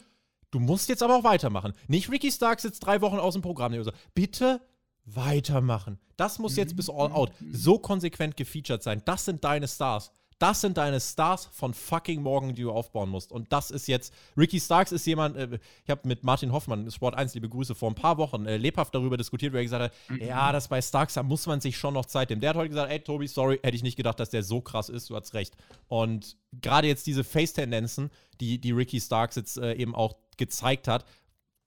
Du 0.52 0.60
musst 0.60 0.88
jetzt 0.88 1.02
aber 1.02 1.16
auch 1.16 1.24
weitermachen. 1.24 1.72
Nicht 1.88 2.10
Ricky 2.10 2.30
Starks 2.30 2.62
sitzt 2.62 2.86
drei 2.86 3.00
Wochen 3.00 3.18
aus 3.18 3.32
dem 3.32 3.42
Programm. 3.42 3.74
Bitte 4.14 4.60
weitermachen. 5.04 5.98
Das 6.16 6.38
muss 6.38 6.56
jetzt 6.56 6.76
bis 6.76 6.88
All 6.88 7.10
Out 7.10 7.32
so 7.52 7.78
konsequent 7.78 8.36
gefeatured 8.36 8.82
sein. 8.82 9.02
Das 9.04 9.24
sind 9.24 9.42
deine 9.42 9.66
Stars. 9.66 10.12
Das 10.42 10.60
sind 10.60 10.76
deine 10.76 11.00
Stars 11.00 11.48
von 11.52 11.72
fucking 11.72 12.20
morgen, 12.20 12.52
die 12.56 12.62
du 12.62 12.72
aufbauen 12.72 13.10
musst. 13.10 13.30
Und 13.30 13.52
das 13.52 13.70
ist 13.70 13.86
jetzt, 13.86 14.12
Ricky 14.36 14.58
Starks 14.58 14.90
ist 14.90 15.06
jemand, 15.06 15.36
äh, 15.36 15.60
ich 15.84 15.88
habe 15.88 16.08
mit 16.08 16.24
Martin 16.24 16.50
Hoffmann, 16.50 16.90
Sport 16.90 17.14
1, 17.14 17.34
liebe 17.34 17.48
Grüße, 17.48 17.76
vor 17.76 17.88
ein 17.88 17.94
paar 17.94 18.18
Wochen 18.18 18.44
äh, 18.46 18.56
lebhaft 18.56 18.92
darüber 18.92 19.16
diskutiert, 19.16 19.52
wo 19.52 19.58
er 19.58 19.62
gesagt 19.62 19.84
hat, 19.84 20.20
ja, 20.20 20.50
das 20.50 20.66
bei 20.66 20.82
Starks, 20.82 21.14
da 21.14 21.22
muss 21.22 21.46
man 21.46 21.60
sich 21.60 21.78
schon 21.78 21.94
noch 21.94 22.06
Zeit 22.06 22.28
nehmen. 22.28 22.40
Der 22.40 22.50
hat 22.50 22.56
heute 22.56 22.70
gesagt, 22.70 22.90
ey, 22.90 22.98
Tobi, 22.98 23.28
sorry, 23.28 23.60
hätte 23.62 23.76
ich 23.76 23.84
nicht 23.84 23.94
gedacht, 23.94 24.18
dass 24.18 24.30
der 24.30 24.42
so 24.42 24.60
krass 24.60 24.88
ist, 24.88 25.10
du 25.10 25.14
hast 25.14 25.32
recht. 25.32 25.56
Und 25.86 26.36
gerade 26.60 26.88
jetzt 26.88 27.06
diese 27.06 27.22
Face-Tendenzen, 27.22 28.10
die, 28.40 28.60
die 28.60 28.72
Ricky 28.72 29.00
Starks 29.00 29.36
jetzt 29.36 29.58
äh, 29.58 29.74
eben 29.74 29.94
auch 29.94 30.16
gezeigt 30.38 30.88
hat, 30.88 31.04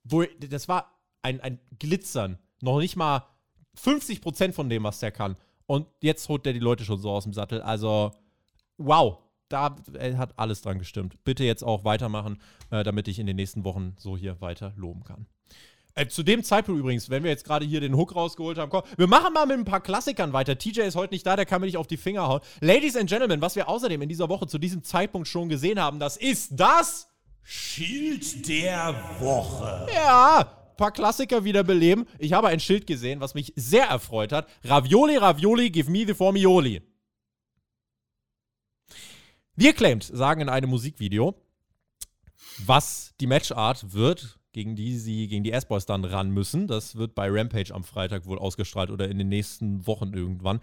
wo, 0.03 0.25
das 0.49 0.67
war 0.67 0.99
ein, 1.21 1.39
ein 1.39 1.61
Glitzern, 1.79 2.39
noch 2.59 2.79
nicht 2.79 2.97
mal 2.97 3.25
50% 3.81 4.51
von 4.51 4.67
dem, 4.67 4.83
was 4.83 4.99
der 4.99 5.11
kann. 5.11 5.37
Und 5.65 5.87
jetzt 6.01 6.27
holt 6.27 6.45
der 6.45 6.51
die 6.51 6.59
Leute 6.59 6.83
schon 6.83 6.99
so 6.99 7.11
aus 7.11 7.23
dem 7.23 7.31
Sattel. 7.31 7.61
Also, 7.61 8.11
wow. 8.77 9.19
Da 9.47 9.75
äh, 9.93 10.15
hat 10.15 10.33
alles 10.37 10.61
dran 10.61 10.79
gestimmt. 10.79 11.23
Bitte 11.23 11.43
jetzt 11.43 11.63
auch 11.63 11.83
weitermachen, 11.83 12.39
äh, 12.71 12.83
damit 12.83 13.07
ich 13.07 13.19
in 13.19 13.27
den 13.27 13.35
nächsten 13.35 13.63
Wochen 13.63 13.93
so 13.97 14.17
hier 14.17 14.41
weiter 14.41 14.73
loben 14.75 15.03
kann. 15.03 15.27
Äh, 15.93 16.07
zu 16.07 16.23
dem 16.23 16.43
Zeitpunkt 16.43 16.79
übrigens, 16.79 17.09
wenn 17.09 17.23
wir 17.23 17.29
jetzt 17.29 17.45
gerade 17.45 17.65
hier 17.65 17.79
den 17.79 17.95
Hook 17.95 18.15
rausgeholt 18.15 18.57
haben, 18.57 18.69
komm, 18.69 18.81
wir 18.97 19.07
machen 19.07 19.33
mal 19.33 19.45
mit 19.45 19.57
ein 19.57 19.65
paar 19.65 19.81
Klassikern 19.81 20.33
weiter. 20.33 20.57
TJ 20.57 20.81
ist 20.81 20.95
heute 20.95 21.13
nicht 21.13 21.25
da, 21.25 21.35
der 21.35 21.45
kann 21.45 21.61
mir 21.61 21.67
nicht 21.67 21.77
auf 21.77 21.87
die 21.87 21.97
Finger 21.97 22.27
hauen. 22.27 22.41
Ladies 22.59 22.97
and 22.97 23.07
Gentlemen, 23.07 23.39
was 23.39 23.55
wir 23.55 23.69
außerdem 23.69 24.01
in 24.01 24.09
dieser 24.09 24.29
Woche 24.29 24.47
zu 24.47 24.57
diesem 24.57 24.83
Zeitpunkt 24.83 25.27
schon 25.27 25.47
gesehen 25.47 25.79
haben, 25.79 25.99
das 25.99 26.17
ist 26.17 26.59
das 26.59 27.07
Schild 27.43 28.47
der 28.49 28.95
Woche. 29.19 29.87
Ja, 29.93 30.65
paar 30.75 30.91
Klassiker 30.91 31.43
wiederbeleben. 31.43 32.05
Ich 32.19 32.33
habe 32.33 32.47
ein 32.47 32.59
Schild 32.59 32.87
gesehen, 32.87 33.21
was 33.21 33.33
mich 33.33 33.53
sehr 33.55 33.85
erfreut 33.85 34.31
hat. 34.31 34.47
Ravioli, 34.63 35.17
Ravioli, 35.17 35.69
give 35.69 35.89
me 35.89 36.05
the 36.05 36.13
formioli. 36.13 36.81
The 39.57 39.69
Acclaimed 39.69 40.03
sagen 40.03 40.41
in 40.41 40.49
einem 40.49 40.69
Musikvideo, 40.69 41.33
was 42.65 43.13
die 43.21 43.27
Matchart 43.27 43.93
wird, 43.93 44.37
gegen 44.51 44.75
die 44.75 44.97
sie 44.97 45.27
gegen 45.27 45.43
die 45.43 45.51
S-Boys 45.51 45.85
dann 45.85 46.03
ran 46.03 46.29
müssen. 46.29 46.67
Das 46.67 46.95
wird 46.95 47.15
bei 47.15 47.29
Rampage 47.29 47.73
am 47.73 47.83
Freitag 47.83 48.25
wohl 48.25 48.39
ausgestrahlt 48.39 48.89
oder 48.89 49.09
in 49.09 49.17
den 49.17 49.29
nächsten 49.29 49.87
Wochen 49.87 50.13
irgendwann. 50.13 50.59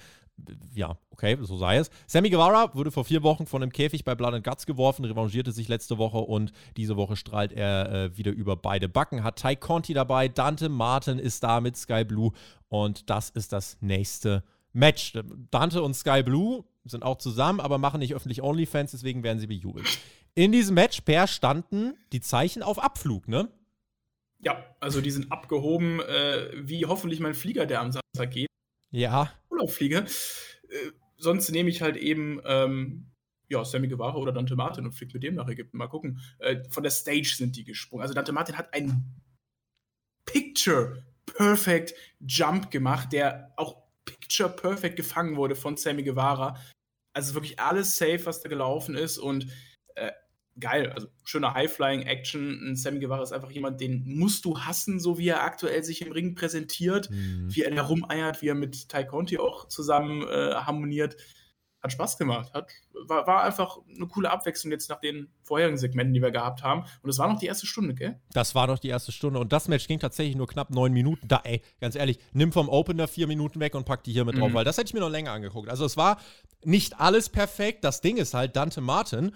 Ja, 0.75 0.99
okay, 1.11 1.39
so 1.41 1.57
sei 1.57 1.77
es. 1.77 1.91
Sammy 2.07 2.31
Guevara 2.31 2.75
wurde 2.75 2.91
vor 2.91 3.05
vier 3.05 3.23
Wochen 3.23 3.47
von 3.47 3.63
einem 3.63 3.73
Käfig 3.73 4.05
bei 4.05 4.15
Blood 4.15 4.35
and 4.35 4.45
Guts 4.45 4.67
geworfen, 4.67 5.05
revanchierte 5.05 5.53
sich 5.53 5.69
letzte 5.69 5.99
Woche 5.99 6.19
und 6.19 6.53
diese 6.77 6.97
Woche 6.97 7.17
strahlt 7.17 7.53
er 7.53 7.93
äh, 7.93 8.17
wieder 8.17 8.33
über 8.33 8.57
beide 8.57 8.89
Backen. 8.89 9.25
Hat 9.25 9.37
Ty 9.37 9.57
Conti 9.57 9.95
dabei, 9.95 10.29
Dante 10.29 10.69
Martin 10.69 11.19
ist 11.19 11.43
da 11.43 11.61
mit 11.61 11.77
Sky 11.77 12.05
Blue 12.05 12.33
und 12.69 13.09
das 13.09 13.31
ist 13.31 13.53
das 13.53 13.77
nächste 13.81 14.43
Match. 14.73 15.13
Dante 15.51 15.83
und 15.83 15.95
Sky 15.95 16.23
Blue 16.23 16.65
sind 16.85 17.03
auch 17.03 17.19
zusammen, 17.19 17.61
aber 17.61 17.79
machen 17.79 18.01
nicht 18.01 18.15
öffentlich 18.15 18.43
OnlyFans, 18.43 18.91
deswegen 18.91 19.23
werden 19.23 19.39
sie 19.39 19.47
bejubelt. 19.47 19.99
In 20.35 20.53
diesem 20.53 20.75
Match 20.75 21.03
per 21.03 21.27
standen 21.27 21.95
die 22.13 22.21
Zeichen 22.21 22.63
auf 22.63 22.83
Abflug, 22.83 23.29
ne? 23.29 23.49
Ja, 24.41 24.65
also 24.81 25.01
die 25.01 25.11
sind 25.11 25.31
abgehoben, 25.31 26.01
äh, 26.01 26.51
wie 26.55 26.87
hoffentlich 26.87 27.21
mein 27.21 27.35
Flieger, 27.35 27.67
der 27.67 27.81
am 27.81 27.93
Samstag 27.93 28.33
geht. 28.33 28.49
Ja. 28.91 29.33
Urlaub 29.51 29.71
fliege. 29.71 29.99
Äh, 30.69 30.91
sonst 31.17 31.51
nehme 31.51 31.71
ich 31.71 31.81
halt 31.81 31.97
eben 31.97 32.41
ähm, 32.45 33.13
ja, 33.49 33.65
Sammy 33.65 33.87
Guevara 33.87 34.17
oder 34.17 34.33
Dante 34.33 34.57
Martin 34.57 34.87
und 34.87 34.93
fliege 34.93 35.13
mit 35.15 35.23
dem 35.23 35.35
nach 35.35 35.49
Ägypten. 35.49 35.77
Mal 35.77 35.87
gucken. 35.87 36.21
Äh, 36.39 36.65
von 36.71 36.83
der 36.83 36.91
Stage 36.91 37.35
sind 37.37 37.57
die 37.57 37.65
gesprungen. 37.65 38.03
Also 38.03 38.15
Dante 38.15 38.33
Martin 38.33 38.57
hat 38.57 38.75
einen 38.75 39.21
Picture 40.25 41.05
Perfect 41.27 41.95
Jump 42.21 42.71
gemacht, 42.71 43.13
der 43.13 43.53
auch 43.57 43.82
Picture 44.05 44.49
Perfect 44.49 44.97
gefangen 44.97 45.37
wurde 45.37 45.55
von 45.55 45.77
Sammy 45.77 46.03
Guevara. 46.03 46.57
Also 47.13 47.35
wirklich 47.35 47.61
alles 47.61 47.97
safe, 47.97 48.25
was 48.25 48.41
da 48.41 48.49
gelaufen 48.49 48.95
ist 48.95 49.19
und 49.19 49.49
äh, 49.95 50.11
geil. 50.59 50.93
Also 50.93 51.09
schöner 51.25 51.55
High-Flying-Action. 51.55 52.75
Sammy 52.77 53.01
Guevara 53.01 53.23
ist 53.23 53.33
einfach 53.33 53.51
jemand, 53.51 53.81
den 53.81 54.05
musst 54.07 54.45
du 54.45 54.59
hassen, 54.59 55.01
so 55.01 55.19
wie 55.19 55.29
er 55.29 55.43
aktuell 55.43 55.83
sich 55.85 56.03
im 56.03 56.13
Ring 56.13 56.35
präsentiert, 56.35 57.11
mhm. 57.11 57.55
wie 57.55 57.63
er 57.63 57.71
da 57.71 57.83
rumeiert, 57.83 58.43
wie 58.43 58.49
er 58.49 58.55
mit 58.55 58.89
Ty 58.89 59.07
Conti 59.07 59.39
auch 59.39 59.69
zusammen 59.69 60.23
äh, 60.23 60.55
harmoniert. 60.55 61.17
Hat 61.83 61.93
Spaß 61.93 62.17
gemacht. 62.17 62.53
Hat, 62.55 62.71
war, 63.07 63.27
war 63.27 63.43
einfach 63.43 63.79
eine 63.95 64.07
coole 64.07 64.31
Abwechslung 64.31 64.71
jetzt 64.71 64.89
nach 64.89 65.01
den 65.01 65.29
vorherigen 65.43 65.77
Segmenten, 65.77 66.15
die 66.15 66.23
wir 66.23 66.31
gehabt 66.31 66.63
haben. 66.63 66.85
Und 67.03 67.11
es 67.11 67.19
war 67.19 67.29
noch 67.29 67.41
die 67.41 67.47
erste 67.47 67.67
Stunde, 67.67 67.95
gell? 67.95 68.21
Das 68.33 68.55
war 68.55 68.69
noch 68.69 68.79
die 68.79 68.89
erste 68.89 69.11
Stunde. 69.11 69.41
Und 69.41 69.53
das 69.53 69.67
Match 69.67 69.89
ging 69.89 69.99
tatsächlich 69.99 70.37
nur 70.37 70.47
knapp 70.47 70.71
neun 70.71 70.93
Minuten. 70.93 71.27
Da, 71.27 71.41
ey, 71.43 71.61
ganz 71.81 71.97
ehrlich, 71.97 72.19
nimm 72.33 72.53
vom 72.53 72.69
Opener 72.69 73.09
vier 73.09 73.27
Minuten 73.27 73.59
weg 73.59 73.75
und 73.75 73.85
pack 73.85 74.05
die 74.05 74.13
hier 74.13 74.25
mit 74.25 74.39
drauf, 74.39 74.51
mhm. 74.51 74.55
weil 74.55 74.65
das 74.65 74.79
hätte 74.79 74.87
ich 74.89 74.95
mir 74.95 75.01
noch 75.01 75.11
länger 75.11 75.33
angeguckt. 75.33 75.69
Also 75.69 75.85
es 75.85 75.97
war 75.97 76.19
nicht 76.65 77.01
alles 77.01 77.29
perfekt. 77.29 77.83
Das 77.83 78.01
Ding 78.01 78.17
ist 78.17 78.35
halt, 78.35 78.55
Dante 78.55 78.81
Martin 78.81 79.35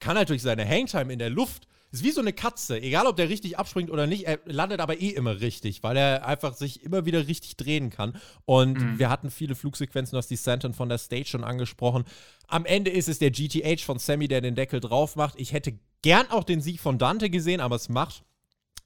kann 0.00 0.16
halt 0.16 0.30
durch 0.30 0.42
seine 0.42 0.66
Hangtime 0.68 1.12
in 1.12 1.18
der 1.18 1.30
Luft 1.30 1.68
ist 1.92 2.04
wie 2.04 2.10
so 2.10 2.20
eine 2.20 2.32
Katze. 2.32 2.80
Egal, 2.80 3.06
ob 3.06 3.16
der 3.16 3.28
richtig 3.28 3.58
abspringt 3.58 3.90
oder 3.90 4.06
nicht, 4.06 4.26
er 4.26 4.40
landet 4.46 4.80
aber 4.80 5.00
eh 5.00 5.10
immer 5.10 5.40
richtig, 5.40 5.82
weil 5.82 5.96
er 5.96 6.26
einfach 6.26 6.54
sich 6.54 6.82
immer 6.82 7.04
wieder 7.04 7.28
richtig 7.28 7.56
drehen 7.56 7.90
kann. 7.90 8.16
Und 8.44 8.80
mhm. 8.80 8.98
wir 8.98 9.10
hatten 9.10 9.30
viele 9.30 9.54
Flugsequenzen, 9.54 10.12
du 10.12 10.18
hast 10.18 10.30
die 10.30 10.36
Santon 10.36 10.72
von 10.72 10.88
der 10.88 10.98
Stage 10.98 11.26
schon 11.26 11.44
angesprochen. 11.44 12.04
Am 12.48 12.64
Ende 12.64 12.90
ist 12.90 13.08
es 13.08 13.18
der 13.18 13.30
GTH 13.30 13.82
von 13.84 13.98
Sammy, 13.98 14.26
der 14.26 14.40
den 14.40 14.54
Deckel 14.54 14.80
drauf 14.80 15.16
macht. 15.16 15.38
Ich 15.38 15.52
hätte 15.52 15.78
gern 16.02 16.30
auch 16.30 16.44
den 16.44 16.60
Sieg 16.60 16.80
von 16.80 16.98
Dante 16.98 17.30
gesehen, 17.30 17.60
aber 17.60 17.76
es 17.76 17.88
macht 17.88 18.24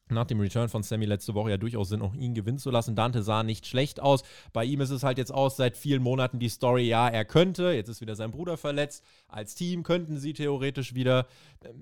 nach 0.09 0.27
dem 0.27 0.41
Return 0.41 0.69
von 0.69 0.83
Sammy 0.83 1.05
letzte 1.05 1.35
Woche 1.35 1.51
ja 1.51 1.57
durchaus 1.57 1.89
Sinn, 1.89 2.03
auch 2.03 2.15
ihn 2.15 2.35
gewinnen 2.35 2.59
zu 2.59 2.71
lassen. 2.71 2.95
Dante 2.95 3.23
sah 3.23 3.43
nicht 3.43 3.67
schlecht 3.67 4.01
aus. 4.01 4.23
Bei 4.53 4.65
ihm 4.65 4.81
ist 4.81 4.91
es 4.91 5.03
halt 5.03 5.19
jetzt 5.19 5.33
aus 5.33 5.57
seit 5.57 5.77
vielen 5.77 6.03
Monaten 6.03 6.39
die 6.39 6.49
Story, 6.49 6.87
ja, 6.87 7.09
er 7.09 7.25
könnte, 7.25 7.71
jetzt 7.71 7.89
ist 7.89 8.01
wieder 8.01 8.15
sein 8.15 8.31
Bruder 8.31 8.57
verletzt. 8.57 9.05
Als 9.29 9.55
Team 9.55 9.83
könnten 9.83 10.19
sie 10.19 10.33
theoretisch 10.33 10.95
wieder, 10.95 11.27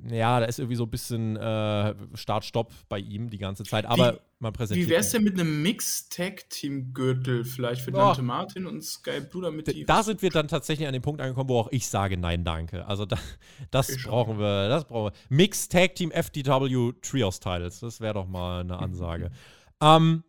ja, 0.08 0.40
da 0.40 0.46
ist 0.46 0.58
irgendwie 0.58 0.76
so 0.76 0.84
ein 0.84 0.90
bisschen 0.90 1.36
äh, 1.36 1.94
Start-Stopp 2.14 2.72
bei 2.88 2.98
ihm 2.98 3.28
die 3.28 3.38
ganze 3.38 3.64
Zeit. 3.64 3.84
Aber 3.84 4.14
Wie 4.14 4.18
man 4.44 4.52
präsentiert. 4.52 4.88
Wie 4.88 4.92
wär's 4.92 5.10
denn 5.10 5.24
mit 5.24 5.34
einem 5.34 5.62
Mix-Tag-Team-Gürtel 5.62 7.44
vielleicht 7.44 7.82
für 7.82 7.90
Dante 7.90 8.20
oh. 8.20 8.24
Martin 8.24 8.66
und 8.66 8.82
Sky 8.82 9.20
Blue 9.20 9.42
damit 9.42 9.66
die 9.66 9.84
Da 9.84 10.02
sind 10.02 10.22
wir 10.22 10.30
dann 10.30 10.48
tatsächlich 10.48 10.86
an 10.86 10.92
dem 10.92 11.02
Punkt 11.02 11.20
angekommen, 11.20 11.48
wo 11.48 11.58
auch 11.58 11.72
ich 11.72 11.88
sage 11.88 12.16
nein, 12.16 12.44
danke. 12.44 12.86
Also 12.86 13.06
da, 13.06 13.18
das 13.70 13.88
ich 13.88 14.04
brauchen 14.04 14.38
wir, 14.38 14.68
das 14.68 14.84
brauchen 14.84 15.12
wir. 15.12 15.36
Mix-Tag-Team 15.36 16.12
FDW 16.12 16.92
Trios-Titles, 17.02 17.80
das 17.80 18.00
wäre 18.00 18.13
doch 18.14 18.26
mal 18.26 18.60
eine 18.60 18.78
Ansage. 18.78 19.30
ähm, 19.82 20.24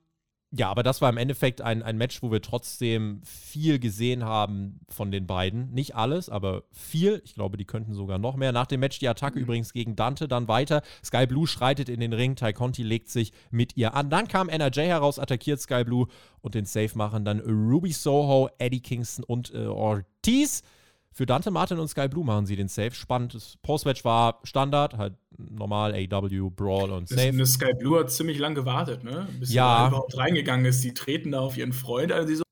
ja, 0.58 0.70
aber 0.70 0.84
das 0.84 1.02
war 1.02 1.10
im 1.10 1.18
Endeffekt 1.18 1.62
ein, 1.62 1.84
ein 1.84 1.98
Match, 1.98 2.24
wo 2.24 2.32
wir 2.32 2.42
trotzdem 2.42 3.20
viel 3.26 3.78
gesehen 3.78 4.24
haben 4.24 4.80
von 4.88 5.12
den 5.12 5.28
beiden. 5.28 5.74
Nicht 5.74 5.96
alles, 5.96 6.30
aber 6.30 6.64
viel. 6.72 7.22
Ich 7.26 7.34
glaube, 7.34 7.58
die 7.58 7.66
könnten 7.66 7.94
sogar 7.94 8.20
noch 8.20 8.38
mehr. 8.38 8.54
Nach 8.54 8.66
dem 8.66 8.80
Match 8.80 9.00
die 9.00 9.10
Attacke 9.10 9.38
mhm. 9.38 9.44
übrigens 9.44 9.74
gegen 9.74 9.98
Dante 9.98 10.30
dann 10.30 10.48
weiter. 10.48 10.82
Sky 11.04 11.26
Blue 11.26 11.46
schreitet 11.46 11.90
in 11.90 12.00
den 12.00 12.14
Ring. 12.14 12.38
Ty 12.38 12.54
Conti 12.54 12.84
legt 12.84 13.10
sich 13.10 13.34
mit 13.52 13.76
ihr 13.76 13.96
an. 13.96 14.10
Dann 14.10 14.30
kam 14.30 14.48
NRJ 14.48 14.82
heraus, 14.82 15.20
attackiert 15.20 15.60
Sky 15.60 15.84
Blue 15.84 16.08
und 16.40 16.56
den 16.56 16.66
Safe 16.66 16.92
machen 16.96 17.26
dann 17.26 17.42
Ruby 17.42 17.92
Soho, 17.92 18.50
Eddie 18.58 18.82
Kingston 18.82 19.26
und 19.26 19.54
äh, 19.54 19.66
Ortiz. 19.66 20.64
Für 21.18 21.26
Dante 21.26 21.50
Martin 21.50 21.80
und 21.80 21.88
Sky 21.88 22.10
Blue 22.10 22.26
machen 22.26 22.46
sie 22.46 22.58
den 22.58 22.68
Safe. 22.68 22.92
Spannend. 22.92 23.34
Das 23.36 23.56
Postmatch 23.62 24.04
war 24.04 24.42
Standard, 24.44 24.98
halt 24.98 25.14
normal 25.38 25.94
AW, 25.94 26.50
Brawl 26.50 26.92
und 26.92 27.08
Safe. 27.08 27.32
Das, 27.32 27.54
Sky 27.54 27.72
Blue 27.80 27.98
hat 27.98 28.12
ziemlich 28.12 28.38
lang 28.38 28.54
gewartet, 28.54 29.06
ne? 29.06 29.26
Bis 29.40 29.54
ja. 29.54 29.84
sie 29.84 29.88
überhaupt 29.88 30.18
reingegangen 30.18 30.66
ist. 30.66 30.84
Die 30.84 30.94
treten 30.94 31.32
da 31.32 31.40
auf 31.40 31.56
ihren 31.56 31.72
Freund. 31.72 32.12
Also 32.12 32.28
die 32.28 32.36
so, 32.36 32.44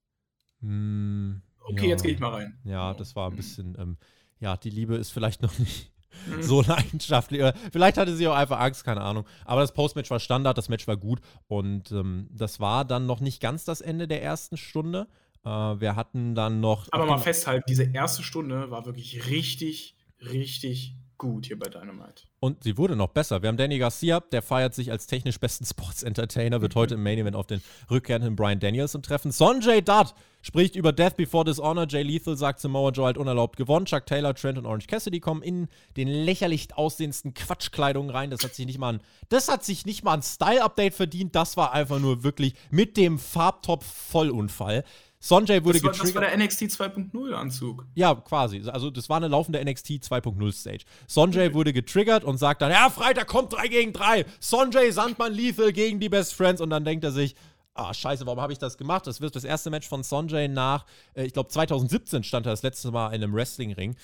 mm, 0.62 1.42
okay, 1.60 1.84
ja. 1.84 1.90
jetzt 1.90 2.04
gehe 2.04 2.14
ich 2.14 2.20
mal 2.22 2.30
rein. 2.30 2.58
Ja, 2.64 2.94
das 2.94 3.18
war 3.18 3.30
ein 3.30 3.36
bisschen, 3.36 3.76
ähm, 3.78 3.98
ja, 4.40 4.56
die 4.56 4.70
Liebe 4.70 4.96
ist 4.96 5.10
vielleicht 5.10 5.42
noch 5.42 5.60
nicht 5.60 5.92
mhm. 6.28 6.42
so 6.42 6.62
leidenschaftlich. 6.66 7.44
Vielleicht 7.74 7.98
hatte 7.98 8.16
sie 8.16 8.30
auch 8.30 8.36
einfach 8.36 8.62
Angst, 8.62 8.86
keine 8.86 9.02
Ahnung. 9.02 9.26
Aber 9.44 9.60
das 9.60 9.74
Postmatch 9.74 10.10
war 10.10 10.22
Standard, 10.22 10.58
das 10.58 10.70
Match 10.70 10.88
war 10.88 10.96
gut. 10.96 11.20
Und 11.48 11.92
ähm, 11.92 12.30
das 12.32 12.62
war 12.62 12.86
dann 12.86 13.08
noch 13.08 13.20
nicht 13.20 13.42
ganz 13.42 13.66
das 13.66 13.82
Ende 13.82 14.08
der 14.08 14.24
ersten 14.24 14.56
Stunde. 14.56 15.10
Äh, 15.46 15.50
wir 15.50 15.96
hatten 15.96 16.36
dann 16.36 16.60
noch. 16.60 16.88
Aber 16.92 17.06
mal 17.06 17.18
festhalten, 17.18 17.66
diese 17.68 17.84
erste 17.84 18.24
Stunde 18.24 18.72
war 18.72 18.86
wirklich 18.86 19.28
richtig, 19.30 19.96
richtig 20.22 20.96
gut 21.24 21.46
hier 21.46 21.58
bei 21.58 21.70
Dynamite. 21.70 22.24
Und 22.42 22.64
sie 22.64 22.78
wurde 22.78 22.98
noch 22.98 23.08
besser. 23.08 23.42
Wir 23.42 23.48
haben 23.48 23.56
Danny 23.56 23.78
Garcia, 23.78 24.20
der 24.20 24.42
feiert 24.42 24.74
sich 24.74 24.92
als 24.92 25.08
technisch 25.08 25.40
besten 25.40 25.64
Sports 25.64 26.04
Entertainer, 26.04 26.62
wird 26.62 26.76
mhm. 26.76 26.80
heute 26.80 26.96
im 26.96 27.04
Main 27.04 27.18
Event 27.18 27.38
auf 27.38 27.48
den 27.48 27.62
rückkehrenden 27.90 28.36
Brian 28.36 28.60
Danielson 28.60 29.02
treffen. 29.02 29.32
Sonjay 29.32 29.82
Dutt 29.82 30.14
spricht 30.42 30.76
über 30.76 30.92
Death 30.92 31.16
Before 31.16 31.46
Dishonor. 31.46 31.88
Jay 31.88 32.04
Lethal 32.04 32.36
sagt, 32.36 32.60
Samoa 32.60 32.92
Joe 32.92 33.06
halt 33.06 33.18
unerlaubt 33.18 33.56
gewonnen. 33.56 33.86
Chuck 33.86 34.06
Taylor, 34.06 34.36
Trent 34.36 34.58
und 34.58 34.66
Orange 34.66 34.88
Cassidy 34.88 35.22
kommen 35.22 35.42
in 35.42 35.70
den 35.96 36.10
lächerlich 36.10 36.76
aussehendsten 36.76 37.34
Quatschkleidungen 37.34 38.10
rein. 38.10 38.30
Das 38.30 38.44
hat 38.44 38.54
sich 38.54 38.66
nicht 38.66 38.80
mal 38.80 38.96
ein, 38.96 39.02
das 39.30 39.48
hat 39.48 39.64
sich 39.64 39.86
nicht 39.86 40.04
mal 40.04 40.16
ein 40.16 40.24
Style-Update 40.24 40.94
verdient. 40.94 41.36
Das 41.36 41.56
war 41.56 41.72
einfach 41.72 42.00
nur 42.00 42.24
wirklich 42.24 42.54
mit 42.70 42.98
dem 42.98 43.18
Farbtop 43.18 43.86
Vollunfall. 43.86 44.84
Sonjay 45.26 45.64
wurde 45.64 45.80
das 45.80 45.84
war, 45.84 45.92
getriggert. 45.92 46.16
Das 46.16 46.32
war 46.32 46.38
der 46.38 46.38
NXT 46.38 46.64
2.0 46.64 47.32
Anzug. 47.32 47.86
Ja, 47.96 48.14
quasi. 48.14 48.62
Also 48.70 48.92
das 48.92 49.08
war 49.08 49.16
eine 49.16 49.30
laufende 49.30 49.64
NXT 49.64 50.04
2.0 50.04 50.52
Stage. 50.52 50.84
Sonjay 51.08 51.46
okay. 51.46 51.54
wurde 51.54 51.72
getriggert 51.72 52.26
und 52.26 52.38
sagt 52.38 52.62
dann, 52.62 52.72
ja, 52.72 52.90
Freitag 52.90 53.28
kommt 53.28 53.54
3 53.54 53.70
gegen 53.70 53.94
3. 53.94 54.26
Sonjay 54.42 54.92
Sandmann 54.92 55.34
Lethal 55.34 55.72
gegen 55.72 56.02
die 56.02 56.10
Best 56.10 56.34
Friends 56.34 56.60
und 56.60 56.72
dann 56.72 56.84
denkt 56.84 57.06
er 57.06 57.14
sich, 57.14 57.36
ah, 57.74 57.94
scheiße, 57.94 58.26
warum 58.26 58.42
habe 58.42 58.52
ich 58.52 58.60
das 58.60 58.78
gemacht? 58.78 59.08
Das 59.08 59.22
wird 59.22 59.34
das 59.38 59.46
erste 59.46 59.70
Match 59.70 59.88
von 59.88 60.04
Sonjay 60.04 60.50
nach, 60.50 60.86
äh, 61.14 61.24
ich 61.24 61.32
glaube 61.32 61.48
2017 61.48 62.26
stand 62.26 62.46
er 62.46 62.52
das 62.52 62.64
letzte 62.64 62.92
Mal 62.92 63.16
in 63.16 63.24
einem 63.24 63.34
Wrestlingring. 63.34 63.96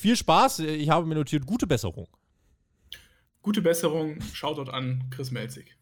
Viel 0.00 0.16
Spaß, 0.16 0.58
ich 0.58 0.90
habe 0.90 1.06
mir 1.06 1.14
notiert, 1.14 1.46
gute 1.46 1.68
Besserung. 1.68 2.08
Gute 3.40 3.62
Besserung, 3.62 4.20
Shoutout 4.32 4.72
an 4.72 5.04
Chris 5.10 5.30
Melzig. 5.30 5.77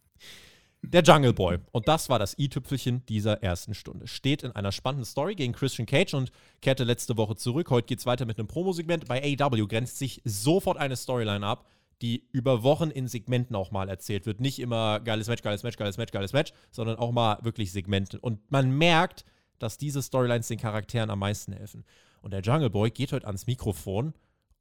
Der 0.92 1.02
Jungle 1.02 1.32
Boy, 1.32 1.58
und 1.72 1.88
das 1.88 2.08
war 2.08 2.20
das 2.20 2.38
i-Tüpfelchen 2.38 3.04
dieser 3.06 3.42
ersten 3.42 3.74
Stunde, 3.74 4.06
steht 4.06 4.44
in 4.44 4.52
einer 4.52 4.70
spannenden 4.70 5.04
Story 5.04 5.34
gegen 5.34 5.52
Christian 5.52 5.84
Cage 5.84 6.14
und 6.14 6.30
kehrte 6.62 6.84
letzte 6.84 7.16
Woche 7.16 7.34
zurück. 7.34 7.70
Heute 7.70 7.88
geht 7.88 7.98
es 7.98 8.06
weiter 8.06 8.24
mit 8.24 8.38
einem 8.38 8.46
Promo-Segment. 8.46 9.08
Bei 9.08 9.20
AW 9.20 9.66
grenzt 9.66 9.98
sich 9.98 10.22
sofort 10.24 10.76
eine 10.78 10.94
Storyline 10.94 11.44
ab, 11.44 11.66
die 12.02 12.28
über 12.30 12.62
Wochen 12.62 12.90
in 12.90 13.08
Segmenten 13.08 13.56
auch 13.56 13.72
mal 13.72 13.88
erzählt 13.88 14.26
wird. 14.26 14.40
Nicht 14.40 14.60
immer 14.60 15.00
geiles 15.00 15.26
Match, 15.26 15.42
geiles 15.42 15.64
Match, 15.64 15.76
geiles 15.76 15.96
Match, 15.96 16.12
geiles 16.12 16.32
Match, 16.32 16.52
sondern 16.70 16.98
auch 16.98 17.10
mal 17.10 17.38
wirklich 17.42 17.72
Segmente. 17.72 18.20
Und 18.20 18.48
man 18.52 18.70
merkt, 18.70 19.24
dass 19.58 19.78
diese 19.78 20.02
Storylines 20.02 20.46
den 20.46 20.60
Charakteren 20.60 21.10
am 21.10 21.18
meisten 21.18 21.52
helfen. 21.52 21.84
Und 22.22 22.32
der 22.32 22.42
Jungle 22.42 22.70
Boy 22.70 22.90
geht 22.90 23.12
heute 23.12 23.26
ans 23.26 23.48
Mikrofon 23.48 24.14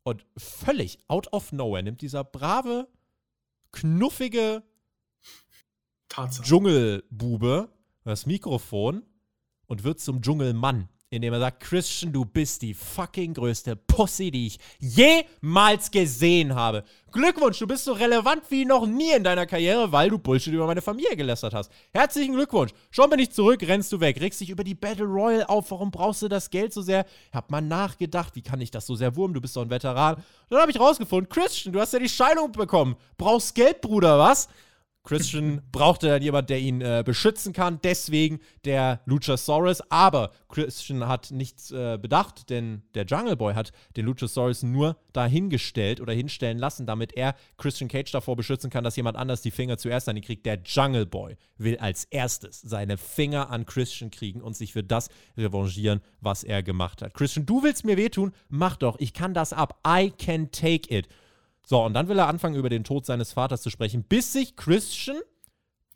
und 0.04 0.26
völlig 0.38 0.98
out 1.08 1.32
of 1.34 1.52
nowhere 1.52 1.84
nimmt 1.84 2.02
dieser 2.02 2.24
brave, 2.24 2.88
knuffige 3.72 4.64
Tatsache. 6.10 6.48
Dschungelbube 6.48 7.70
das 8.06 8.26
Mikrofon 8.26 9.04
und 9.66 9.84
wird 9.84 10.00
zum 10.00 10.22
Dschungelmann, 10.22 10.88
indem 11.10 11.34
er 11.34 11.40
sagt, 11.40 11.64
Christian, 11.64 12.14
du 12.14 12.24
bist 12.24 12.62
die 12.62 12.76
fucking 12.76 13.34
größte 13.34 13.76
Pussy, 13.76 14.30
die 14.30 14.48
ich 14.48 14.60
jemals 14.80 15.90
gesehen 15.90 16.54
habe. 16.54 16.84
Glückwunsch, 17.12 17.58
du 17.58 17.66
bist 17.66 17.86
so 17.86 17.94
relevant 17.94 18.44
wie 18.50 18.64
noch 18.64 18.86
nie 18.86 19.12
in 19.12 19.24
deiner 19.24 19.48
Karriere, 19.48 19.92
weil 19.92 20.10
du 20.10 20.20
Bullshit 20.20 20.54
über 20.54 20.68
meine 20.68 20.84
Familie 20.84 21.16
gelästert 21.16 21.56
hast. 21.56 21.72
Herzlichen 21.92 22.36
Glückwunsch. 22.36 22.74
Schon 22.92 23.10
bin 23.10 23.20
ich 23.20 23.32
zurück, 23.32 23.62
rennst 23.64 23.92
du 23.92 24.00
weg, 24.00 24.22
regst 24.22 24.40
dich 24.40 24.52
über 24.52 24.64
die 24.64 24.76
Battle 24.76 25.06
Royale 25.06 25.50
auf, 25.50 25.72
warum 25.72 25.90
brauchst 25.90 26.22
du 26.22 26.28
das 26.28 26.52
Geld 26.52 26.74
so 26.74 26.84
sehr? 26.84 27.06
Ich 27.30 27.36
hab 27.36 27.50
mal 27.50 27.62
nachgedacht, 27.62 28.36
wie 28.36 28.44
kann 28.44 28.62
ich 28.62 28.70
das 28.70 28.86
so 28.86 28.94
sehr 28.94 29.16
wurmen, 29.16 29.34
du 29.34 29.42
bist 29.42 29.56
doch 29.56 29.64
ein 29.64 29.70
Veteran. 29.72 30.24
Dann 30.50 30.60
habe 30.60 30.70
ich 30.70 30.80
rausgefunden, 30.80 31.28
Christian, 31.28 31.74
du 31.74 31.80
hast 31.80 31.94
ja 31.94 32.00
die 32.00 32.10
Scheidung 32.10 32.52
bekommen. 32.52 32.96
Brauchst 33.18 33.56
Geld, 33.56 33.82
Bruder, 33.82 34.20
was? 34.20 34.48
Christian 35.06 35.62
brauchte 35.72 36.08
dann 36.08 36.22
jemand, 36.22 36.50
der 36.50 36.60
ihn 36.60 36.82
äh, 36.82 37.04
beschützen 37.06 37.54
kann, 37.54 37.80
deswegen 37.84 38.40
der 38.66 39.02
Luchasaurus. 39.06 39.82
Aber 39.90 40.32
Christian 40.50 41.08
hat 41.08 41.32
nichts 41.32 41.72
äh, 41.72 41.98
bedacht, 42.02 42.50
denn 42.50 42.82
der 42.96 43.06
Jungle 43.06 43.36
Boy 43.36 43.54
hat 43.54 43.72
den 43.96 44.06
Luchasaurus 44.06 44.64
nur 44.64 44.98
dahingestellt 45.14 46.02
oder 46.02 46.12
hinstellen 46.12 46.58
lassen, 46.58 46.88
damit 46.88 47.14
er 47.14 47.36
Christian 47.58 47.88
Cage 47.88 48.12
davor 48.12 48.36
beschützen 48.36 48.70
kann, 48.70 48.84
dass 48.84 48.96
jemand 48.96 49.16
anders 49.16 49.42
die 49.42 49.52
Finger 49.52 49.78
zuerst 49.78 50.10
an 50.10 50.18
ihn 50.18 50.24
kriegt. 50.24 50.46
Der 50.46 50.60
Jungle 50.66 51.06
Boy 51.06 51.38
will 51.58 51.78
als 51.78 52.06
erstes 52.06 52.62
seine 52.62 52.98
Finger 52.98 53.52
an 53.52 53.66
Christian 53.66 54.10
kriegen 54.10 54.42
und 54.42 54.58
sich 54.58 54.74
für 54.74 54.84
das 54.84 55.10
revanchieren, 55.38 56.02
was 56.20 56.44
er 56.44 56.64
gemacht 56.64 57.02
hat. 57.02 57.14
Christian, 57.14 57.46
du 57.46 57.64
willst 57.64 57.86
mir 57.86 57.98
wehtun? 57.98 58.32
Mach 58.50 58.76
doch, 58.76 58.98
ich 59.00 59.14
kann 59.14 59.36
das 59.36 59.54
ab. 59.54 59.80
I 59.88 60.10
can 60.10 60.52
take 60.52 60.94
it. 60.94 61.08
So, 61.66 61.84
und 61.84 61.96
dann 61.96 62.08
will 62.08 62.20
er 62.20 62.28
anfangen, 62.28 62.56
über 62.56 62.70
den 62.70 62.84
Tod 62.84 63.08
seines 63.08 63.34
Vaters 63.34 63.64
zu 63.64 63.72
sprechen, 63.72 64.04
bis 64.04 64.32
sich 64.32 64.56
Christian 64.56 65.18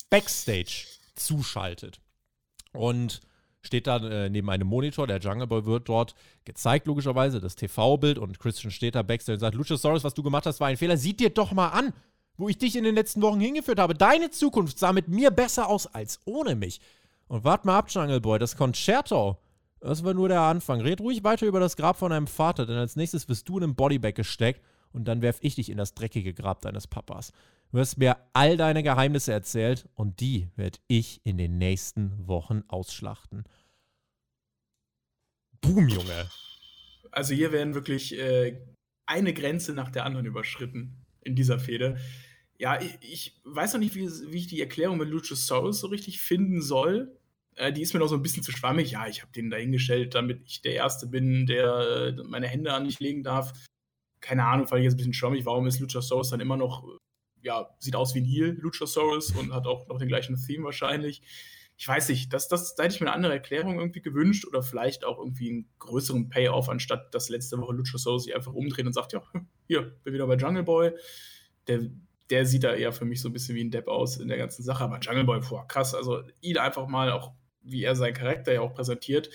backstage 0.10 0.88
zuschaltet. 1.16 2.02
Und 2.74 3.22
steht 3.62 3.88
dann 3.88 4.04
äh, 4.04 4.30
neben 4.30 4.50
einem 4.50 4.68
Monitor, 4.68 5.06
der 5.06 5.20
Jungle 5.20 5.46
Boy 5.46 5.66
wird 5.66 5.88
dort 5.88 6.16
gezeigt, 6.44 6.88
logischerweise, 6.88 7.40
das 7.40 7.56
TV-Bild, 7.56 8.18
und 8.18 8.40
Christian 8.40 8.72
steht 8.72 8.96
da 8.96 9.04
backstage 9.04 9.36
und 9.36 9.42
sagt: 9.42 9.56
Luchasaurus, 9.56 10.04
was 10.04 10.16
du 10.16 10.24
gemacht 10.24 10.48
hast, 10.48 10.60
war 10.60 10.68
ein 10.68 10.78
Fehler. 10.78 10.98
Sieh 10.98 11.14
dir 11.14 11.30
doch 11.30 11.52
mal 11.52 11.70
an, 11.70 11.94
wo 12.38 12.50
ich 12.50 12.58
dich 12.58 12.76
in 12.76 12.84
den 12.84 12.96
letzten 12.96 13.22
Wochen 13.22 13.40
hingeführt 13.40 13.80
habe. 13.80 13.94
Deine 13.94 14.32
Zukunft 14.32 14.80
sah 14.80 14.92
mit 14.92 15.08
mir 15.08 15.30
besser 15.30 15.68
aus 15.70 15.86
als 15.88 16.20
ohne 16.26 16.56
mich. 16.56 16.82
Und 17.28 17.44
wart 17.44 17.66
mal 17.66 17.78
ab, 17.78 17.92
Jungle 17.92 18.22
Boy, 18.22 18.40
das 18.40 18.58
Concerto, 18.58 19.38
das 19.82 20.04
war 20.04 20.16
nur 20.16 20.30
der 20.30 20.42
Anfang. 20.42 20.82
Red 20.82 21.00
ruhig 21.00 21.24
weiter 21.24 21.46
über 21.46 21.60
das 21.60 21.78
Grab 21.78 22.00
von 22.00 22.10
deinem 22.10 22.28
Vater, 22.28 22.66
denn 22.66 22.78
als 22.78 22.96
nächstes 22.96 23.30
wirst 23.30 23.48
du 23.48 23.58
in 23.58 23.66
einem 23.66 23.76
Bodybag 23.76 24.16
gesteckt 24.16 24.62
und 24.94 25.06
dann 25.06 25.22
werf 25.22 25.38
ich 25.42 25.56
dich 25.56 25.70
in 25.70 25.78
das 25.78 25.94
dreckige 25.94 26.34
Grab 26.34 26.62
deines 26.62 26.88
Papas. 26.88 27.32
Du 27.72 27.78
hast 27.78 27.98
mir 27.98 28.18
all 28.34 28.58
deine 28.58 28.82
Geheimnisse 28.82 29.32
erzählt 29.32 29.88
und 29.94 30.20
die 30.20 30.48
werde 30.56 30.80
ich 30.88 31.22
in 31.24 31.38
den 31.38 31.58
nächsten 31.58 32.28
Wochen 32.28 32.64
ausschlachten. 32.68 33.44
Boom, 35.62 35.88
Junge. 35.88 36.30
Also 37.12 37.36
hier 37.36 37.52
werden 37.52 37.76
wirklich 37.76 38.18
äh, 38.18 38.60
eine 39.06 39.34
Grenze 39.34 39.74
nach 39.74 39.92
der 39.92 40.06
anderen 40.06 40.26
überschritten 40.26 41.06
in 41.22 41.36
dieser 41.36 41.60
Fehde. 41.60 41.98
Ja, 42.58 42.82
ich, 42.82 42.98
ich 43.02 43.42
weiß 43.44 43.74
noch 43.74 43.80
nicht, 43.80 43.94
wie, 43.94 44.10
wie, 44.32 44.38
ich 44.38 44.48
die 44.48 44.62
Erklärung 44.62 44.98
mit 44.98 45.10
Luchasaurus 45.10 45.80
so 45.80 45.88
richtig 45.88 46.20
finden 46.20 46.62
soll. 46.62 47.16
Äh, 47.56 47.72
die 47.72 47.82
ist 47.82 47.94
mir 47.94 48.00
noch 48.00 48.08
so 48.08 48.16
ein 48.16 48.24
bisschen 48.24 48.44
zu 48.44 48.52
schwammig. 48.52 48.92
Ja, 48.92 49.08
ich 49.08 49.22
habe 49.22 49.32
den 49.32 49.52
dahingestellt, 49.52 50.16
damit 50.16 50.42
ich 50.48 50.62
der 50.62 50.74
Erste 50.74 51.06
bin, 51.06 51.46
der 51.46 52.16
äh, 52.18 52.24
meine 52.24 52.48
Hände 52.48 52.74
an 52.74 52.86
mich 52.86 53.00
legen 53.00 53.22
darf 53.22 53.54
keine 54.22 54.46
Ahnung, 54.46 54.68
fand 54.68 54.80
ich 54.80 54.86
jetzt 54.86 54.94
ein 54.94 54.98
bisschen 54.98 55.14
schwammig, 55.14 55.46
warum 55.46 55.68
ist 55.68 55.80
Luchasaurus 55.80 56.30
dann 56.30 56.40
immer 56.40 56.58
noch, 56.58 56.84
ja, 57.42 57.70
sieht 57.80 57.96
aus 57.96 58.16
wie 58.16 58.22
ein 58.22 58.26
Heel, 58.26 58.58
Luchasaurus, 58.60 59.32
und 59.32 59.54
hat 59.54 59.66
auch 59.66 59.88
noch 59.88 59.98
den 59.98 60.08
gleichen 60.08 60.36
Theme 60.36 60.66
wahrscheinlich. 60.66 61.22
Ich 61.78 61.88
weiß 61.88 62.10
nicht, 62.10 62.34
das, 62.34 62.50
das, 62.50 62.76
da 62.76 62.84
hätte 62.84 62.96
ich 62.96 63.02
mir 63.02 63.08
eine 63.08 63.16
andere 63.16 63.34
Erklärung 63.34 63.80
irgendwie 63.80 64.02
gewünscht 64.02 64.46
oder 64.46 64.62
vielleicht 64.62 65.06
auch 65.06 65.18
irgendwie 65.18 65.50
einen 65.50 65.70
größeren 65.80 66.30
Payoff, 66.30 66.68
anstatt 66.68 67.16
dass 67.16 67.30
letzte 67.30 67.58
Woche 67.58 67.74
Luchasaurus 67.74 68.26
sich 68.26 68.36
einfach 68.36 68.52
umdreht 68.52 68.86
und 68.86 68.94
sagt, 68.94 69.14
ja, 69.14 69.24
hier, 69.68 69.84
bin 70.04 70.14
wieder 70.14 70.28
bei 70.28 70.36
Jungle 70.36 70.64
Boy. 70.64 70.92
Der, 71.68 71.90
der 72.30 72.46
sieht 72.46 72.66
da 72.66 72.74
eher 72.74 72.92
für 72.92 73.06
mich 73.06 73.22
so 73.22 73.30
ein 73.30 73.34
bisschen 73.34 73.56
wie 73.56 73.64
ein 73.64 73.72
Depp 73.72 73.88
aus 73.88 74.18
in 74.18 74.28
der 74.28 74.38
ganzen 74.38 74.64
Sache, 74.64 74.84
aber 74.84 75.00
Jungle 75.00 75.24
Boy, 75.24 75.40
boah, 75.40 75.68
krass, 75.68 75.96
also 75.96 76.24
ihn 76.42 76.58
einfach 76.58 76.88
mal 76.88 77.12
auch, 77.12 77.34
wie 77.62 77.84
er 77.84 77.96
seinen 77.96 78.14
Charakter 78.14 78.52
ja 78.52 78.62
auch 78.62 78.74
präsentiert, 78.74 79.30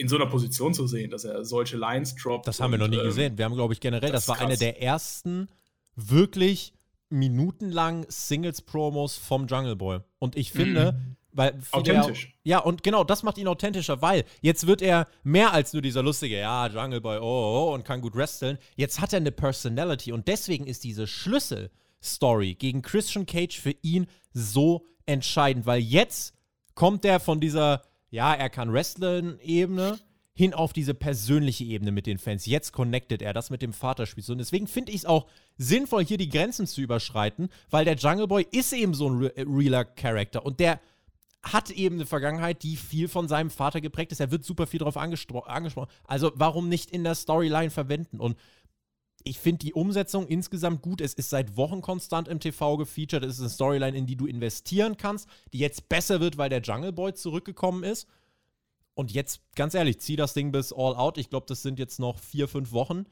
in 0.00 0.08
so 0.08 0.16
einer 0.16 0.26
Position 0.26 0.72
zu 0.72 0.86
sehen, 0.86 1.10
dass 1.10 1.24
er 1.24 1.44
solche 1.44 1.76
Lines 1.76 2.14
droppt. 2.14 2.46
Das 2.46 2.58
haben 2.58 2.70
wir 2.70 2.78
noch 2.78 2.88
nie 2.88 2.96
ähm, 2.96 3.04
gesehen. 3.04 3.36
Wir 3.36 3.44
haben, 3.44 3.54
glaube 3.54 3.74
ich, 3.74 3.80
generell, 3.80 4.10
das, 4.10 4.22
das 4.22 4.28
war 4.28 4.36
krass. 4.36 4.46
eine 4.46 4.56
der 4.56 4.82
ersten 4.82 5.48
wirklich 5.94 6.72
minutenlang 7.10 8.06
Singles-Promos 8.08 9.18
vom 9.18 9.46
Jungle 9.46 9.76
Boy. 9.76 10.00
Und 10.18 10.36
ich 10.36 10.52
finde, 10.52 10.92
mhm. 10.92 11.16
weil 11.32 11.60
authentisch. 11.72 12.34
Ja, 12.44 12.60
und 12.60 12.82
genau, 12.82 13.04
das 13.04 13.22
macht 13.22 13.36
ihn 13.36 13.46
authentischer, 13.46 14.00
weil 14.00 14.24
jetzt 14.40 14.66
wird 14.66 14.80
er 14.80 15.06
mehr 15.22 15.52
als 15.52 15.74
nur 15.74 15.82
dieser 15.82 16.02
lustige, 16.02 16.38
ja, 16.38 16.66
Jungle 16.68 17.02
Boy, 17.02 17.18
oh, 17.18 17.22
oh, 17.22 17.68
oh 17.68 17.74
und 17.74 17.84
kann 17.84 18.00
gut 18.00 18.16
wresteln. 18.16 18.56
Jetzt 18.76 19.02
hat 19.02 19.12
er 19.12 19.18
eine 19.18 19.32
Personality 19.32 20.12
und 20.12 20.28
deswegen 20.28 20.66
ist 20.66 20.82
diese 20.82 21.06
Schlüssel-Story 21.06 22.54
gegen 22.54 22.80
Christian 22.80 23.26
Cage 23.26 23.60
für 23.60 23.74
ihn 23.82 24.06
so 24.32 24.86
entscheidend, 25.04 25.66
weil 25.66 25.80
jetzt 25.80 26.32
kommt 26.74 27.04
er 27.04 27.20
von 27.20 27.38
dieser 27.38 27.82
ja, 28.10 28.34
er 28.34 28.50
kann 28.50 28.72
Wrestling-Ebene 28.72 29.98
hin 30.32 30.54
auf 30.54 30.72
diese 30.72 30.94
persönliche 30.94 31.64
Ebene 31.64 31.92
mit 31.92 32.06
den 32.06 32.18
Fans. 32.18 32.46
Jetzt 32.46 32.72
connectet 32.72 33.20
er 33.20 33.32
das 33.32 33.50
mit 33.50 33.62
dem 33.62 33.72
Vaterspiel. 33.72 34.24
Und 34.28 34.38
deswegen 34.38 34.66
finde 34.66 34.92
ich 34.92 34.98
es 34.98 35.04
auch 35.04 35.26
sinnvoll, 35.58 36.04
hier 36.04 36.18
die 36.18 36.28
Grenzen 36.28 36.66
zu 36.66 36.80
überschreiten, 36.80 37.50
weil 37.68 37.84
der 37.84 37.96
Jungle 37.96 38.26
Boy 38.26 38.46
ist 38.50 38.72
eben 38.72 38.94
so 38.94 39.10
ein 39.10 39.24
äh, 39.24 39.42
realer 39.42 39.84
Charakter 39.84 40.44
und 40.44 40.60
der 40.60 40.80
hat 41.42 41.70
eben 41.70 41.96
eine 41.96 42.06
Vergangenheit, 42.06 42.62
die 42.62 42.76
viel 42.76 43.08
von 43.08 43.26
seinem 43.26 43.50
Vater 43.50 43.80
geprägt 43.80 44.12
ist. 44.12 44.20
Er 44.20 44.30
wird 44.30 44.44
super 44.44 44.66
viel 44.66 44.78
darauf 44.78 44.98
angesprochen. 44.98 45.88
Also 46.04 46.32
warum 46.34 46.68
nicht 46.68 46.90
in 46.90 47.02
der 47.02 47.14
Storyline 47.14 47.70
verwenden? 47.70 48.20
Und 48.20 48.36
ich 49.24 49.38
finde 49.38 49.58
die 49.58 49.74
Umsetzung 49.74 50.26
insgesamt 50.26 50.82
gut. 50.82 51.00
Es 51.00 51.14
ist 51.14 51.30
seit 51.30 51.56
Wochen 51.56 51.80
konstant 51.80 52.28
im 52.28 52.40
TV 52.40 52.76
gefeatured. 52.76 53.24
Es 53.24 53.34
ist 53.34 53.40
eine 53.40 53.50
Storyline, 53.50 53.96
in 53.96 54.06
die 54.06 54.16
du 54.16 54.26
investieren 54.26 54.96
kannst, 54.96 55.28
die 55.52 55.58
jetzt 55.58 55.88
besser 55.88 56.20
wird, 56.20 56.38
weil 56.38 56.48
der 56.48 56.60
Jungle 56.60 56.92
Boy 56.92 57.14
zurückgekommen 57.14 57.84
ist. 57.84 58.08
Und 58.94 59.12
jetzt, 59.12 59.40
ganz 59.54 59.74
ehrlich, 59.74 59.98
zieh 60.00 60.16
das 60.16 60.34
Ding 60.34 60.52
bis 60.52 60.72
All 60.72 60.94
Out. 60.94 61.18
Ich 61.18 61.30
glaube, 61.30 61.46
das 61.48 61.62
sind 61.62 61.78
jetzt 61.78 61.98
noch 61.98 62.18
vier, 62.18 62.48
fünf 62.48 62.72
Wochen. 62.72 63.06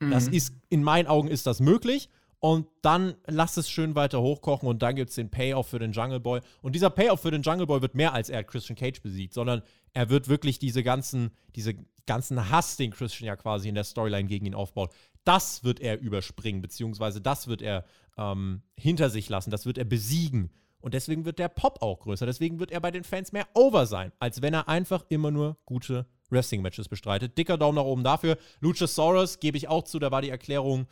Mhm. 0.00 0.10
Das 0.10 0.28
ist, 0.28 0.52
in 0.68 0.82
meinen 0.82 1.06
Augen 1.06 1.28
ist 1.28 1.46
das 1.46 1.60
möglich. 1.60 2.08
Und 2.44 2.66
dann 2.82 3.14
lass 3.28 3.56
es 3.56 3.70
schön 3.70 3.94
weiter 3.94 4.20
hochkochen 4.20 4.68
und 4.68 4.82
dann 4.82 4.96
gibt 4.96 5.10
es 5.10 5.14
den 5.14 5.30
Payoff 5.30 5.68
für 5.68 5.78
den 5.78 5.92
Jungle 5.92 6.18
Boy. 6.18 6.40
Und 6.60 6.74
dieser 6.74 6.90
Payoff 6.90 7.20
für 7.20 7.30
den 7.30 7.42
Jungle 7.42 7.68
Boy 7.68 7.80
wird 7.82 7.94
mehr 7.94 8.14
als 8.14 8.30
er 8.30 8.42
Christian 8.42 8.76
Cage 8.76 9.00
besiegt, 9.00 9.32
sondern 9.32 9.62
er 9.92 10.10
wird 10.10 10.26
wirklich 10.26 10.58
diese 10.58 10.82
ganzen, 10.82 11.30
diese 11.54 11.76
ganzen 12.04 12.50
Hass, 12.50 12.76
den 12.76 12.90
Christian 12.90 13.28
ja 13.28 13.36
quasi 13.36 13.68
in 13.68 13.76
der 13.76 13.84
Storyline 13.84 14.26
gegen 14.26 14.44
ihn 14.44 14.56
aufbaut, 14.56 14.92
das 15.24 15.64
wird 15.64 15.80
er 15.80 16.00
überspringen, 16.00 16.62
beziehungsweise 16.62 17.20
das 17.20 17.46
wird 17.46 17.62
er 17.62 17.84
ähm, 18.16 18.62
hinter 18.76 19.10
sich 19.10 19.28
lassen, 19.28 19.50
das 19.50 19.66
wird 19.66 19.78
er 19.78 19.84
besiegen. 19.84 20.50
Und 20.80 20.94
deswegen 20.94 21.24
wird 21.24 21.38
der 21.38 21.48
Pop 21.48 21.80
auch 21.80 22.00
größer. 22.00 22.26
Deswegen 22.26 22.58
wird 22.58 22.72
er 22.72 22.80
bei 22.80 22.90
den 22.90 23.04
Fans 23.04 23.30
mehr 23.30 23.46
over 23.54 23.86
sein, 23.86 24.12
als 24.18 24.42
wenn 24.42 24.52
er 24.52 24.68
einfach 24.68 25.04
immer 25.08 25.30
nur 25.30 25.56
gute 25.64 26.06
Wrestling-Matches 26.30 26.88
bestreitet. 26.88 27.38
Dicker 27.38 27.56
Daumen 27.56 27.76
nach 27.76 27.84
oben 27.84 28.02
dafür. 28.02 28.36
Luchasaurus 28.60 29.38
gebe 29.38 29.56
ich 29.56 29.68
auch 29.68 29.84
zu, 29.84 30.00
da 30.00 30.10
war 30.10 30.22
die 30.22 30.30
Erklärung 30.30 30.88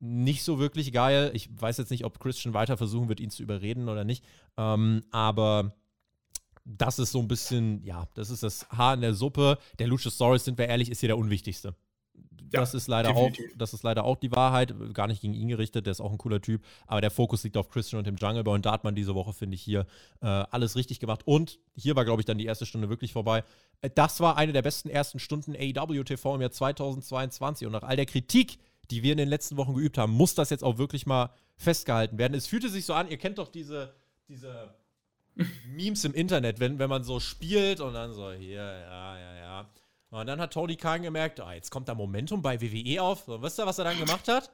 nicht 0.00 0.42
so 0.42 0.58
wirklich 0.58 0.92
geil. 0.92 1.30
Ich 1.34 1.48
weiß 1.60 1.78
jetzt 1.78 1.90
nicht, 1.90 2.04
ob 2.04 2.18
Christian 2.18 2.54
weiter 2.54 2.76
versuchen 2.76 3.08
wird, 3.08 3.20
ihn 3.20 3.30
zu 3.30 3.42
überreden 3.42 3.88
oder 3.88 4.02
nicht. 4.02 4.24
Ähm, 4.56 5.04
aber 5.12 5.74
das 6.64 6.98
ist 6.98 7.12
so 7.12 7.20
ein 7.20 7.28
bisschen, 7.28 7.84
ja, 7.84 8.08
das 8.14 8.30
ist 8.30 8.42
das 8.42 8.68
Haar 8.70 8.94
in 8.94 9.00
der 9.00 9.14
Suppe. 9.14 9.58
Der 9.78 9.86
Luchasaurus, 9.86 10.44
sind 10.44 10.58
wir 10.58 10.66
ehrlich, 10.66 10.90
ist 10.90 11.00
hier 11.00 11.08
der 11.08 11.18
unwichtigste 11.18 11.76
das, 12.50 12.74
ist 12.74 12.88
leider 12.88 13.16
auch, 13.16 13.30
das 13.56 13.74
ist 13.74 13.82
leider 13.82 14.04
auch 14.04 14.16
die 14.16 14.32
Wahrheit. 14.32 14.74
Gar 14.92 15.06
nicht 15.06 15.20
gegen 15.20 15.34
ihn 15.34 15.48
gerichtet, 15.48 15.86
der 15.86 15.92
ist 15.92 16.00
auch 16.00 16.12
ein 16.12 16.18
cooler 16.18 16.40
Typ. 16.40 16.62
Aber 16.86 17.00
der 17.00 17.10
Fokus 17.10 17.44
liegt 17.44 17.56
auf 17.56 17.68
Christian 17.68 17.98
und 17.98 18.06
dem 18.06 18.16
Jungle 18.16 18.44
Boy. 18.44 18.54
Und 18.54 18.66
da 18.66 18.72
hat 18.72 18.84
man 18.84 18.94
diese 18.94 19.14
Woche, 19.14 19.32
finde 19.32 19.54
ich, 19.54 19.62
hier 19.62 19.86
äh, 20.20 20.26
alles 20.26 20.76
richtig 20.76 21.00
gemacht. 21.00 21.22
Und 21.24 21.58
hier 21.74 21.96
war, 21.96 22.04
glaube 22.04 22.22
ich, 22.22 22.26
dann 22.26 22.38
die 22.38 22.46
erste 22.46 22.66
Stunde 22.66 22.88
wirklich 22.88 23.12
vorbei. 23.12 23.44
Äh, 23.82 23.90
das 23.94 24.20
war 24.20 24.36
eine 24.36 24.52
der 24.52 24.62
besten 24.62 24.88
ersten 24.88 25.18
Stunden 25.18 25.54
AEW 25.54 26.04
TV 26.04 26.34
im 26.34 26.40
Jahr 26.40 26.50
2022. 26.50 27.66
Und 27.66 27.72
nach 27.72 27.82
all 27.82 27.96
der 27.96 28.06
Kritik, 28.06 28.58
die 28.90 29.02
wir 29.02 29.12
in 29.12 29.18
den 29.18 29.28
letzten 29.28 29.56
Wochen 29.56 29.74
geübt 29.74 29.98
haben, 29.98 30.12
muss 30.12 30.34
das 30.34 30.50
jetzt 30.50 30.64
auch 30.64 30.78
wirklich 30.78 31.06
mal 31.06 31.30
festgehalten 31.56 32.18
werden. 32.18 32.34
Es 32.34 32.46
fühlte 32.46 32.68
sich 32.68 32.84
so 32.84 32.94
an, 32.94 33.08
ihr 33.08 33.18
kennt 33.18 33.38
doch 33.38 33.48
diese, 33.48 33.94
diese 34.28 34.74
Memes 35.66 36.04
im 36.04 36.14
Internet, 36.14 36.60
wenn, 36.60 36.78
wenn 36.78 36.90
man 36.90 37.04
so 37.04 37.20
spielt 37.20 37.80
und 37.80 37.94
dann 37.94 38.12
so, 38.12 38.32
hier, 38.32 38.62
ja, 38.62 39.18
ja, 39.18 39.36
ja. 39.36 39.70
Und 40.10 40.26
dann 40.26 40.40
hat 40.40 40.52
Tony 40.52 40.76
Khan 40.76 41.02
gemerkt, 41.02 41.40
ah, 41.40 41.52
jetzt 41.52 41.70
kommt 41.70 41.88
da 41.88 41.94
Momentum 41.94 42.42
bei 42.42 42.60
WWE 42.60 43.02
auf. 43.02 43.24
So, 43.26 43.40
wisst 43.42 43.58
ihr, 43.58 43.66
was 43.66 43.78
er 43.78 43.84
dann 43.84 43.98
gemacht 43.98 44.26
hat? 44.28 44.50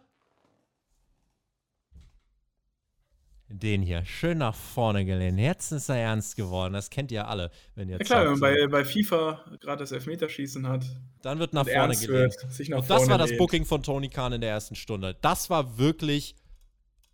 den 3.48 3.82
hier. 3.82 4.04
Schön 4.04 4.38
nach 4.38 4.54
vorne 4.54 5.04
gelehnt. 5.04 5.38
Jetzt 5.38 5.72
ist 5.72 5.88
er 5.88 5.96
ernst 5.96 6.36
geworden. 6.36 6.72
Das 6.72 6.90
kennt 6.90 7.12
ihr 7.12 7.28
alle, 7.28 7.50
wenn 7.74 7.88
ihr 7.88 7.98
Ja 7.98 8.04
klar, 8.04 8.24
wenn 8.24 8.32
man 8.32 8.40
bei, 8.40 8.66
bei 8.66 8.84
FIFA 8.84 9.44
gerade 9.60 9.78
das 9.80 9.92
Elfmeterschießen 9.92 10.66
hat. 10.66 10.84
Dann 11.22 11.38
wird 11.38 11.52
nach 11.52 11.66
vorne 11.66 11.94
gelehnt. 11.94 12.34
wird, 12.42 12.52
sich 12.52 12.68
nach 12.68 12.78
Und 12.78 12.90
das 12.90 13.08
war 13.08 13.18
das 13.18 13.30
lehnt. 13.30 13.38
Booking 13.38 13.64
von 13.64 13.82
Tony 13.82 14.08
Khan 14.08 14.32
in 14.32 14.40
der 14.40 14.50
ersten 14.50 14.74
Stunde. 14.74 15.16
Das 15.20 15.48
war 15.48 15.78
wirklich 15.78 16.34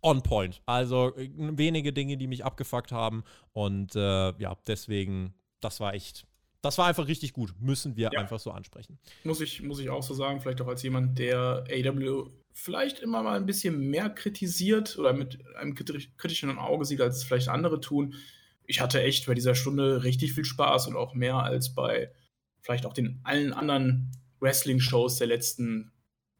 on 0.01 0.23
point. 0.23 0.61
Also 0.65 1.15
äh, 1.15 1.29
wenige 1.35 1.93
Dinge, 1.93 2.17
die 2.17 2.27
mich 2.27 2.43
abgefuckt 2.43 2.91
haben. 2.91 3.23
Und 3.53 3.95
äh, 3.95 4.33
ja, 4.37 4.55
deswegen, 4.67 5.33
das 5.61 5.79
war 5.79 5.93
echt, 5.93 6.25
das 6.63 6.77
war 6.79 6.87
einfach 6.87 7.07
richtig 7.07 7.33
gut. 7.33 7.53
Müssen 7.59 7.95
wir 7.95 8.09
Ja. 8.11 8.19
einfach 8.19 8.39
so 8.39 8.49
ansprechen. 8.51 8.97
Muss 9.23 9.41
ich, 9.41 9.61
muss 9.61 9.79
ich 9.79 9.89
auch 9.89 10.01
so 10.01 10.13
sagen, 10.15 10.41
vielleicht 10.41 10.61
auch 10.61 10.67
als 10.67 10.81
jemand, 10.81 11.19
der 11.19 11.65
AW 11.69 12.29
vielleicht 12.53 12.99
immer 12.99 13.21
mal 13.21 13.37
ein 13.37 13.45
bisschen 13.45 13.79
mehr 13.89 14.09
kritisiert 14.09 14.97
oder 14.97 15.13
mit 15.13 15.45
einem 15.55 15.75
kritisch- 15.75 16.09
kritischeren 16.17 16.57
Auge 16.57 16.85
sieht, 16.85 17.01
als 17.01 17.23
vielleicht 17.23 17.49
andere 17.49 17.79
tun. 17.79 18.15
Ich 18.65 18.79
hatte 18.81 19.01
echt 19.01 19.25
bei 19.27 19.33
dieser 19.33 19.55
Stunde 19.55 20.03
richtig 20.03 20.33
viel 20.33 20.45
Spaß 20.45 20.87
und 20.87 20.95
auch 20.95 21.13
mehr 21.13 21.35
als 21.37 21.73
bei 21.75 22.11
vielleicht 22.61 22.85
auch 22.85 22.93
den 22.93 23.19
allen 23.23 23.53
anderen 23.53 24.11
Wrestling-Shows 24.39 25.17
der 25.17 25.27
letzten 25.27 25.91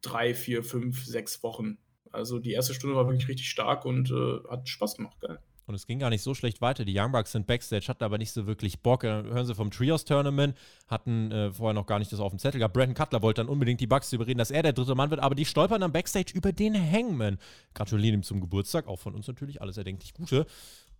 drei, 0.02 0.34
vier, 0.34 0.64
fünf, 0.64 1.04
sechs 1.06 1.44
Wochen. 1.44 1.78
Also 2.12 2.40
die 2.40 2.52
erste 2.52 2.74
Stunde 2.74 2.96
war 2.96 3.08
wirklich 3.08 3.28
richtig 3.28 3.50
stark 3.50 3.84
und 3.86 4.12
äh, 4.12 4.40
hat 4.50 4.70
Spaß 4.70 4.96
gemacht, 4.96 5.20
geil. 5.20 5.40
Und 5.66 5.76
es 5.76 5.88
ging 5.88 6.00
gar 6.00 6.10
nicht 6.10 6.22
so 6.22 6.34
schlecht 6.34 6.62
weiter. 6.62 6.84
Die 6.84 6.98
Young 6.98 7.12
Bucks 7.14 7.32
sind 7.32 7.48
Backstage, 7.48 7.86
hatten 7.88 8.04
aber 8.04 8.18
nicht 8.18 8.32
so 8.32 8.46
wirklich 8.48 8.82
Bock. 8.82 9.02
Dann 9.02 9.26
hören 9.28 9.46
sie 9.46 9.56
vom 9.56 9.72
Trios-Tournament, 9.72 10.58
hatten 10.88 11.32
äh, 11.32 11.52
vorher 11.54 11.74
noch 11.74 11.86
gar 11.86 12.00
nicht 12.00 12.12
das 12.12 12.20
auf 12.20 12.32
dem 12.32 12.40
Zettel 12.40 12.60
gehabt. 12.60 12.74
Brandon 12.74 12.96
Cutler 12.96 13.22
wollte 13.22 13.42
dann 13.42 13.50
unbedingt 13.50 13.80
die 13.80 13.88
Bucks 13.88 14.12
überreden, 14.12 14.40
dass 14.40 14.52
er 14.52 14.62
der 14.64 14.74
dritte 14.74 14.96
Mann 14.96 15.10
wird, 15.10 15.22
aber 15.22 15.36
die 15.36 15.46
stolpern 15.46 15.80
dann 15.82 15.94
Backstage 15.94 16.34
über 16.34 16.52
den 16.52 16.76
Hangman. 16.76 17.38
Gratulieren 17.74 18.16
ihm 18.16 18.24
zum 18.24 18.42
Geburtstag, 18.42 18.88
auch 18.88 19.00
von 19.00 19.16
uns 19.16 19.28
natürlich, 19.28 19.62
alles 19.62 19.78
erdenklich 19.78 20.14
Gute. 20.14 20.46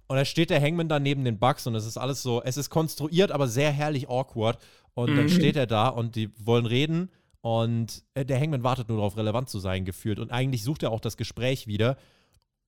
Und 0.08 0.18
da 0.18 0.26
steht 0.26 0.50
der 0.50 0.62
Hangman 0.62 0.90
dann 0.90 1.04
neben 1.04 1.24
den 1.26 1.40
Bucks 1.40 1.66
und 1.68 1.76
es 1.76 1.86
ist 1.86 1.98
alles 1.98 2.22
so, 2.22 2.42
es 2.44 2.58
ist 2.58 2.70
konstruiert, 2.70 3.32
aber 3.32 3.48
sehr 3.48 3.72
herrlich 3.72 4.10
awkward. 4.10 4.60
Und 4.94 5.16
dann 5.16 5.26
Mhm. 5.26 5.30
steht 5.30 5.56
er 5.56 5.66
da 5.68 5.88
und 5.88 6.16
die 6.16 6.30
wollen 6.38 6.66
reden 6.66 7.10
und 7.42 8.04
äh, 8.14 8.24
der 8.24 8.40
Hangman 8.40 8.64
wartet 8.64 8.88
nur 8.88 8.98
darauf, 9.00 9.18
relevant 9.18 9.50
zu 9.50 9.60
sein, 9.60 9.84
gefühlt. 9.86 10.20
Und 10.20 10.32
eigentlich 10.32 10.64
sucht 10.64 10.84
er 10.84 10.92
auch 10.92 11.02
das 11.02 11.18
Gespräch 11.18 11.68
wieder. 11.68 11.98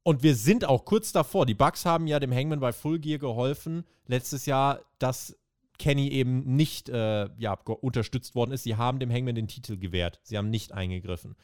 Und 0.08 0.22
wir 0.22 0.36
sind 0.36 0.66
auch 0.66 0.86
kurz 0.86 1.12
davor. 1.12 1.48
Die 1.48 1.56
Bucks 1.56 1.84
haben 1.84 2.06
ja 2.06 2.20
dem 2.20 2.32
Hangman 2.32 2.60
bei 2.60 2.72
Full 2.72 3.00
Gear 3.00 3.18
geholfen, 3.18 3.86
letztes 4.06 4.46
Jahr, 4.46 4.82
dass 5.00 5.36
Kenny 5.80 6.10
eben 6.10 6.56
nicht 6.56 6.90
äh, 6.90 7.28
ja, 7.40 7.54
unterstützt 7.54 8.36
worden 8.36 8.52
ist. 8.52 8.62
Sie 8.62 8.76
haben 8.76 9.00
dem 9.00 9.12
Hangman 9.12 9.34
den 9.34 9.48
Titel 9.48 9.78
gewährt. 9.78 10.20
Sie 10.22 10.38
haben 10.38 10.52
nicht 10.52 10.74
eingegriffen. 10.74 11.36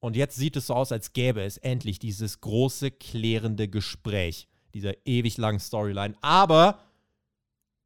Und 0.00 0.16
jetzt 0.16 0.34
sieht 0.34 0.56
es 0.56 0.66
so 0.66 0.74
aus, 0.74 0.90
als 0.90 1.12
gäbe 1.12 1.42
es 1.42 1.58
endlich 1.58 2.00
dieses 2.00 2.40
große, 2.40 2.90
klärende 2.90 3.68
Gespräch, 3.68 4.48
dieser 4.74 4.94
ewig 5.06 5.38
langen 5.38 5.60
Storyline. 5.60 6.16
Aber 6.22 6.80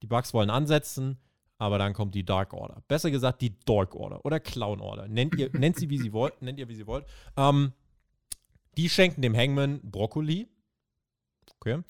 die 0.00 0.06
Bucks 0.06 0.32
wollen 0.32 0.48
ansetzen, 0.48 1.18
aber 1.58 1.76
dann 1.76 1.92
kommt 1.92 2.14
die 2.14 2.24
Dark 2.24 2.54
Order. 2.54 2.82
Besser 2.88 3.10
gesagt, 3.10 3.42
die 3.42 3.60
Dark 3.66 3.94
Order 3.94 4.24
oder 4.24 4.40
Clown 4.40 4.80
Order. 4.80 5.08
Nennt, 5.08 5.34
ihr, 5.34 5.50
nennt 5.52 5.76
sie, 5.76 5.90
wie 5.90 5.98
sie 5.98 6.14
wollt. 6.14 6.40
Nennt 6.40 6.58
ihr, 6.58 6.70
wie 6.70 6.74
sie 6.74 6.86
wollt. 6.86 7.04
Ähm, 7.36 7.74
die 8.76 8.88
schenken 8.88 9.22
dem 9.22 9.36
Hangman 9.36 9.80
Brokkoli. 9.82 10.48
Okay. 11.60 11.82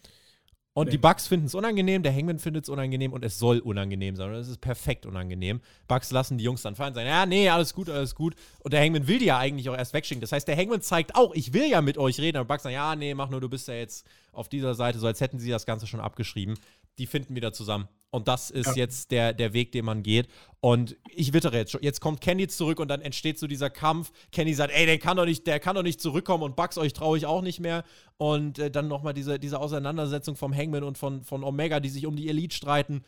Und 0.77 0.93
die 0.93 0.99
Bucks 0.99 1.27
finden 1.27 1.47
es 1.47 1.55
unangenehm, 1.55 2.03
der 2.03 2.15
Hangman 2.15 2.39
findet 2.39 2.65
es 2.65 2.69
unangenehm 2.69 3.15
und 3.15 3.25
es 3.25 3.39
soll 3.39 3.61
unangenehm 3.61 4.15
sein. 4.15 4.29
Und 4.29 4.35
es 4.35 4.47
ist 4.47 4.61
perfekt 4.61 5.07
unangenehm. 5.07 5.63
Bucks 5.89 6.11
lassen 6.11 6.37
die 6.37 6.45
Jungs 6.45 6.61
dann 6.61 6.77
fallen 6.77 6.89
und 6.91 6.97
sagen, 6.97 7.09
ja, 7.09 7.25
nee, 7.25 7.49
alles 7.49 7.73
gut, 7.73 7.89
alles 7.89 8.15
gut. 8.15 8.35
Und 8.59 8.75
der 8.75 8.83
Hangman 8.83 9.09
will 9.09 9.19
die 9.19 9.25
ja 9.25 9.39
eigentlich 9.39 9.71
auch 9.71 9.77
erst 9.77 9.95
wegschicken. 9.95 10.21
Das 10.21 10.33
heißt, 10.33 10.47
der 10.47 10.55
Hangman 10.55 10.83
zeigt 10.83 11.15
auch, 11.15 11.35
ich 11.35 11.55
will 11.55 11.67
ja 11.67 11.81
mit 11.81 11.97
euch 11.97 12.21
reden. 12.21 12.37
Aber 12.37 12.47
Bucks 12.47 12.65
sagen, 12.65 12.75
ja, 12.75 12.95
nee, 12.95 13.15
mach 13.15 13.31
nur, 13.31 13.41
du 13.41 13.49
bist 13.49 13.69
ja 13.69 13.75
jetzt 13.75 14.07
auf 14.33 14.51
dieser 14.51 14.75
Seite, 14.75 14.99
so 14.99 15.07
als 15.07 15.23
hätten 15.23 15.39
sie 15.39 15.49
das 15.49 15.65
Ganze 15.65 15.87
schon 15.87 16.01
abgeschrieben. 16.01 16.59
Die 16.99 17.07
finden 17.07 17.35
wieder 17.35 17.55
zusammen. 17.55 17.89
Und 18.17 18.29
das 18.29 18.51
ist 18.51 18.69
Ja. 18.69 18.75
jetzt 18.75 19.11
der, 19.11 19.35
der 19.35 19.53
Weg, 19.53 19.73
den 19.73 19.85
man 19.85 20.03
geht. 20.03 20.27
Und 20.61 20.97
ich 21.15 21.35
wittere 21.35 21.57
jetzt 21.59 21.71
schon. 21.73 21.83
Jetzt 21.83 22.01
kommt 22.01 22.23
Kenny 22.23 22.49
zurück 22.49 22.81
und 22.81 22.89
dann 22.89 23.03
entsteht 23.03 23.39
so 23.39 23.47
dieser 23.47 23.69
Kampf. 23.69 24.11
Kenny 24.33 24.55
sagt, 24.55 24.73
ey, 24.75 24.87
der 24.87 24.99
kann 24.99 25.19
doch 25.19 25.27
nicht, 25.27 25.47
der 25.47 25.61
kann 25.61 25.77
doch 25.77 25.83
nicht 25.83 26.01
zurückkommen 26.01 26.43
und 26.43 26.57
Bugs, 26.57 26.79
euch 26.79 26.95
traue 26.95 27.19
ich 27.19 27.27
auch 27.27 27.43
nicht 27.43 27.61
mehr. 27.61 27.85
Und 28.17 28.59
äh, 28.59 28.71
dann 28.71 28.89
nochmal 28.89 29.13
diese, 29.13 29.39
diese 29.39 29.61
Auseinandersetzung 29.61 30.35
vom 30.35 30.55
Hangman 30.55 30.83
und 30.83 30.97
von, 30.97 31.25
von 31.25 31.45
Omega, 31.45 31.79
die 31.79 31.91
sich 31.91 32.07
um 32.07 32.17
die 32.17 32.29
Elite 32.31 32.57
streiten. 32.57 33.05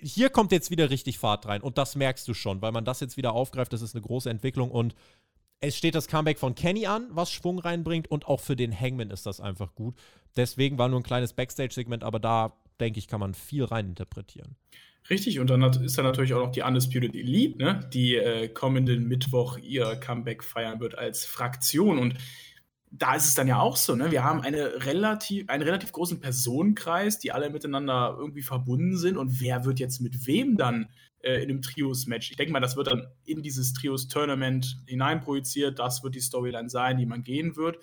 Hier 0.00 0.28
kommt 0.28 0.52
jetzt 0.52 0.70
wieder 0.70 0.90
richtig 0.90 1.18
Fahrt 1.18 1.46
rein. 1.46 1.62
Und 1.62 1.78
das 1.78 1.96
merkst 1.96 2.28
du 2.28 2.34
schon, 2.34 2.60
weil 2.60 2.72
man 2.72 2.84
das 2.84 3.00
jetzt 3.00 3.16
wieder 3.16 3.32
aufgreift. 3.32 3.72
Das 3.72 3.80
ist 3.82 3.94
eine 3.94 4.02
große 4.02 4.28
Entwicklung. 4.28 4.70
Und 4.70 4.94
es 5.60 5.74
steht 5.76 5.94
das 5.94 6.06
Comeback 6.06 6.38
von 6.38 6.54
Kenny 6.54 6.86
an, 6.86 7.08
was 7.10 7.32
Schwung 7.32 7.58
reinbringt. 7.58 8.08
Und 8.10 8.28
auch 8.28 8.40
für 8.40 8.56
den 8.56 8.78
Hangman 8.78 9.10
ist 9.10 9.24
das 9.26 9.40
einfach 9.40 9.74
gut. 9.74 9.96
Deswegen 10.36 10.76
war 10.78 10.88
nur 10.88 11.00
ein 11.00 11.02
kleines 11.02 11.32
Backstage-Segment, 11.32 12.04
aber 12.04 12.20
da, 12.20 12.52
denke 12.80 12.98
ich, 12.98 13.08
kann 13.08 13.20
man 13.20 13.34
viel 13.34 13.64
reininterpretieren. 13.64 14.56
Richtig, 15.10 15.38
und 15.40 15.48
dann 15.48 15.62
hat, 15.62 15.76
ist 15.76 15.96
da 15.96 16.02
natürlich 16.02 16.34
auch 16.34 16.44
noch 16.44 16.52
die 16.52 16.62
Undisputed 16.62 17.14
Elite, 17.14 17.58
ne, 17.58 17.88
die 17.92 18.16
äh, 18.16 18.48
kommenden 18.48 19.08
Mittwoch 19.08 19.56
ihr 19.56 19.96
Comeback 19.96 20.44
feiern 20.44 20.80
wird 20.80 20.98
als 20.98 21.24
Fraktion. 21.24 21.98
Und 21.98 22.16
da 22.90 23.14
ist 23.14 23.26
es 23.26 23.34
dann 23.34 23.48
ja 23.48 23.58
auch 23.58 23.76
so, 23.76 23.94
ne? 23.94 24.10
Wir 24.10 24.24
haben 24.24 24.40
eine 24.40 24.84
relativ, 24.86 25.48
einen 25.48 25.62
relativ 25.62 25.92
großen 25.92 26.20
Personenkreis, 26.20 27.18
die 27.18 27.32
alle 27.32 27.50
miteinander 27.50 28.16
irgendwie 28.18 28.42
verbunden 28.42 28.96
sind. 28.96 29.16
Und 29.16 29.40
wer 29.40 29.64
wird 29.64 29.78
jetzt 29.78 30.00
mit 30.00 30.26
wem 30.26 30.56
dann 30.56 30.88
äh, 31.20 31.42
in 31.42 31.50
einem 31.50 31.62
Trios-Match? 31.62 32.30
Ich 32.30 32.36
denke 32.36 32.52
mal, 32.52 32.60
das 32.60 32.76
wird 32.76 32.88
dann 32.88 33.06
in 33.24 33.42
dieses 33.42 33.72
Trios-Tournament 33.74 34.82
hineinprojiziert. 34.86 35.78
Das 35.78 36.02
wird 36.02 36.14
die 36.14 36.20
Storyline 36.20 36.68
sein, 36.70 36.98
die 36.98 37.06
man 37.06 37.22
gehen 37.22 37.56
wird. 37.56 37.78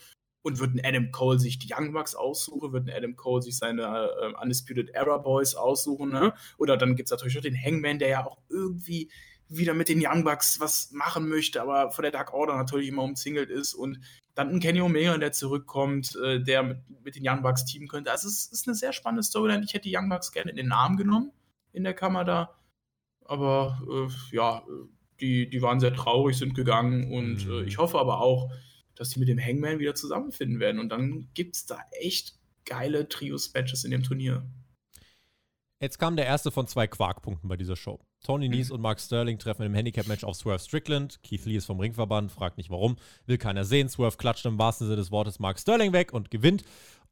Und 0.45 0.59
wird 0.59 0.75
ein 0.75 0.85
Adam 0.85 1.11
Cole 1.11 1.39
sich 1.39 1.57
die 1.57 1.73
Young 1.73 1.91
Bucks 1.91 2.13
aussuchen? 2.13 2.71
Wird 2.71 2.87
ein 2.87 2.95
Adam 2.95 3.15
Cole 3.15 3.41
sich 3.41 3.57
seine 3.57 3.81
äh, 4.21 4.33
Undisputed 4.39 4.91
Era 4.91 5.17
Boys 5.17 5.55
aussuchen? 5.55 6.11
Ne? 6.11 6.33
Oder 6.59 6.77
dann 6.77 6.95
gibt 6.95 7.07
es 7.07 7.11
natürlich 7.11 7.33
noch 7.33 7.41
den 7.41 7.59
Hangman, 7.59 7.97
der 7.97 8.09
ja 8.09 8.25
auch 8.27 8.37
irgendwie 8.47 9.09
wieder 9.47 9.73
mit 9.73 9.89
den 9.89 9.99
Young 10.05 10.23
Bucks 10.23 10.59
was 10.59 10.91
machen 10.91 11.29
möchte, 11.29 11.63
aber 11.63 11.89
von 11.89 12.03
der 12.03 12.11
Dark 12.11 12.31
Order 12.33 12.55
natürlich 12.57 12.89
immer 12.89 13.01
umzingelt 13.01 13.49
ist. 13.49 13.73
Und 13.73 13.99
dann 14.35 14.49
ein 14.51 14.59
Kenny 14.59 14.81
Omega, 14.81 15.17
der 15.17 15.31
zurückkommt, 15.31 16.15
äh, 16.23 16.39
der 16.43 16.61
mit, 16.61 16.77
mit 17.03 17.15
den 17.15 17.27
Young 17.27 17.41
Bucks 17.41 17.65
teamen 17.65 17.87
könnte. 17.87 18.11
Also 18.11 18.27
es 18.27 18.45
ist 18.45 18.67
eine 18.67 18.75
sehr 18.75 18.93
spannende 18.93 19.23
Storyline. 19.23 19.63
Ich 19.65 19.73
hätte 19.73 19.89
die 19.89 19.97
Young 19.97 20.09
Bucks 20.09 20.31
gerne 20.31 20.51
in 20.51 20.57
den 20.57 20.67
Namen 20.67 20.95
genommen 20.95 21.31
in 21.73 21.83
der 21.83 21.95
Kammer 21.95 22.23
da. 22.23 22.55
Aber 23.25 23.81
äh, 23.89 24.35
ja, 24.35 24.61
die, 25.19 25.49
die 25.49 25.61
waren 25.63 25.79
sehr 25.79 25.95
traurig, 25.95 26.37
sind 26.37 26.53
gegangen. 26.53 27.11
Und 27.11 27.47
Mhm. 27.47 27.51
äh, 27.51 27.63
ich 27.63 27.79
hoffe 27.79 27.97
aber 27.97 28.21
auch, 28.21 28.51
dass 28.95 29.09
die 29.09 29.19
mit 29.19 29.27
dem 29.27 29.39
Hangman 29.39 29.79
wieder 29.79 29.95
zusammenfinden 29.95 30.59
werden. 30.59 30.79
Und 30.79 30.89
dann 30.89 31.27
gibt 31.33 31.55
es 31.55 31.65
da 31.65 31.79
echt 31.99 32.35
geile 32.65 33.07
Trios-Matches 33.07 33.83
in 33.83 33.91
dem 33.91 34.03
Turnier. 34.03 34.45
Jetzt 35.79 35.99
kam 35.99 36.15
der 36.15 36.25
erste 36.25 36.51
von 36.51 36.67
zwei 36.67 36.87
Quarkpunkten 36.87 37.49
bei 37.49 37.57
dieser 37.57 37.75
Show. 37.75 37.99
Tony 38.23 38.49
Nese 38.49 38.73
und 38.73 38.81
Mark 38.81 38.99
Sterling 38.99 39.37
treffen 39.37 39.63
im 39.63 39.73
Handicap-Match 39.73 40.23
auf 40.23 40.35
Swerve 40.35 40.59
Strickland. 40.59 41.21
Keith 41.21 41.45
Lee 41.45 41.57
ist 41.57 41.65
vom 41.65 41.79
Ringverband, 41.79 42.31
fragt 42.31 42.57
nicht 42.57 42.69
warum, 42.69 42.95
will 43.27 43.37
keiner 43.37 43.65
sehen. 43.65 43.87
Swerve 43.87 44.17
klatscht 44.17 44.45
im 44.45 44.57
wahrsten 44.57 44.87
Sinne 44.87 44.97
des 44.97 45.11
Wortes 45.11 45.37
Mark 45.37 45.59
Sterling 45.59 45.93
weg 45.93 46.13
und 46.13 46.31
gewinnt. 46.31 46.63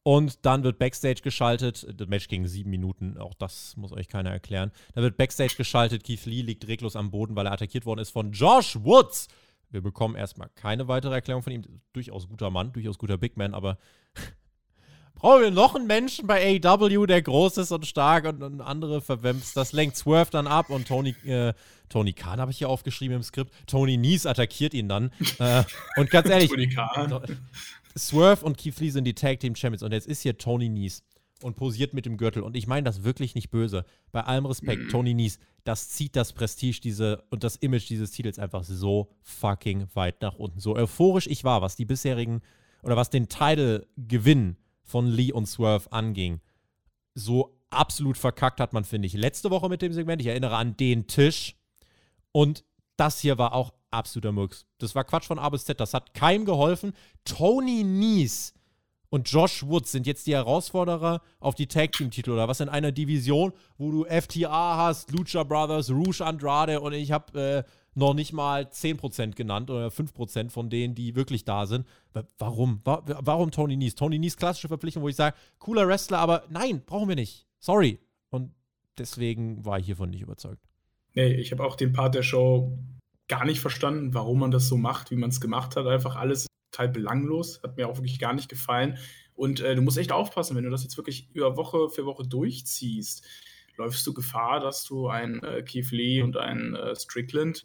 Und 0.02 0.46
dann 0.46 0.64
wird 0.64 0.80
Backstage 0.80 1.22
geschaltet. 1.22 1.86
Das 1.96 2.08
Match 2.08 2.28
ging 2.28 2.48
sieben 2.48 2.70
Minuten, 2.70 3.18
auch 3.18 3.34
das 3.36 3.78
muss 3.78 3.94
euch 3.94 4.08
keiner 4.08 4.32
erklären. 4.32 4.72
Da 4.96 5.02
wird 5.02 5.18
Backstage 5.18 5.56
geschaltet. 5.56 6.04
Keith 6.04 6.26
Lee 6.26 6.42
liegt 6.42 6.68
reglos 6.68 6.96
am 6.96 7.12
Boden, 7.12 7.36
weil 7.36 7.46
er 7.46 7.54
attackiert 7.54 7.86
worden 7.86 8.00
ist 8.00 8.10
von 8.10 8.32
Josh 8.32 8.78
Woods. 8.84 9.28
Wir 9.74 9.82
bekommen 9.82 10.16
erstmal 10.16 10.50
keine 10.54 10.88
weitere 10.88 11.16
Erklärung 11.16 11.42
von 11.42 11.52
ihm. 11.52 11.64
Durchaus 11.94 12.28
guter 12.28 12.52
Mann, 12.52 12.72
durchaus 12.74 13.00
guter 13.00 13.18
Big 13.18 13.38
Man, 13.38 13.56
aber 13.56 13.80
brauchen 15.16 15.42
wir 15.42 15.52
noch 15.52 15.74
einen 15.74 15.88
Menschen 15.88 16.28
bei 16.28 16.62
AEW, 16.64 17.08
der 17.08 17.24
groß 17.24 17.58
ist 17.58 17.72
und 17.72 17.88
stark 17.88 18.26
und, 18.26 18.44
und 18.44 18.62
andere 18.62 19.02
verwemst. 19.02 19.58
Das 19.58 19.74
lenkt 19.74 19.98
Swerve 19.98 20.30
dann 20.30 20.46
ab 20.46 20.70
und 20.70 20.88
Tony, 20.88 21.16
äh, 21.26 21.54
Tony 21.90 22.14
Khan 22.14 22.40
habe 22.40 22.52
ich 22.52 22.60
hier 22.60 22.70
aufgeschrieben 22.70 23.18
im 23.18 23.24
Skript. 23.24 23.52
Tony 23.66 23.98
Nies 23.98 24.28
attackiert 24.28 24.76
ihn 24.76 24.88
dann. 24.88 25.12
äh, 25.40 25.64
und 25.96 26.12
ganz 26.12 26.30
ehrlich, 26.30 26.52
Tony 26.52 26.70
Khan. 26.70 27.40
Swerve 27.98 28.46
und 28.46 28.58
Keith 28.58 28.80
Lee 28.80 28.92
sind 28.92 29.06
die 29.06 29.16
Tag 29.16 29.40
Team 29.40 29.56
Champions 29.56 29.82
und 29.82 29.92
jetzt 29.92 30.08
ist 30.08 30.22
hier 30.22 30.38
Tony 30.38 30.70
Nies 30.70 31.04
und 31.44 31.56
posiert 31.56 31.94
mit 31.94 32.06
dem 32.06 32.18
Gürtel. 32.18 32.42
Und 32.44 32.56
ich 32.56 32.68
meine 32.68 32.84
das 32.84 33.04
wirklich 33.04 33.36
nicht 33.36 33.52
böse. 33.52 33.86
Bei 34.12 34.22
allem 34.22 34.46
Respekt, 34.46 34.90
Tony 34.92 35.14
Nies, 35.14 35.40
das 35.64 35.90
zieht 35.90 36.16
das 36.16 36.34
Prestige 36.34 36.80
diese 36.82 37.24
und 37.30 37.44
das 37.44 37.56
Image 37.58 37.90
dieses 37.90 38.12
Titels 38.12 38.40
einfach 38.40 38.64
so 38.64 39.10
fucking 39.22 39.88
weit 39.94 40.22
nach 40.22 40.36
unten. 40.36 40.60
So 40.60 40.76
euphorisch 40.76 41.28
ich 41.28 41.44
war, 41.44 41.62
was 41.62 41.76
die 41.76 41.86
bisherigen 41.86 42.42
oder 42.82 42.96
was 42.98 43.10
den 43.10 43.30
Title-Gewinn 43.30 44.58
von 44.82 45.08
Lee 45.08 45.32
und 45.32 45.46
Swerve 45.46 45.92
anging. 45.92 46.42
So 47.16 47.60
absolut 47.70 48.18
verkackt 48.18 48.60
hat 48.60 48.74
man, 48.74 48.84
finde 48.84 49.08
ich, 49.08 49.14
letzte 49.14 49.50
Woche 49.50 49.70
mit 49.70 49.82
dem 49.82 49.94
Segment. 49.94 50.22
Ich 50.22 50.28
erinnere 50.28 50.56
an 50.56 50.78
den 50.78 51.08
Tisch. 51.08 51.56
Und 52.32 52.64
das 52.98 53.20
hier 53.20 53.38
war 53.38 53.54
auch 53.54 53.74
absoluter 53.92 54.32
Murks. 54.32 54.66
Das 54.80 54.96
war 54.96 55.04
Quatsch 55.04 55.26
von 55.26 55.40
A 55.40 55.50
bis 55.50 55.66
Z. 55.66 55.80
Das 55.80 55.94
hat 55.94 56.14
keinem 56.14 56.46
geholfen. 56.46 56.94
Tony 57.26 57.84
Nies 57.84 58.54
und 59.14 59.30
Josh 59.30 59.62
Woods 59.68 59.92
sind 59.92 60.08
jetzt 60.08 60.26
die 60.26 60.34
Herausforderer 60.34 61.22
auf 61.40 61.54
die 61.54 61.68
Tag 61.68 61.92
Team 61.92 62.10
Titel 62.10 62.32
oder 62.32 62.48
was 62.48 62.62
in 62.62 62.68
einer 62.68 62.92
Division, 62.92 63.54
wo 63.78 63.92
du 63.92 64.06
FTA 64.06 64.76
hast, 64.78 65.12
Lucha 65.12 65.44
Brothers, 65.44 65.92
Rouge 65.92 66.22
Andrade 66.26 66.82
und 66.82 66.94
ich 66.94 67.12
habe 67.12 67.40
äh, 67.40 67.64
noch 67.94 68.16
nicht 68.16 68.34
mal 68.34 68.64
10% 68.64 69.36
genannt 69.36 69.70
oder 69.70 69.90
5% 69.90 70.50
von 70.50 70.72
denen, 70.72 70.96
die 70.96 71.16
wirklich 71.16 71.46
da 71.46 71.68
sind. 71.68 71.86
Warum? 72.40 72.82
Warum 72.84 73.52
Tony 73.52 73.78
Nies? 73.78 73.94
Tony 73.94 74.18
Nies 74.18 74.36
klassische 74.36 74.68
Verpflichtung, 74.68 75.04
wo 75.04 75.10
ich 75.10 75.16
sage, 75.16 75.36
cooler 75.60 75.88
Wrestler, 75.88 76.18
aber 76.18 76.46
nein, 76.50 76.82
brauchen 76.84 77.08
wir 77.08 77.16
nicht. 77.16 77.46
Sorry. 77.60 78.00
Und 78.32 78.52
deswegen 78.98 79.64
war 79.64 79.78
ich 79.78 79.86
hiervon 79.86 80.10
nicht 80.10 80.22
überzeugt. 80.22 80.68
Nee, 81.14 81.34
ich 81.34 81.52
habe 81.52 81.64
auch 81.64 81.76
den 81.76 81.94
Part 81.94 82.16
der 82.16 82.24
Show 82.24 82.80
gar 83.28 83.46
nicht 83.46 83.60
verstanden, 83.60 84.16
warum 84.16 84.40
man 84.40 84.50
das 84.50 84.68
so 84.68 84.76
macht, 84.76 85.12
wie 85.12 85.18
man 85.18 85.30
es 85.30 85.40
gemacht 85.40 85.76
hat. 85.76 85.86
Einfach 85.86 86.16
alles 86.16 86.48
total 86.74 86.90
belanglos. 86.90 87.62
Hat 87.64 87.78
mir 87.78 87.88
auch 87.88 87.98
wirklich 87.98 88.20
gar 88.20 88.34
nicht 88.34 88.50
gefallen. 88.50 88.98
Und 89.36 89.62
äh, 89.62 89.76
du 89.76 89.82
musst 89.82 89.98
echt 89.98 90.12
aufpassen, 90.12 90.56
wenn 90.56 90.64
du 90.64 90.70
das 90.70 90.84
jetzt 90.84 90.98
wirklich 90.98 91.30
über 91.34 91.56
Woche 91.56 91.90
für 91.90 92.06
Woche 92.06 92.28
durchziehst, 92.28 93.26
läufst 93.78 94.06
du 94.06 94.14
Gefahr, 94.14 94.60
dass 94.60 94.84
du 94.84 95.08
einen 95.08 95.42
äh, 95.44 95.64
Keith 95.64 95.92
Lee 95.92 96.22
und 96.22 96.38
einen 96.38 96.76
äh, 96.76 96.96
Strickland 96.96 97.64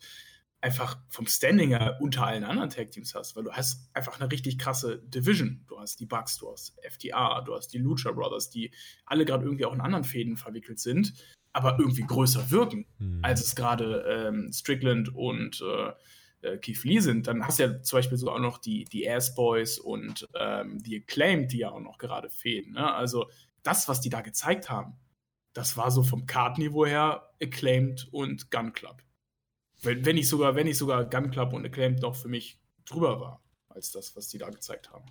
einfach 0.61 0.99
vom 1.09 1.27
Standing 1.27 1.71
her 1.71 1.99
unter 2.01 2.27
allen 2.27 2.43
anderen 2.43 2.71
Tag 2.71 2.91
Teams 2.91 3.15
hast, 3.15 3.37
weil 3.37 3.45
du 3.45 3.53
hast 3.53 3.89
einfach 3.95 4.19
eine 4.19 4.31
richtig 4.31 4.59
krasse 4.59 4.99
Division. 4.99 5.65
Du 5.69 5.79
hast 5.79 6.01
die 6.01 6.07
Bucks, 6.07 6.39
du 6.39 6.51
hast 6.51 6.75
FTA, 6.83 7.43
du 7.43 7.55
hast 7.55 7.69
die 7.69 7.79
Lucha 7.79 8.11
Brothers, 8.11 8.51
die 8.51 8.73
alle 9.07 9.25
gerade 9.25 9.45
irgendwie 9.45 9.67
auch 9.67 9.75
in 9.75 9.81
anderen 9.81 10.05
Fäden 10.05 10.37
verwickelt 10.37 10.81
sind, 10.81 11.13
aber 11.53 11.79
irgendwie 11.79 12.03
größer 12.03 12.51
wirken, 12.51 12.87
mhm. 12.99 13.21
als 13.23 13.41
es 13.41 13.55
gerade 13.55 14.05
ähm, 14.09 14.51
Strickland 14.53 15.15
und 15.15 15.61
äh, 15.61 15.93
äh, 16.43 16.59
Keith 16.59 16.85
Lee 16.85 17.01
sind, 17.01 17.27
dann 17.27 17.45
hast 17.45 17.59
du 17.59 17.65
ja 17.65 17.83
zum 17.83 17.99
Beispiel 17.99 18.19
so 18.19 18.31
auch 18.31 18.39
noch 18.39 18.59
die, 18.59 18.85
die 18.85 19.09
Ass 19.09 19.35
Boys 19.35 19.79
und 19.79 20.29
ähm, 20.35 20.83
die 20.83 21.03
Acclaimed, 21.03 21.53
die 21.53 21.59
ja 21.59 21.71
auch 21.71 21.81
noch 21.81 21.99
gerade 21.99 22.31
fehlen. 22.31 22.73
Ne? 22.73 22.95
Also 22.95 23.29
das, 23.63 23.89
was 23.89 24.01
die 24.01 24.09
da 24.09 24.21
gezeigt 24.21 24.71
haben, 24.71 24.99
das 25.53 25.77
war 25.77 25.91
so 25.91 26.03
vom 26.03 26.27
Kartniveau 26.27 26.87
her 26.87 27.31
Acclaimed 27.43 28.09
und 28.13 28.51
Gun 28.51 28.73
Club. 28.73 29.03
Wenn, 29.83 30.05
wenn, 30.05 30.17
ich 30.17 30.29
sogar, 30.29 30.55
wenn 30.55 30.67
ich 30.67 30.79
sogar 30.79 31.05
Gun 31.05 31.31
Club 31.31 31.53
und 31.53 31.65
Acclaimed 31.65 32.01
noch 32.01 32.17
für 32.17 32.29
mich 32.29 32.61
drüber 32.85 33.21
war, 33.21 33.43
als 33.69 33.93
das, 33.93 34.17
was 34.17 34.29
die 34.29 34.39
da 34.39 34.51
gezeigt 34.51 34.91
haben. 34.91 35.07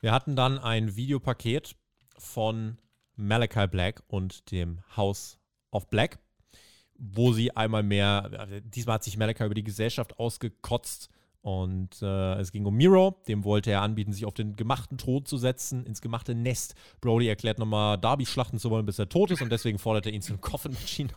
Wir 0.00 0.12
hatten 0.12 0.36
dann 0.36 0.58
ein 0.58 0.96
Videopaket 0.96 1.76
von 2.18 2.78
Malachi 3.14 3.66
Black 3.68 4.02
und 4.08 4.50
dem 4.50 4.80
House 4.96 5.38
of 5.70 5.88
Black 5.88 6.18
wo 7.04 7.32
sie 7.32 7.56
einmal 7.56 7.82
mehr, 7.82 8.48
äh, 8.50 8.62
diesmal 8.62 8.94
hat 8.94 9.04
sich 9.04 9.16
Malika 9.16 9.44
über 9.44 9.54
die 9.54 9.64
Gesellschaft 9.64 10.18
ausgekotzt 10.18 11.10
und 11.42 12.00
äh, 12.02 12.34
es 12.34 12.52
ging 12.52 12.64
um 12.66 12.76
Miro, 12.76 13.16
dem 13.26 13.42
wollte 13.42 13.72
er 13.72 13.82
anbieten, 13.82 14.12
sich 14.12 14.24
auf 14.24 14.34
den 14.34 14.54
gemachten 14.54 14.96
Thron 14.96 15.26
zu 15.26 15.36
setzen, 15.36 15.84
ins 15.84 16.00
gemachte 16.00 16.36
Nest. 16.36 16.76
Brody 17.00 17.26
erklärt 17.26 17.58
nochmal, 17.58 17.98
Darby 17.98 18.26
schlachten 18.26 18.60
zu 18.60 18.70
wollen, 18.70 18.86
bis 18.86 19.00
er 19.00 19.08
tot 19.08 19.32
ist 19.32 19.42
und 19.42 19.50
deswegen 19.50 19.80
fordert 19.80 20.06
er 20.06 20.12
ihn 20.12 20.22
zum 20.22 20.40
Coffin 20.40 20.72
Machine 20.72 21.10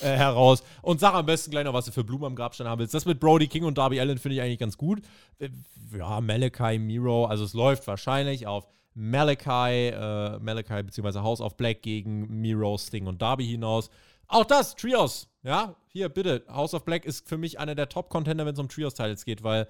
äh, 0.00 0.16
heraus. 0.16 0.64
Und 0.82 0.98
sag 0.98 1.14
am 1.14 1.26
besten 1.26 1.52
gleich 1.52 1.64
noch, 1.64 1.74
was 1.74 1.84
du 1.84 1.92
für 1.92 2.02
Blumen 2.02 2.24
am 2.24 2.34
Grabstein 2.34 2.66
haben 2.66 2.80
willst. 2.80 2.92
Das 2.92 3.06
mit 3.06 3.20
Brody 3.20 3.46
King 3.46 3.62
und 3.62 3.78
Darby 3.78 4.00
Allen 4.00 4.18
finde 4.18 4.34
ich 4.34 4.42
eigentlich 4.42 4.58
ganz 4.58 4.76
gut. 4.76 5.00
Äh, 5.38 5.50
ja, 5.96 6.20
Malachi, 6.20 6.80
Miro, 6.80 7.26
also 7.26 7.44
es 7.44 7.54
läuft 7.54 7.86
wahrscheinlich 7.86 8.48
auf 8.48 8.66
Malachi, 8.94 9.90
äh, 9.90 10.40
Malachi 10.40 10.82
bzw. 10.82 11.20
House 11.20 11.40
of 11.40 11.56
Black 11.56 11.82
gegen 11.82 12.40
Miro, 12.40 12.76
Sting 12.78 13.06
und 13.06 13.22
Darby 13.22 13.46
hinaus. 13.46 13.90
Auch 14.28 14.44
das, 14.44 14.76
Trios. 14.76 15.28
Ja, 15.42 15.76
hier 15.86 16.08
bitte. 16.08 16.44
House 16.48 16.74
of 16.74 16.84
Black 16.84 17.04
ist 17.04 17.26
für 17.28 17.38
mich 17.38 17.58
einer 17.58 17.74
der 17.74 17.88
Top-Contender, 17.88 18.44
wenn 18.44 18.52
es 18.52 18.60
um 18.60 18.68
Trios-Titles 18.68 19.24
geht, 19.24 19.42
weil 19.42 19.66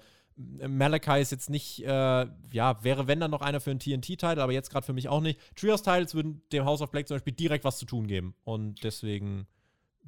äh, 0.59 0.67
Malachi 0.67 1.21
ist 1.21 1.31
jetzt 1.31 1.49
nicht, 1.49 1.83
äh, 1.83 2.27
ja, 2.51 2.83
wäre 2.83 3.07
wenn 3.07 3.19
dann 3.19 3.31
noch 3.31 3.41
einer 3.41 3.61
für 3.61 3.71
einen 3.71 3.79
TNT-Title, 3.79 4.43
aber 4.43 4.51
jetzt 4.51 4.69
gerade 4.69 4.85
für 4.85 4.93
mich 4.93 5.07
auch 5.07 5.21
nicht. 5.21 5.39
Trios-Titles 5.55 6.13
würden 6.13 6.41
dem 6.51 6.65
House 6.65 6.81
of 6.81 6.91
Black 6.91 7.07
zum 7.07 7.15
Beispiel 7.15 7.33
direkt 7.33 7.63
was 7.63 7.77
zu 7.77 7.85
tun 7.85 8.07
geben. 8.07 8.35
Und 8.43 8.83
deswegen 8.83 9.47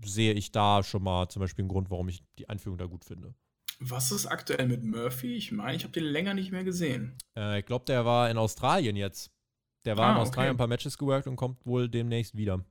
sehe 0.04 0.34
ich 0.34 0.52
da 0.52 0.84
schon 0.84 1.04
mal 1.04 1.30
zum 1.30 1.41
Beispiel 1.41 1.64
einen 1.64 1.70
Grund, 1.70 1.89
warum 1.89 2.10
ich 2.10 2.22
die 2.38 2.49
Einführung 2.49 2.78
da 2.78 2.86
gut 2.86 3.06
finde. 3.06 3.34
Was 3.80 4.12
ist 4.12 4.28
aktuell 4.28 4.68
mit 4.68 4.84
Murphy? 4.84 5.36
Ich 5.36 5.52
meine, 5.52 5.76
ich 5.76 5.84
habe 5.84 5.93
den 5.93 6.04
länger 6.04 6.34
nicht 6.34 6.52
mehr 6.52 6.64
gesehen. 6.64 7.18
Äh, 7.36 7.60
ich 7.60 7.66
glaube, 7.66 7.86
der 7.86 8.06
war 8.06 8.30
in 8.30 8.38
Australien 8.38 8.95
jetzt. 8.95 9.32
Der 9.86 9.97
war 9.97 10.10
ah, 10.10 10.12
in 10.12 10.18
Australien 10.18 10.52
okay. 10.52 10.56
ein 10.56 10.58
paar 10.58 10.68
Matches 10.68 10.97
geworkt 10.97 11.28
und 11.28 11.36
kommt 11.36 11.66
wohl 11.66 11.89
demnächst 11.89 12.36
wieder. 12.38 12.64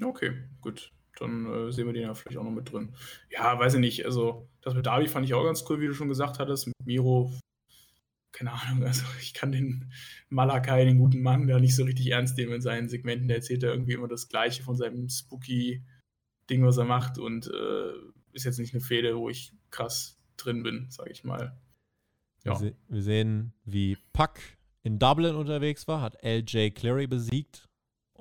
Okay, 0.00 0.32
gut. 0.60 0.92
Dann 1.18 1.46
äh, 1.46 1.72
sehen 1.72 1.86
wir 1.86 1.92
den 1.92 2.02
ja 2.02 2.14
vielleicht 2.14 2.38
auch 2.38 2.44
noch 2.44 2.50
mit 2.50 2.72
drin. 2.72 2.94
Ja, 3.30 3.58
weiß 3.58 3.74
ich 3.74 3.80
nicht. 3.80 4.06
Also, 4.06 4.48
das 4.62 4.74
mit 4.74 4.86
Darby 4.86 5.08
fand 5.08 5.26
ich 5.26 5.34
auch 5.34 5.44
ganz 5.44 5.64
cool, 5.68 5.80
wie 5.80 5.86
du 5.86 5.94
schon 5.94 6.08
gesagt 6.08 6.38
hattest. 6.38 6.66
Mit 6.66 6.74
Miro, 6.84 7.32
keine 8.32 8.52
Ahnung. 8.52 8.82
Also, 8.86 9.04
ich 9.20 9.34
kann 9.34 9.52
den 9.52 9.92
Malakai, 10.30 10.84
den 10.84 10.98
guten 10.98 11.22
Mann, 11.22 11.46
da 11.46 11.58
nicht 11.58 11.76
so 11.76 11.84
richtig 11.84 12.10
ernst 12.10 12.36
nehmen 12.38 12.54
in 12.54 12.62
seinen 12.62 12.88
Segmenten. 12.88 13.28
Der 13.28 13.38
erzählt 13.38 13.62
ja 13.62 13.70
irgendwie 13.70 13.92
immer 13.92 14.08
das 14.08 14.28
Gleiche 14.28 14.62
von 14.62 14.76
seinem 14.76 15.08
Spooky-Ding, 15.08 16.64
was 16.64 16.78
er 16.78 16.84
macht. 16.84 17.18
Und 17.18 17.46
äh, 17.48 17.92
ist 18.32 18.44
jetzt 18.44 18.58
nicht 18.58 18.74
eine 18.74 18.80
Fehde, 18.80 19.16
wo 19.16 19.28
ich 19.28 19.52
krass 19.70 20.18
drin 20.38 20.62
bin, 20.62 20.86
sag 20.88 21.10
ich 21.10 21.24
mal. 21.24 21.58
Ja. 22.44 22.52
Wir, 22.52 22.56
se 22.56 22.76
wir 22.88 23.02
sehen, 23.02 23.52
wie 23.64 23.96
Puck 24.12 24.40
in 24.82 24.98
Dublin 24.98 25.36
unterwegs 25.36 25.86
war, 25.86 26.00
hat 26.00 26.16
LJ 26.24 26.70
Clary 26.70 27.06
besiegt 27.06 27.68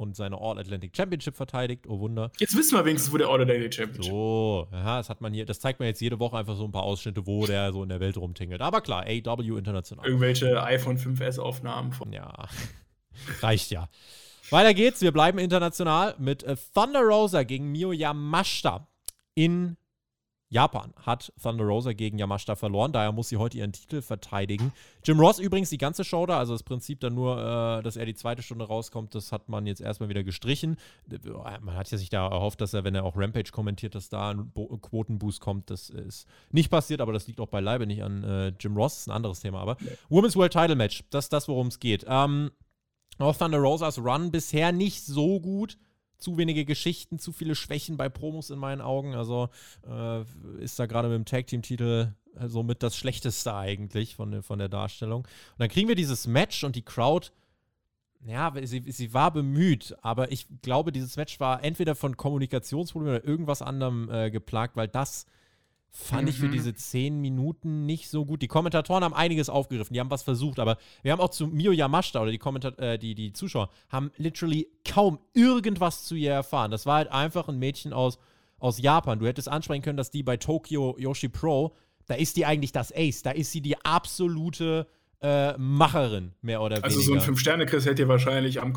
und 0.02 0.16
seine 0.16 0.42
All-Atlantic 0.42 0.98
Championship 0.98 1.36
verteidigt. 1.36 1.86
Oh 1.88 2.00
Wunder. 2.00 2.32
Jetzt 2.40 2.58
wissen 2.58 2.76
wir 2.76 2.84
wenigstens, 2.84 3.14
wo 3.14 3.18
der 3.18 3.28
All-Atlantic 3.28 3.74
Championship 3.74 4.12
So, 4.12 4.68
ja, 4.72 4.98
das 4.98 5.10
hat 5.10 5.22
man 5.22 5.34
hier, 5.34 5.46
das 5.46 5.60
zeigt 5.60 5.80
man 5.80 5.88
jetzt 5.88 6.02
jede 6.02 6.20
Woche 6.20 6.38
einfach 6.38 6.58
so 6.58 6.66
ein 6.66 6.72
paar 6.72 6.84
Ausschnitte, 6.84 7.28
wo 7.28 7.46
der 7.46 7.72
so 7.72 7.84
in 7.84 7.90
der 7.90 8.00
Welt 8.00 8.18
rumtingelt. 8.18 8.62
Aber 8.62 8.82
klar, 8.82 9.06
AW 9.06 9.58
international. 9.58 10.06
Irgendwelche 10.06 10.62
iPhone 10.64 10.98
5S-Aufnahmen 10.98 11.94
von. 11.94 12.12
Ja, 12.12 12.48
reicht 13.42 13.70
ja. 13.72 13.88
Weiter 14.50 14.74
geht's, 14.74 15.02
wir 15.02 15.12
bleiben 15.12 15.38
international 15.38 16.16
mit 16.18 16.44
äh, 16.44 16.58
Thunder 16.74 17.02
Rosa 17.02 17.44
gegen 17.44 17.72
Mio 17.72 17.94
Yamashita 17.94 18.88
in 19.36 19.78
Japan 20.52 20.94
hat 20.98 21.32
Thunder 21.42 21.64
Rosa 21.64 21.94
gegen 21.94 22.20
Yamashita 22.20 22.58
verloren, 22.58 22.92
daher 22.92 23.14
muss 23.14 23.30
sie 23.30 23.38
heute 23.38 23.58
ihren 23.58 23.72
Titel 23.72 24.02
verteidigen. 24.02 24.74
Jim 25.02 25.18
Ross 25.18 25.40
übrigens 25.40 25.70
die 25.70 25.78
ganze 25.78 26.04
Show 26.04 26.26
da, 26.26 26.38
also 26.38 26.54
das 26.54 26.64
Prinzip 26.64 27.00
dann 27.00 27.16
nur, 27.16 27.38
äh, 27.38 27.82
dass 27.82 27.96
er 27.96 28.06
die 28.06 28.14
zweite 28.14 28.44
Stunde 28.44 28.66
rauskommt, 28.66 29.16
das 29.16 29.32
hat 29.32 29.48
man 29.48 29.66
jetzt 29.66 29.80
erstmal 29.80 30.10
wieder 30.10 30.24
gestrichen. 30.24 30.76
Man 31.62 31.76
hat 31.76 31.90
ja 31.90 31.98
sich 31.98 32.10
da 32.10 32.28
erhofft, 32.28 32.60
dass 32.60 32.74
er, 32.74 32.84
wenn 32.84 32.96
er 32.96 33.06
auch 33.06 33.16
Rampage 33.16 33.52
kommentiert, 33.52 33.96
dass 33.96 34.10
da 34.10 34.32
ein 34.32 34.52
Bo 34.52 34.68
Quotenboost 34.78 35.40
kommt. 35.40 35.70
Das 35.70 35.90
ist 35.90 36.28
nicht 36.52 36.70
passiert, 36.70 37.00
aber 37.00 37.14
das 37.14 37.28
liegt 37.28 37.40
auch 37.40 37.48
beileibe 37.48 37.88
nicht 37.88 38.04
an 38.04 38.24
äh, 38.24 38.54
Jim 38.60 38.76
Ross, 38.76 38.96
das 38.96 39.02
ist 39.02 39.08
ein 39.08 39.16
anderes 39.16 39.40
Thema. 39.40 39.62
Aber 39.62 39.78
ja. 39.80 39.92
Women's 40.10 40.36
World 40.36 40.52
Title 40.52 40.76
Match, 40.76 41.06
das 41.12 41.26
ist 41.26 41.34
das, 41.34 41.48
worum 41.48 41.68
es 41.68 41.80
geht. 41.80 42.06
Ähm, 42.10 42.52
auch 43.20 43.38
Thunder 43.38 43.60
Rosas 43.60 44.00
Run 44.00 44.32
bisher 44.32 44.74
nicht 44.74 45.06
so 45.06 45.40
gut 45.40 45.78
zu 46.22 46.38
wenige 46.38 46.66
Geschichten, 46.66 47.20
zu 47.20 47.32
viele 47.32 47.56
Schwächen 47.56 47.98
bei 47.98 48.10
Promos 48.10 48.50
in 48.50 48.60
meinen 48.60 48.82
Augen. 48.82 49.16
Also 49.16 49.50
äh, 49.88 50.22
ist 50.60 50.80
da 50.80 50.86
gerade 50.86 51.10
mit 51.10 51.16
dem 51.16 51.26
Tag 51.26 51.48
Team 51.48 51.62
Titel 51.62 52.14
äh, 52.36 52.48
somit 52.48 52.84
das 52.84 52.96
Schlechteste 52.96 53.54
eigentlich 53.54 54.16
von, 54.16 54.44
von 54.44 54.60
der 54.60 54.70
Darstellung. 54.70 55.22
Und 55.22 55.60
dann 55.60 55.70
kriegen 55.70 55.88
wir 55.88 55.96
dieses 55.96 56.28
Match 56.28 56.64
und 56.64 56.76
die 56.76 56.84
Crowd, 56.84 57.30
ja, 58.26 58.54
sie, 58.64 58.84
sie 58.92 59.14
war 59.14 59.32
bemüht, 59.32 59.96
aber 60.02 60.32
ich 60.32 60.48
glaube, 60.62 60.92
dieses 60.92 61.18
Match 61.18 61.40
war 61.40 61.64
entweder 61.64 61.96
von 61.96 62.18
Kommunikationsproblemen 62.18 63.18
oder 63.18 63.28
irgendwas 63.28 63.62
anderem 63.62 64.10
äh, 64.12 64.30
geplagt, 64.30 64.76
weil 64.76 64.88
das 64.88 65.26
fand 65.92 66.24
mhm. 66.24 66.28
ich 66.30 66.38
für 66.38 66.48
mhm. 66.48 66.54
diese 66.54 66.74
zehn 66.74 67.20
Minuten 67.20 67.86
nicht 67.86 68.10
so 68.10 68.26
gut. 68.26 68.42
Die 68.42 68.48
Kommentatoren 68.48 69.04
haben 69.04 69.14
einiges 69.14 69.50
aufgegriffen, 69.50 69.94
die 69.94 70.00
haben 70.00 70.10
was 70.10 70.24
versucht, 70.24 70.60
aber 70.60 70.78
wir 71.04 71.12
haben 71.12 71.20
auch 71.20 71.30
zu 71.30 71.48
Mio 71.48 71.74
Yamashita 71.74 72.22
oder 72.22 72.32
die, 72.32 72.38
Kommentar 72.38 72.80
äh, 72.80 72.98
die, 72.98 73.14
die 73.14 73.34
Zuschauer 73.34 73.70
haben 73.90 74.12
literally 74.18 74.68
kaum 74.88 75.20
irgendwas 75.34 76.06
zu 76.06 76.16
ihr 76.16 76.32
erfahren. 76.32 76.72
Das 76.72 76.86
war 76.86 76.96
halt 76.96 77.12
einfach 77.12 77.50
ein 77.50 77.60
Mädchen 77.60 77.92
aus, 77.92 78.20
aus 78.58 78.80
Japan. 78.82 79.20
Du 79.20 79.28
hättest 79.28 79.50
ansprechen 79.50 79.82
können, 79.82 79.98
dass 79.98 80.12
die 80.12 80.24
bei 80.24 80.38
Tokyo 80.38 80.96
Yoshi 80.98 81.28
Pro, 81.28 81.76
da 82.08 82.16
ist 82.16 82.38
die 82.38 82.46
eigentlich 82.46 82.72
das 82.72 82.94
Ace, 82.96 83.22
da 83.22 83.32
ist 83.32 83.52
sie 83.52 83.62
die 83.62 83.78
absolute 83.84 84.88
äh, 85.22 85.58
Macherin, 85.58 86.32
mehr 86.42 86.62
oder 86.62 86.78
also 86.84 86.86
weniger. 86.86 87.00
Also 87.00 87.02
so 87.02 87.14
ein 87.14 87.22
Fünf-Sterne-Chris 87.22 87.86
hätte 87.86 88.04
ihr 88.04 88.08
wahrscheinlich 88.08 88.62
am 88.62 88.74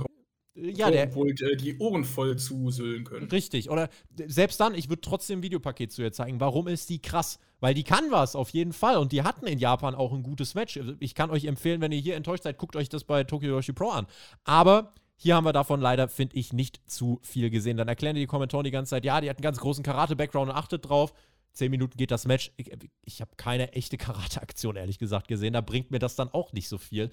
ja, 0.55 0.91
der 0.91 1.15
wohl 1.15 1.31
äh, 1.31 1.57
die 1.57 1.79
Ohren 1.79 2.05
voll 2.05 2.37
zusüllen 2.37 3.05
können. 3.05 3.29
Richtig. 3.29 3.71
Oder 3.71 3.89
selbst 4.27 4.61
dann, 4.61 4.75
ich 4.75 4.89
würde 4.89 5.01
trotzdem 5.01 5.41
ein 5.41 5.43
Videopaket 5.43 5.93
zu 5.93 6.03
ihr 6.03 6.13
zeigen. 6.13 6.39
Warum 6.41 6.69
ist 6.69 6.91
die 6.91 7.01
krass? 7.01 7.39
Weil 7.61 7.75
die 7.75 7.83
kann 7.83 8.11
was, 8.11 8.37
auf 8.37 8.51
jeden 8.51 8.73
Fall. 8.73 8.97
Und 8.97 9.13
die 9.13 9.23
hatten 9.23 9.47
in 9.47 9.59
Japan 9.59 9.95
auch 9.95 10.13
ein 10.13 10.23
gutes 10.23 10.55
Match. 10.55 10.79
Ich 11.01 11.15
kann 11.15 11.31
euch 11.31 11.47
empfehlen, 11.47 11.81
wenn 11.81 11.93
ihr 11.93 11.99
hier 11.99 12.15
enttäuscht 12.15 12.45
seid, 12.45 12.59
guckt 12.59 12.77
euch 12.77 12.89
das 12.89 13.05
bei 13.05 13.25
Tokyo 13.25 13.51
Yoshi 13.51 13.73
Pro 13.73 13.91
an. 13.91 14.07
Aber 14.45 14.93
hier 15.17 15.35
haben 15.35 15.45
wir 15.45 15.53
davon 15.53 15.81
leider, 15.81 16.09
finde 16.09 16.37
ich, 16.37 16.53
nicht 16.53 16.81
zu 16.87 17.19
viel 17.23 17.51
gesehen. 17.51 17.77
Dann 17.77 17.89
erklären 17.89 18.15
die 18.15 18.27
Kommentatoren 18.27 18.65
die 18.65 18.71
ganze 18.71 18.91
Zeit, 18.91 19.05
ja, 19.05 19.21
die 19.21 19.31
hat 19.31 19.39
einen 19.39 19.43
ganz 19.43 19.59
großen 19.59 19.83
Karate-Background 19.83 20.51
und 20.51 20.57
achtet 20.57 20.89
drauf. 20.89 21.13
Zehn 21.53 21.71
Minuten 21.71 21.97
geht 21.97 22.11
das 22.11 22.27
Match. 22.27 22.53
Ich, 22.57 22.71
ich 23.03 23.21
habe 23.21 23.31
keine 23.37 23.73
echte 23.73 23.97
Karate-Aktion, 23.97 24.77
ehrlich 24.77 24.99
gesagt, 24.99 25.29
gesehen. 25.29 25.53
Da 25.53 25.61
bringt 25.61 25.91
mir 25.91 26.01
das 26.01 26.17
dann 26.17 26.29
auch 26.29 26.53
nicht 26.53 26.69
so 26.69 26.79
viel. 26.79 27.11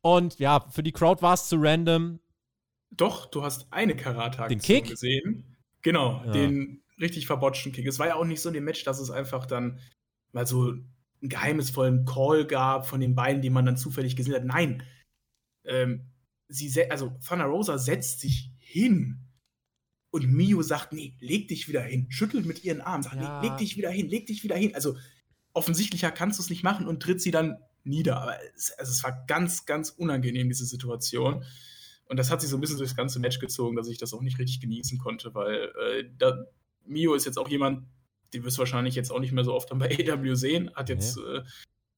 Und 0.00 0.38
ja, 0.38 0.60
für 0.70 0.82
die 0.82 0.92
Crowd 0.92 1.22
war 1.22 1.34
es 1.34 1.48
zu 1.48 1.56
random. 1.58 2.20
Doch, 2.90 3.26
du 3.26 3.42
hast 3.42 3.72
eine 3.72 3.96
Karate-Aktion 3.96 4.82
gesehen. 4.84 5.56
Genau, 5.82 6.22
ja. 6.24 6.32
den 6.32 6.82
richtig 7.00 7.26
verbotschten 7.26 7.72
Kick. 7.72 7.86
Es 7.86 7.98
war 7.98 8.08
ja 8.08 8.14
auch 8.16 8.24
nicht 8.24 8.40
so 8.40 8.48
in 8.48 8.54
dem 8.54 8.64
Match, 8.64 8.84
dass 8.84 8.98
es 8.98 9.10
einfach 9.10 9.46
dann 9.46 9.78
mal 10.32 10.46
so 10.46 10.70
einen 10.70 10.88
geheimnisvollen 11.22 12.04
Call 12.04 12.46
gab 12.46 12.86
von 12.86 13.00
den 13.00 13.14
beiden, 13.14 13.42
die 13.42 13.50
man 13.50 13.66
dann 13.66 13.76
zufällig 13.76 14.16
gesehen 14.16 14.34
hat. 14.34 14.44
Nein, 14.44 14.82
ähm, 15.64 16.10
sie, 16.48 16.90
also 16.90 17.12
Thunder 17.26 17.46
Rosa 17.46 17.78
setzt 17.78 18.20
sich 18.20 18.52
hin 18.58 19.28
und 20.10 20.32
Mio 20.32 20.62
sagt, 20.62 20.92
nee, 20.92 21.16
leg 21.20 21.48
dich 21.48 21.68
wieder 21.68 21.82
hin, 21.82 22.06
schüttelt 22.10 22.46
mit 22.46 22.64
ihren 22.64 22.80
Armen, 22.80 23.02
sagt, 23.02 23.16
ja. 23.16 23.40
nee, 23.40 23.48
leg 23.48 23.58
dich 23.58 23.76
wieder 23.76 23.90
hin, 23.90 24.08
leg 24.08 24.26
dich 24.26 24.42
wieder 24.42 24.56
hin. 24.56 24.74
Also 24.74 24.96
offensichtlicher 25.52 26.10
kannst 26.10 26.38
du 26.38 26.42
es 26.42 26.50
nicht 26.50 26.62
machen 26.62 26.86
und 26.86 27.02
tritt 27.02 27.20
sie 27.20 27.30
dann 27.30 27.58
nieder. 27.84 28.20
Aber 28.20 28.36
es, 28.56 28.72
also 28.72 28.90
es 28.90 29.02
war 29.04 29.24
ganz, 29.26 29.66
ganz 29.66 29.90
unangenehm, 29.90 30.48
diese 30.48 30.66
Situation. 30.66 31.44
Und 32.08 32.16
das 32.16 32.30
hat 32.30 32.40
sich 32.40 32.50
so 32.50 32.56
ein 32.56 32.60
bisschen 32.60 32.78
durchs 32.78 32.96
ganze 32.96 33.20
Match 33.20 33.38
gezogen, 33.38 33.76
dass 33.76 33.88
ich 33.88 33.98
das 33.98 34.14
auch 34.14 34.22
nicht 34.22 34.38
richtig 34.38 34.60
genießen 34.60 34.98
konnte, 34.98 35.34
weil 35.34 35.72
äh, 35.80 36.04
da, 36.16 36.44
Mio 36.86 37.14
ist 37.14 37.26
jetzt 37.26 37.38
auch 37.38 37.48
jemand, 37.48 37.86
den 38.32 38.44
wirst 38.44 38.56
du 38.56 38.60
wahrscheinlich 38.60 38.94
jetzt 38.94 39.10
auch 39.10 39.20
nicht 39.20 39.32
mehr 39.32 39.44
so 39.44 39.54
oft 39.54 39.70
dann 39.70 39.78
bei 39.78 39.88
AW 40.10 40.34
sehen, 40.34 40.70
hat 40.74 40.88
jetzt 40.88 41.18
ja. 41.18 41.36
äh, 41.36 41.44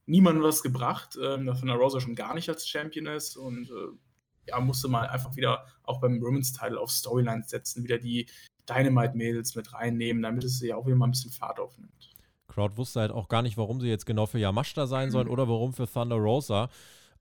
niemandem 0.07 0.43
was 0.43 0.63
gebracht, 0.63 1.17
ähm, 1.23 1.55
von 1.55 1.69
der 1.69 1.77
Rosa 1.77 2.01
schon 2.01 2.17
gar 2.17 2.35
nicht 2.35 2.49
als 2.49 2.69
Champion 2.69 3.07
ist 3.07 3.37
und 3.37 3.71
äh, 3.71 4.49
ja, 4.49 4.61
musste 4.61 4.89
mal 4.89 5.07
einfach 5.07 5.37
wieder 5.37 5.67
auch 5.85 6.01
beim 6.01 6.21
Women's 6.21 6.53
Title 6.53 6.81
auf 6.81 6.91
Storylines 6.91 7.51
setzen, 7.51 7.85
wieder 7.85 7.99
die 7.99 8.27
Dynamite-Mädels 8.69 9.55
mit 9.55 9.73
reinnehmen, 9.73 10.23
damit 10.23 10.45
es 10.45 10.61
ja 10.61 10.77
auch 10.77 10.87
wieder 10.87 10.97
mal 10.97 11.07
ein 11.07 11.13
bisschen 11.13 11.31
Fahrt 11.31 11.61
aufnimmt. 11.61 12.11
Crowd 12.49 12.77
wusste 12.77 13.01
halt 13.01 13.13
auch 13.13 13.29
gar 13.29 13.43
nicht, 13.43 13.57
warum 13.57 13.81
sie 13.81 13.89
jetzt 13.89 14.07
genau 14.07 14.27
für 14.27 14.39
Yamashita 14.39 14.87
sein 14.87 15.09
mhm. 15.09 15.13
sollen 15.13 15.29
oder 15.29 15.49
warum 15.49 15.73
für 15.73 15.87
Thunder 15.87 16.17
Rosa. 16.17 16.69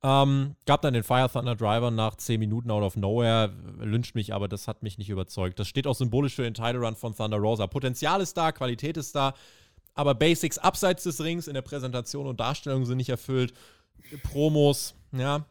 Ähm, 0.02 0.56
gab 0.66 0.82
dann 0.82 0.94
den 0.94 1.04
Fire 1.04 1.30
Thunder 1.30 1.56
Driver 1.56 1.92
nach 1.92 2.16
10 2.16 2.40
Minuten 2.40 2.72
out 2.72 2.84
of 2.84 2.96
nowhere. 2.96 3.54
Lyncht 3.80 4.16
mich, 4.16 4.34
aber 4.34 4.48
das 4.48 4.68
hat 4.68 4.82
mich 4.82 4.98
nicht 4.98 5.10
überzeugt. 5.10 5.60
Das 5.60 5.68
steht 5.68 5.88
auch 5.88 5.96
symbolisch 5.96 6.36
für 6.36 6.44
den 6.44 6.54
Title 6.54 6.80
Run 6.80 6.96
von 6.96 7.16
Thunder 7.16 7.38
Rosa. 7.38 7.68
Potenzial 7.68 8.22
ist 8.22 8.38
da, 8.38 8.52
Qualität 8.52 8.96
ist 8.96 9.14
da, 9.16 9.34
aber 9.96 10.16
Basics 10.16 10.58
abseits 10.58 11.04
des 11.04 11.22
Rings 11.22 11.48
in 11.48 11.54
der 11.54 11.62
Präsentation 11.62 12.28
und 12.28 12.40
Darstellung 12.40 12.86
sind 12.86 12.98
nicht 12.98 13.10
erfüllt. 13.10 13.54
Promos, 14.24 14.96
ja, 15.12 15.46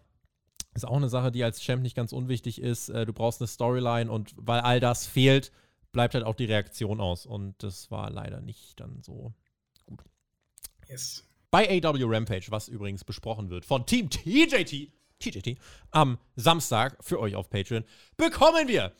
ist 0.74 0.86
auch 0.86 0.96
eine 0.96 1.08
Sache, 1.08 1.30
die 1.30 1.44
als 1.44 1.60
Champ 1.60 1.82
nicht 1.82 1.96
ganz 1.96 2.12
unwichtig 2.12 2.60
ist. 2.60 2.88
Äh, 2.88 3.04
du 3.04 3.12
brauchst 3.12 3.40
eine 3.40 3.48
Storyline 3.48 4.10
und 4.10 4.34
weil 4.36 4.60
all 4.60 4.80
das 4.80 5.06
fehlt, 5.06 5.52
bleibt 5.92 6.14
halt 6.14 6.24
auch 6.24 6.34
die 6.34 6.44
Reaktion 6.44 7.00
aus. 7.00 7.26
Und 7.26 7.62
das 7.62 7.90
war 7.90 8.10
leider 8.10 8.40
nicht 8.40 8.80
dann 8.80 9.02
so 9.02 9.34
gut. 9.86 10.02
Yes. 10.88 11.27
Bei 11.50 11.82
AW 11.82 12.04
Rampage, 12.04 12.46
was 12.50 12.68
übrigens 12.68 13.04
besprochen 13.04 13.48
wird 13.48 13.64
von 13.64 13.86
Team 13.86 14.10
TJT, 14.10 14.92
TJT, 15.18 15.58
am 15.90 16.18
Samstag 16.36 16.98
für 17.00 17.18
euch 17.18 17.34
auf 17.34 17.48
Patreon, 17.48 17.84
bekommen 18.18 18.68
wir 18.68 18.92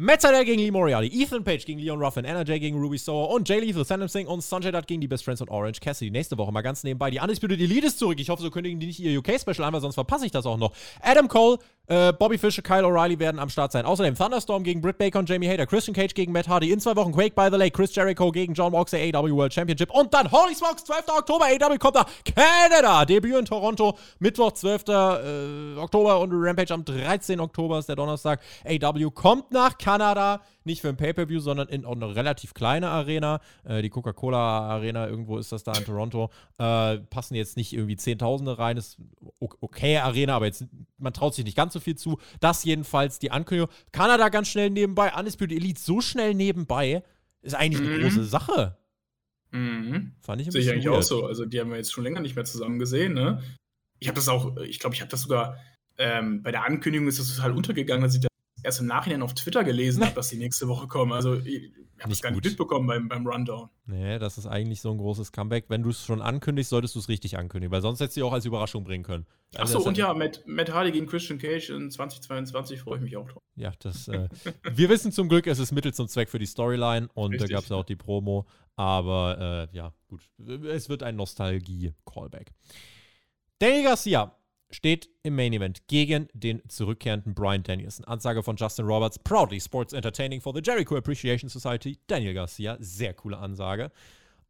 Sydal 0.00 0.44
gegen 0.44 0.62
Lee 0.62 0.70
Moriarty, 0.70 1.08
Ethan 1.08 1.42
Page 1.42 1.64
gegen 1.64 1.80
Leon 1.80 2.00
Ruffin, 2.00 2.24
NRJ 2.24 2.60
gegen 2.60 2.78
Ruby 2.78 2.98
Soho 2.98 3.34
und 3.34 3.48
Jay 3.48 3.58
Lethal, 3.58 3.84
Phantom 3.84 4.06
Singh 4.06 4.30
und 4.30 4.42
Sanjay 4.42 4.70
Dutt 4.70 4.86
gegen 4.86 5.00
die 5.00 5.08
Best 5.08 5.24
Friends 5.24 5.40
und 5.40 5.50
Orange 5.50 5.80
Cassidy. 5.80 6.12
Nächste 6.12 6.38
Woche 6.38 6.52
mal 6.52 6.62
ganz 6.62 6.84
nebenbei. 6.84 7.10
Die 7.10 7.18
Undisputed 7.18 7.58
Elite 7.58 7.88
ist 7.88 7.98
zurück. 7.98 8.20
Ich 8.20 8.28
hoffe, 8.28 8.40
so 8.40 8.50
kündigen 8.52 8.78
die 8.78 8.86
nicht 8.86 9.00
ihr 9.00 9.18
UK-Special 9.18 9.64
an, 9.64 9.72
weil 9.72 9.80
sonst 9.80 9.96
verpasse 9.96 10.24
ich 10.24 10.30
das 10.30 10.46
auch 10.46 10.56
noch. 10.56 10.72
Adam 11.00 11.26
Cole 11.26 11.58
äh, 11.88 12.12
Bobby 12.12 12.38
Fischer, 12.38 12.62
Kyle 12.62 12.84
O'Reilly 12.84 13.18
werden 13.18 13.38
am 13.38 13.48
Start 13.48 13.72
sein. 13.72 13.84
Außerdem 13.86 14.14
Thunderstorm 14.14 14.62
gegen 14.62 14.80
Britt 14.80 14.98
Baker 14.98 15.18
und 15.18 15.28
Jamie 15.28 15.48
Hader, 15.48 15.66
Christian 15.66 15.94
Cage 15.94 16.14
gegen 16.14 16.32
Matt 16.32 16.46
Hardy. 16.46 16.70
In 16.70 16.80
zwei 16.80 16.94
Wochen 16.96 17.12
Quake 17.12 17.34
by 17.34 17.48
the 17.50 17.56
Lake, 17.56 17.72
Chris 17.72 17.94
Jericho 17.94 18.30
gegen 18.30 18.54
John 18.54 18.72
Moxley, 18.72 19.14
AW 19.14 19.30
World 19.34 19.54
Championship. 19.54 19.90
Und 19.90 20.12
dann, 20.12 20.30
holy 20.30 20.54
smokes, 20.54 20.84
12. 20.84 21.04
Oktober, 21.08 21.46
AW 21.46 21.78
kommt 21.78 21.94
nach 21.94 22.08
Canada. 22.24 23.04
Debüt 23.04 23.34
in 23.34 23.44
Toronto, 23.44 23.96
Mittwoch, 24.18 24.52
12. 24.52 24.88
Äh, 24.88 25.78
Oktober 25.78 26.20
und 26.20 26.30
Rampage 26.32 26.74
am 26.74 26.84
13. 26.84 27.40
Oktober 27.40 27.78
ist 27.78 27.88
der 27.88 27.96
Donnerstag. 27.96 28.40
AW 28.64 29.10
kommt 29.10 29.50
nach 29.50 29.78
Kanada 29.78 30.40
nicht 30.68 30.82
für 30.82 30.88
ein 30.88 30.96
Pay-Per-View, 30.96 31.40
sondern 31.40 31.68
in 31.68 31.84
eine 31.84 32.14
relativ 32.14 32.54
kleine 32.54 32.88
Arena. 32.88 33.40
Äh, 33.64 33.82
die 33.82 33.90
Coca-Cola 33.90 34.68
Arena, 34.68 35.08
irgendwo 35.08 35.38
ist 35.38 35.50
das 35.50 35.64
da 35.64 35.72
in 35.72 35.84
Toronto. 35.84 36.30
Äh, 36.58 36.98
passen 36.98 37.34
jetzt 37.34 37.56
nicht 37.56 37.72
irgendwie 37.72 37.96
Zehntausende 37.96 38.58
rein. 38.58 38.76
Ist 38.76 38.98
okay 39.60 39.96
Arena, 39.96 40.36
aber 40.36 40.46
jetzt, 40.46 40.64
man 40.98 41.12
traut 41.12 41.34
sich 41.34 41.44
nicht 41.44 41.56
ganz 41.56 41.72
so 41.72 41.80
viel 41.80 41.96
zu. 41.96 42.18
Das 42.40 42.64
jedenfalls 42.64 43.18
die 43.18 43.30
Ankündigung. 43.30 43.72
Kanada 43.92 44.28
ganz 44.28 44.48
schnell 44.48 44.70
nebenbei. 44.70 45.12
Undisputed 45.16 45.56
Elite 45.56 45.80
so 45.80 46.00
schnell 46.00 46.34
nebenbei. 46.34 47.02
Ist 47.40 47.54
eigentlich 47.54 47.82
mhm. 47.82 47.94
eine 47.94 48.02
große 48.02 48.24
Sache. 48.24 48.76
Mhm. 49.50 50.12
Fand 50.20 50.40
ich 50.40 50.48
ein 50.48 50.52
Sehe 50.52 50.62
ich 50.62 50.70
eigentlich 50.70 50.86
weird. 50.86 50.98
auch 50.98 51.02
so. 51.02 51.24
Also, 51.24 51.46
die 51.46 51.60
haben 51.60 51.70
wir 51.70 51.76
jetzt 51.76 51.92
schon 51.92 52.04
länger 52.04 52.20
nicht 52.20 52.36
mehr 52.36 52.44
zusammen 52.44 52.78
gesehen, 52.78 53.14
ne? 53.14 53.42
Ich 54.00 54.08
habe 54.08 54.16
das 54.16 54.28
auch, 54.28 54.56
ich 54.58 54.78
glaube, 54.78 54.94
ich 54.94 55.00
habe 55.00 55.10
das 55.10 55.22
sogar 55.22 55.56
ähm, 55.98 56.42
bei 56.42 56.52
der 56.52 56.64
Ankündigung 56.64 57.08
ist 57.08 57.18
das 57.18 57.34
total 57.34 57.52
untergegangen, 57.52 58.02
dass 58.02 58.14
ich 58.14 58.20
da 58.20 58.28
erst 58.62 58.80
im 58.80 58.86
Nachhinein 58.86 59.22
auf 59.22 59.34
Twitter 59.34 59.64
gelesen 59.64 60.04
habe, 60.04 60.14
dass 60.14 60.28
die 60.28 60.36
nächste 60.36 60.68
Woche 60.68 60.86
kommen. 60.86 61.12
Also 61.12 61.34
ich 61.34 61.70
habe 62.00 62.12
es 62.12 62.22
gar 62.22 62.30
nicht 62.30 62.44
mitbekommen 62.44 62.86
beim, 62.86 63.08
beim 63.08 63.26
Rundown. 63.26 63.68
Nee, 63.86 64.18
das 64.18 64.38
ist 64.38 64.46
eigentlich 64.46 64.80
so 64.80 64.90
ein 64.90 64.98
großes 64.98 65.32
Comeback. 65.32 65.64
Wenn 65.68 65.82
du 65.82 65.90
es 65.90 66.04
schon 66.04 66.22
ankündigst, 66.22 66.70
solltest 66.70 66.94
du 66.94 66.98
es 67.00 67.08
richtig 67.08 67.38
ankündigen, 67.38 67.72
weil 67.72 67.82
sonst 67.82 68.00
hättest 68.00 68.16
du 68.16 68.26
auch 68.26 68.32
als 68.32 68.44
Überraschung 68.44 68.84
bringen 68.84 69.04
können. 69.04 69.26
Also 69.54 69.78
Achso, 69.78 69.88
und 69.88 69.96
ja, 69.96 70.12
Matt, 70.14 70.42
Matt 70.46 70.72
Hardy 70.72 70.92
gegen 70.92 71.06
Christian 71.06 71.38
Cage 71.38 71.70
in 71.70 71.90
2022 71.90 72.80
freue 72.80 72.96
ich 72.96 73.02
mich 73.02 73.16
auch 73.16 73.28
drauf. 73.28 73.42
Ja, 73.56 73.72
das, 73.78 74.08
äh, 74.08 74.28
wir 74.74 74.88
wissen 74.88 75.10
zum 75.10 75.28
Glück, 75.28 75.46
es 75.46 75.58
ist 75.58 75.72
Mittel 75.72 75.94
zum 75.94 76.08
Zweck 76.08 76.28
für 76.28 76.38
die 76.38 76.46
Storyline 76.46 77.08
und 77.14 77.32
Richtig. 77.32 77.48
da 77.48 77.54
gab 77.54 77.64
es 77.64 77.70
ja 77.70 77.76
auch 77.76 77.84
die 77.84 77.96
Promo. 77.96 78.46
Aber 78.76 79.68
äh, 79.72 79.76
ja, 79.76 79.92
gut. 80.06 80.22
Es 80.66 80.88
wird 80.88 81.02
ein 81.02 81.16
Nostalgie-Callback. 81.16 82.52
Danny 83.58 83.82
Garcia 83.82 84.37
steht 84.70 85.08
im 85.22 85.36
Main 85.36 85.52
Event 85.52 85.86
gegen 85.86 86.28
den 86.34 86.62
zurückkehrenden 86.68 87.34
Brian 87.34 87.62
Danielson. 87.62 88.04
Ansage 88.04 88.42
von 88.42 88.56
Justin 88.56 88.84
Roberts, 88.86 89.18
proudly 89.18 89.60
sports 89.60 89.92
entertaining 89.92 90.40
for 90.40 90.54
the 90.54 90.60
Jericho 90.62 90.96
Appreciation 90.96 91.48
Society. 91.48 91.98
Daniel 92.06 92.34
Garcia, 92.34 92.76
sehr 92.80 93.14
coole 93.14 93.38
Ansage. 93.38 93.90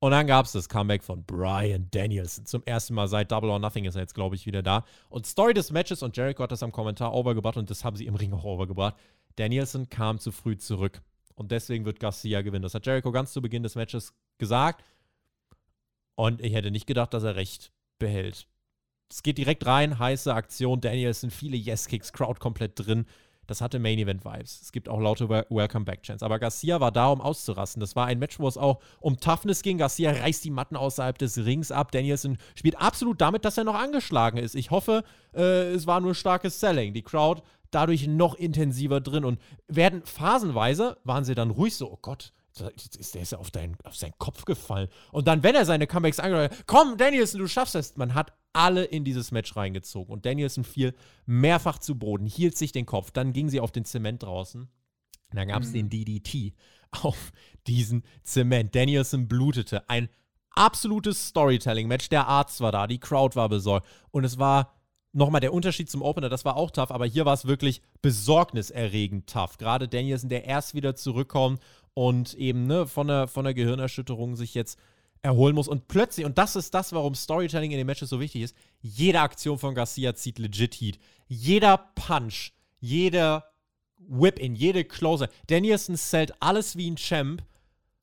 Und 0.00 0.12
dann 0.12 0.28
gab 0.28 0.46
es 0.46 0.52
das 0.52 0.68
Comeback 0.68 1.02
von 1.02 1.24
Brian 1.24 1.88
Danielson. 1.90 2.46
Zum 2.46 2.62
ersten 2.64 2.94
Mal 2.94 3.08
seit 3.08 3.32
Double 3.32 3.50
or 3.50 3.58
Nothing 3.58 3.84
ist 3.84 3.96
er 3.96 4.02
jetzt, 4.02 4.14
glaube 4.14 4.36
ich, 4.36 4.46
wieder 4.46 4.62
da. 4.62 4.84
Und 5.08 5.26
Story 5.26 5.54
des 5.54 5.72
Matches, 5.72 6.02
und 6.02 6.16
Jericho 6.16 6.42
hat 6.44 6.52
das 6.52 6.62
am 6.62 6.70
Kommentar 6.70 7.14
overgebracht 7.14 7.56
und 7.56 7.68
das 7.68 7.84
haben 7.84 7.96
sie 7.96 8.06
im 8.06 8.14
Ring 8.14 8.32
auch 8.32 8.44
overgebracht. 8.44 8.94
Danielson 9.36 9.88
kam 9.88 10.18
zu 10.18 10.30
früh 10.30 10.56
zurück. 10.56 11.02
Und 11.34 11.52
deswegen 11.52 11.84
wird 11.84 12.00
Garcia 12.00 12.42
gewinnen. 12.42 12.62
Das 12.62 12.74
hat 12.74 12.86
Jericho 12.86 13.12
ganz 13.12 13.32
zu 13.32 13.40
Beginn 13.40 13.62
des 13.62 13.76
Matches 13.76 14.12
gesagt. 14.38 14.84
Und 16.14 16.40
ich 16.42 16.52
hätte 16.52 16.72
nicht 16.72 16.86
gedacht, 16.86 17.14
dass 17.14 17.22
er 17.22 17.36
recht 17.36 17.72
behält 17.98 18.48
es 19.10 19.22
geht 19.22 19.38
direkt 19.38 19.66
rein, 19.66 19.98
heiße 19.98 20.32
Aktion. 20.32 20.80
Danielson, 20.80 21.30
viele 21.30 21.56
Yes-Kicks, 21.56 22.12
Crowd 22.12 22.40
komplett 22.40 22.72
drin. 22.78 23.06
Das 23.46 23.62
hatte 23.62 23.78
Main 23.78 23.98
Event 23.98 24.26
Vibes. 24.26 24.60
Es 24.60 24.72
gibt 24.72 24.90
auch 24.90 25.00
laute 25.00 25.30
Welcome 25.30 25.86
Back 25.86 26.02
Chants. 26.02 26.22
Aber 26.22 26.38
Garcia 26.38 26.80
war 26.80 26.92
da, 26.92 27.08
um 27.08 27.22
auszurasten. 27.22 27.80
Das 27.80 27.96
war 27.96 28.06
ein 28.06 28.18
Match, 28.18 28.38
wo 28.38 28.46
es 28.46 28.58
auch 28.58 28.80
um 29.00 29.18
Toughness 29.18 29.62
ging. 29.62 29.78
Garcia 29.78 30.10
reißt 30.10 30.44
die 30.44 30.50
Matten 30.50 30.76
außerhalb 30.76 31.16
des 31.16 31.38
Rings 31.38 31.72
ab. 31.72 31.90
Danielson 31.90 32.36
spielt 32.54 32.78
absolut 32.78 33.22
damit, 33.22 33.46
dass 33.46 33.56
er 33.56 33.64
noch 33.64 33.74
angeschlagen 33.74 34.36
ist. 34.36 34.54
Ich 34.54 34.70
hoffe, 34.70 35.02
äh, 35.34 35.72
es 35.72 35.86
war 35.86 36.00
nur 36.00 36.14
starkes 36.14 36.60
Selling. 36.60 36.92
Die 36.92 37.02
Crowd 37.02 37.40
dadurch 37.70 38.06
noch 38.06 38.34
intensiver 38.34 39.00
drin 39.00 39.24
und 39.24 39.40
werden 39.66 40.02
phasenweise, 40.04 40.98
waren 41.04 41.24
sie 41.24 41.34
dann 41.34 41.50
ruhig 41.50 41.74
so, 41.74 41.90
oh 41.90 41.98
Gott, 42.00 42.32
ist 42.98 43.14
der 43.14 43.22
ist 43.22 43.34
auf, 43.34 43.50
dein, 43.50 43.76
auf 43.84 43.96
seinen 43.96 44.14
Kopf 44.18 44.44
gefallen. 44.44 44.88
Und 45.12 45.28
dann, 45.28 45.42
wenn 45.42 45.54
er 45.54 45.64
seine 45.64 45.86
Comebacks 45.86 46.20
angehört 46.20 46.52
hat, 46.52 46.66
komm, 46.66 46.96
Danielson, 46.96 47.40
du 47.40 47.46
schaffst 47.46 47.74
es. 47.74 47.96
Man 47.96 48.14
hat 48.14 48.32
alle 48.52 48.84
in 48.84 49.04
dieses 49.04 49.30
Match 49.30 49.54
reingezogen. 49.56 50.12
Und 50.12 50.26
Danielson 50.26 50.64
fiel 50.64 50.94
mehrfach 51.26 51.78
zu 51.78 51.98
Boden, 51.98 52.26
hielt 52.26 52.56
sich 52.56 52.72
den 52.72 52.86
Kopf. 52.86 53.10
Dann 53.10 53.32
ging 53.32 53.48
sie 53.48 53.60
auf 53.60 53.72
den 53.72 53.84
Zement 53.84 54.22
draußen. 54.22 54.62
Und 54.62 55.36
dann 55.36 55.48
gab 55.48 55.62
es 55.62 55.70
mhm. 55.70 55.74
den 55.74 55.90
DDT 55.90 56.54
auf 57.02 57.32
diesen 57.66 58.02
Zement. 58.22 58.74
Danielson 58.74 59.28
blutete. 59.28 59.88
Ein 59.88 60.08
absolutes 60.50 61.28
Storytelling-Match. 61.28 62.08
Der 62.08 62.26
Arzt 62.26 62.60
war 62.60 62.72
da, 62.72 62.86
die 62.86 62.98
Crowd 62.98 63.36
war 63.36 63.48
besorgt. 63.48 63.86
Und 64.10 64.24
es 64.24 64.38
war 64.38 64.74
nochmal 65.12 65.40
der 65.40 65.52
Unterschied 65.52 65.90
zum 65.90 66.02
Opener, 66.02 66.28
das 66.28 66.44
war 66.44 66.56
auch 66.56 66.70
tough, 66.70 66.90
aber 66.90 67.06
hier 67.06 67.24
war 67.24 67.34
es 67.34 67.46
wirklich 67.46 67.82
besorgniserregend 68.02 69.28
tough. 69.28 69.58
Gerade 69.58 69.88
Danielson, 69.88 70.28
der 70.28 70.44
erst 70.44 70.74
wieder 70.74 70.94
zurückkommt 70.96 71.60
und 71.98 72.34
eben 72.34 72.68
ne, 72.68 72.86
von, 72.86 73.08
der, 73.08 73.26
von 73.26 73.44
der 73.44 73.54
Gehirnerschütterung 73.54 74.36
sich 74.36 74.54
jetzt 74.54 74.78
erholen 75.20 75.56
muss. 75.56 75.66
Und 75.66 75.88
plötzlich, 75.88 76.24
und 76.24 76.38
das 76.38 76.54
ist 76.54 76.72
das, 76.72 76.92
warum 76.92 77.16
Storytelling 77.16 77.72
in 77.72 77.76
den 77.76 77.88
Matches 77.88 78.08
so 78.08 78.20
wichtig 78.20 78.42
ist, 78.42 78.56
jede 78.80 79.20
Aktion 79.20 79.58
von 79.58 79.74
Garcia 79.74 80.14
zieht 80.14 80.38
legit 80.38 80.76
Heat. 80.76 81.00
Jeder 81.26 81.76
Punch, 81.96 82.52
jeder 82.78 83.50
Whip-In, 83.96 84.54
jede 84.54 84.84
Closer. 84.84 85.28
Danielson 85.48 85.96
zählt 85.96 86.40
alles 86.40 86.76
wie 86.76 86.88
ein 86.88 86.94
Champ. 86.94 87.42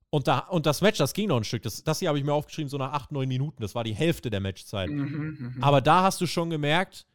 Und, 0.09 0.27
da, 0.27 0.39
und 0.39 0.65
das 0.65 0.81
Match, 0.81 0.97
das 0.97 1.13
ging 1.13 1.29
noch 1.29 1.37
ein 1.37 1.45
Stück. 1.45 1.63
Das, 1.63 1.81
das 1.81 1.99
hier 1.99 2.09
habe 2.09 2.19
ich 2.19 2.25
mir 2.25 2.33
aufgeschrieben, 2.33 2.67
so 2.67 2.77
nach 2.77 2.91
8, 2.91 3.13
9 3.13 3.29
Minuten. 3.29 3.61
Das 3.61 3.75
war 3.75 3.85
die 3.85 3.95
Hälfte 3.95 4.29
der 4.29 4.41
Matchzeit. 4.41 4.89
Mhm, 4.89 5.53
mh. 5.55 5.65
Aber 5.65 5.79
da 5.79 6.03
hast 6.03 6.19
du 6.19 6.27
schon 6.27 6.49
gemerkt, 6.49 7.05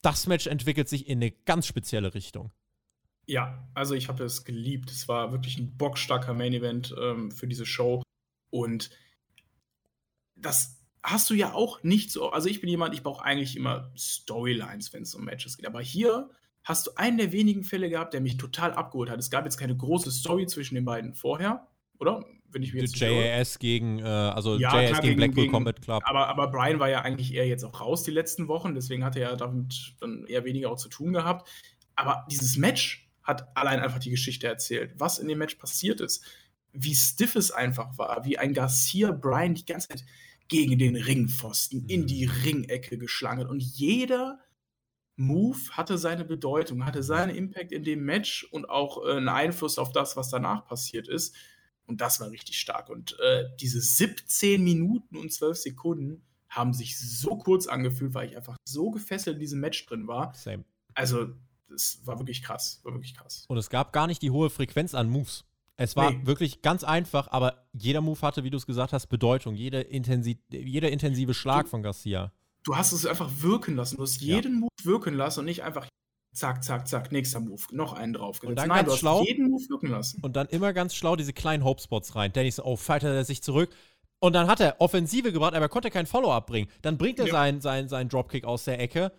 das 0.00 0.26
Match 0.26 0.46
entwickelt 0.46 0.88
sich 0.88 1.06
in 1.06 1.18
eine 1.18 1.32
ganz 1.32 1.66
spezielle 1.66 2.14
Richtung. 2.14 2.50
Ja, 3.26 3.66
also 3.74 3.94
ich 3.94 4.08
habe 4.08 4.24
es 4.24 4.44
geliebt. 4.44 4.90
Es 4.90 5.08
war 5.08 5.32
wirklich 5.32 5.58
ein 5.58 5.76
bockstarker 5.76 6.34
Main 6.34 6.52
Event 6.52 6.94
ähm, 7.00 7.30
für 7.30 7.46
diese 7.46 7.66
Show. 7.66 8.02
Und 8.50 8.90
das 10.36 10.82
hast 11.02 11.30
du 11.30 11.34
ja 11.34 11.54
auch 11.54 11.82
nicht 11.82 12.10
so. 12.10 12.30
Also 12.30 12.48
ich 12.48 12.60
bin 12.60 12.68
jemand, 12.68 12.94
ich 12.94 13.02
brauche 13.02 13.24
eigentlich 13.24 13.56
immer 13.56 13.90
Storylines, 13.96 14.92
wenn 14.92 15.02
es 15.02 15.14
um 15.14 15.24
Matches 15.24 15.56
geht. 15.56 15.66
Aber 15.66 15.80
hier 15.80 16.30
hast 16.62 16.86
du 16.86 16.90
einen 16.96 17.18
der 17.18 17.32
wenigen 17.32 17.64
Fälle 17.64 17.88
gehabt, 17.88 18.14
der 18.14 18.20
mich 18.20 18.36
total 18.36 18.72
abgeholt 18.72 19.10
hat. 19.10 19.18
Es 19.18 19.30
gab 19.30 19.44
jetzt 19.44 19.58
keine 19.58 19.76
große 19.76 20.10
Story 20.10 20.46
zwischen 20.46 20.74
den 20.74 20.84
beiden 20.84 21.14
vorher, 21.14 21.68
oder? 21.98 22.24
wenn 22.54 22.62
ich 22.62 22.72
mir 22.72 22.80
jetzt 22.80 22.96
JAS 22.96 23.58
gegen, 23.58 23.98
äh, 23.98 24.04
also 24.04 24.56
ja, 24.56 24.80
JAS 24.80 24.90
klar, 24.90 25.02
gegen, 25.02 25.16
Blackpool 25.16 25.42
gegen, 25.42 25.52
Combat 25.52 25.82
Club. 25.82 26.02
Aber, 26.06 26.28
aber 26.28 26.48
Brian 26.48 26.78
war 26.78 26.88
ja 26.88 27.02
eigentlich 27.02 27.34
eher 27.34 27.46
jetzt 27.46 27.64
auch 27.64 27.80
raus 27.80 28.04
die 28.04 28.12
letzten 28.12 28.48
Wochen, 28.48 28.74
deswegen 28.74 29.04
hat 29.04 29.16
er 29.16 29.30
ja 29.30 29.36
damit 29.36 29.94
dann 30.00 30.24
eher 30.26 30.44
weniger 30.44 30.70
auch 30.70 30.76
zu 30.76 30.88
tun 30.88 31.12
gehabt. 31.12 31.48
Aber 31.96 32.24
dieses 32.30 32.56
Match 32.56 33.03
hat 33.24 33.56
allein 33.56 33.80
einfach 33.80 33.98
die 33.98 34.10
Geschichte 34.10 34.46
erzählt, 34.46 34.92
was 34.96 35.18
in 35.18 35.28
dem 35.28 35.38
Match 35.38 35.56
passiert 35.56 36.00
ist, 36.00 36.24
wie 36.72 36.94
stiff 36.94 37.36
es 37.36 37.50
einfach 37.50 37.98
war, 37.98 38.24
wie 38.24 38.38
ein 38.38 38.54
Garcia 38.54 39.10
Brian 39.12 39.54
die 39.54 39.64
ganze 39.64 39.88
Zeit 39.88 40.04
gegen 40.48 40.78
den 40.78 40.96
Ringpfosten 40.96 41.86
in 41.88 42.06
die 42.06 42.26
mhm. 42.26 42.32
Ringecke 42.44 42.98
geschlangelt 42.98 43.48
und 43.48 43.62
jeder 43.62 44.38
Move 45.16 45.58
hatte 45.70 45.96
seine 45.96 46.24
Bedeutung, 46.24 46.84
hatte 46.84 47.02
seinen 47.02 47.34
Impact 47.34 47.72
in 47.72 47.84
dem 47.84 48.04
Match 48.04 48.44
und 48.50 48.68
auch 48.68 49.04
äh, 49.04 49.12
einen 49.12 49.28
Einfluss 49.28 49.78
auf 49.78 49.92
das, 49.92 50.16
was 50.16 50.28
danach 50.30 50.66
passiert 50.66 51.08
ist. 51.08 51.34
Und 51.86 52.00
das 52.00 52.18
war 52.20 52.30
richtig 52.30 52.58
stark. 52.58 52.88
Und 52.88 53.18
äh, 53.20 53.44
diese 53.60 53.80
17 53.80 54.62
Minuten 54.62 55.16
und 55.16 55.32
12 55.32 55.56
Sekunden 55.56 56.22
haben 56.48 56.72
sich 56.72 56.98
so 56.98 57.36
kurz 57.36 57.66
angefühlt, 57.66 58.14
weil 58.14 58.28
ich 58.28 58.36
einfach 58.36 58.56
so 58.64 58.90
gefesselt 58.90 59.34
in 59.34 59.40
diesem 59.40 59.60
Match 59.60 59.84
drin 59.86 60.08
war. 60.08 60.34
Same. 60.34 60.64
Also, 60.94 61.34
es 61.74 62.00
war 62.04 62.18
wirklich 62.18 62.42
krass. 62.42 62.80
War 62.84 62.92
wirklich 62.92 63.14
krass. 63.14 63.44
Und 63.48 63.58
es 63.58 63.70
gab 63.70 63.92
gar 63.92 64.06
nicht 64.06 64.22
die 64.22 64.30
hohe 64.30 64.50
Frequenz 64.50 64.94
an 64.94 65.08
Moves. 65.08 65.44
Es 65.76 65.96
war 65.96 66.12
nee. 66.12 66.26
wirklich 66.26 66.62
ganz 66.62 66.84
einfach, 66.84 67.28
aber 67.32 67.66
jeder 67.72 68.00
Move 68.00 68.20
hatte, 68.22 68.44
wie 68.44 68.50
du 68.50 68.56
es 68.56 68.66
gesagt 68.66 68.92
hast, 68.92 69.08
Bedeutung. 69.08 69.56
Jede 69.56 69.80
Intensi 69.80 70.38
jeder 70.50 70.90
intensive 70.90 71.34
Schlag 71.34 71.64
du, 71.64 71.70
von 71.70 71.82
Garcia. 71.82 72.32
Du 72.62 72.76
hast 72.76 72.92
es 72.92 73.04
einfach 73.04 73.30
wirken 73.38 73.74
lassen. 73.74 73.96
Du 73.96 74.02
hast 74.02 74.20
ja. 74.20 74.36
jeden 74.36 74.60
Move 74.60 74.70
wirken 74.84 75.14
lassen 75.14 75.40
und 75.40 75.46
nicht 75.46 75.64
einfach 75.64 75.88
zack, 76.32 76.62
zack, 76.62 76.86
zack, 76.86 77.12
nächster 77.12 77.40
Move, 77.40 77.62
noch 77.72 77.92
einen 77.92 78.12
draufgesetzt. 78.12 78.50
Und 78.50 78.56
dann 78.56 78.68
Nein, 78.68 78.86
ganz 78.86 78.98
schlau, 78.98 79.22
jeden 79.24 79.50
Move 79.50 79.62
wirken 79.68 79.88
lassen. 79.88 80.20
Und 80.22 80.36
dann 80.36 80.48
immer 80.48 80.72
ganz 80.72 80.94
schlau 80.94 81.16
diese 81.16 81.32
kleinen 81.32 81.64
Hope-Spots 81.64 82.14
rein. 82.14 82.32
Danny 82.32 82.50
so, 82.50 82.64
oh, 82.64 82.76
fighter 82.76 83.08
er 83.08 83.24
sich 83.24 83.42
zurück. 83.42 83.70
Und 84.20 84.32
dann 84.32 84.46
hat 84.46 84.60
er 84.60 84.80
Offensive 84.80 85.32
gebracht, 85.32 85.54
aber 85.54 85.66
er 85.66 85.68
konnte 85.68 85.90
kein 85.90 86.06
Follow-up 86.06 86.46
bringen. 86.46 86.68
Dann 86.82 86.98
bringt 86.98 87.18
er 87.18 87.26
ja. 87.26 87.32
seinen, 87.32 87.60
seinen, 87.60 87.88
seinen 87.88 88.08
Dropkick 88.08 88.44
aus 88.44 88.64
der 88.64 88.80
Ecke 88.80 89.12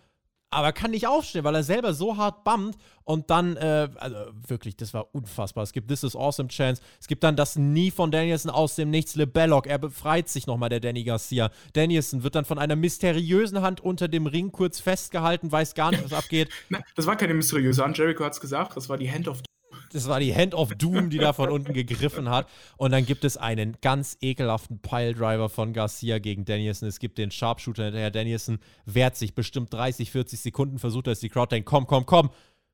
aber 0.56 0.72
kann 0.72 0.90
nicht 0.90 1.06
aufstehen, 1.06 1.44
weil 1.44 1.54
er 1.54 1.62
selber 1.62 1.92
so 1.92 2.16
hart 2.16 2.42
bummt 2.42 2.78
und 3.04 3.28
dann, 3.28 3.56
äh, 3.56 3.90
also 3.96 4.16
wirklich, 4.48 4.74
das 4.74 4.94
war 4.94 5.14
unfassbar. 5.14 5.62
Es 5.62 5.72
gibt 5.74 5.88
This 5.88 6.02
is 6.02 6.16
Awesome 6.16 6.48
Chance. 6.48 6.80
Es 6.98 7.06
gibt 7.06 7.22
dann 7.24 7.36
das 7.36 7.56
Nie 7.56 7.90
von 7.90 8.10
Danielson 8.10 8.50
aus 8.50 8.74
dem 8.74 8.88
Nichts, 8.88 9.16
LeBelloc. 9.16 9.66
Er 9.66 9.76
befreit 9.76 10.30
sich 10.30 10.46
nochmal, 10.46 10.70
der 10.70 10.80
Danny 10.80 11.04
Garcia. 11.04 11.50
Danielson 11.74 12.22
wird 12.22 12.36
dann 12.36 12.46
von 12.46 12.58
einer 12.58 12.74
mysteriösen 12.74 13.60
Hand 13.60 13.82
unter 13.82 14.08
dem 14.08 14.26
Ring 14.26 14.50
kurz 14.50 14.80
festgehalten, 14.80 15.52
weiß 15.52 15.74
gar 15.74 15.90
nicht, 15.90 16.02
was 16.02 16.12
abgeht. 16.14 16.48
das 16.94 17.06
war 17.06 17.16
keine 17.16 17.34
mysteriöse 17.34 17.84
Hand, 17.84 17.98
Jericho 17.98 18.24
hat 18.24 18.32
es 18.32 18.40
gesagt, 18.40 18.78
das 18.78 18.88
war 18.88 18.96
die 18.96 19.12
Hand 19.12 19.28
of 19.28 19.42
das 19.92 20.08
war 20.08 20.20
die 20.20 20.34
Hand 20.34 20.54
of 20.54 20.74
Doom, 20.74 21.10
die 21.10 21.18
da 21.18 21.32
von 21.32 21.50
unten 21.50 21.72
gegriffen 21.72 22.28
hat. 22.28 22.48
Und 22.76 22.92
dann 22.92 23.06
gibt 23.06 23.24
es 23.24 23.36
einen 23.36 23.76
ganz 23.80 24.16
ekelhaften 24.20 24.80
Piledriver 24.80 25.48
von 25.48 25.72
Garcia 25.72 26.18
gegen 26.18 26.44
Danielson. 26.44 26.88
Es 26.88 26.98
gibt 26.98 27.18
den 27.18 27.30
Sharpshooter 27.30 27.84
hinterher. 27.84 28.10
Danielson 28.10 28.58
wehrt 28.84 29.16
sich 29.16 29.34
bestimmt 29.34 29.72
30, 29.72 30.10
40 30.10 30.40
Sekunden, 30.40 30.78
versucht, 30.78 31.06
dass 31.06 31.20
die 31.20 31.28
Crowd 31.28 31.54
denkt, 31.54 31.68
komm, 31.68 31.86
komm, 31.86 32.06
komm. 32.06 32.30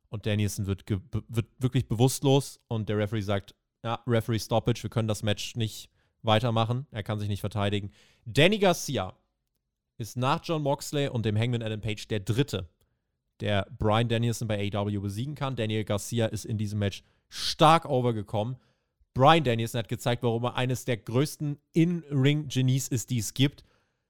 Und 0.09 0.27
Danielson 0.27 0.67
wird, 0.67 0.85
wird 0.89 1.47
wirklich 1.59 1.89
bewusstlos 1.89 2.61
und 2.69 2.89
der 2.89 2.99
Referee 2.99 3.23
sagt, 3.23 3.55
ja, 3.83 4.01
Referee 4.07 4.39
Stoppage, 4.39 4.83
wir 4.83 4.91
können 4.91 5.09
das 5.09 5.23
Match 5.23 5.57
nicht 5.57 5.89
weitermachen. 6.23 6.87
Er 6.91 7.03
kann 7.03 7.19
sich 7.19 7.29
nicht 7.29 7.41
verteidigen. 7.41 7.91
Danny 8.25 8.59
Garcia 8.59 9.15
ist 9.99 10.17
nach 10.17 10.41
John 10.45 10.63
Moxley 10.63 11.09
und 11.09 11.25
dem 11.27 11.39
Hangman 11.39 11.63
Adam 11.63 11.81
Page 11.81 12.07
der 12.09 12.21
dritte 12.21 12.69
der 13.43 13.67
Brian 13.77 14.09
Danielson 14.09 14.47
bei 14.47 14.71
AEW 14.73 15.01
besiegen 15.01 15.35
kann. 15.35 15.57
Daniel 15.57 15.85
Garcia 15.85 16.27
ist 16.27 16.45
in 16.45 16.59
diesem 16.59 16.79
Match 16.79 17.03
stark 17.29 17.85
overgekommen. 17.87 18.57
Brian 19.15 19.43
Danielson 19.43 19.81
hat 19.81 19.89
gezeigt, 19.89 20.23
warum 20.23 20.45
er 20.45 20.55
eines 20.55 20.85
der 20.85 20.97
größten 20.97 21.59
In-Ring-Genies 21.73 22.87
ist, 22.89 23.11
die 23.11 23.19
es 23.19 23.35
gibt. 23.35 23.65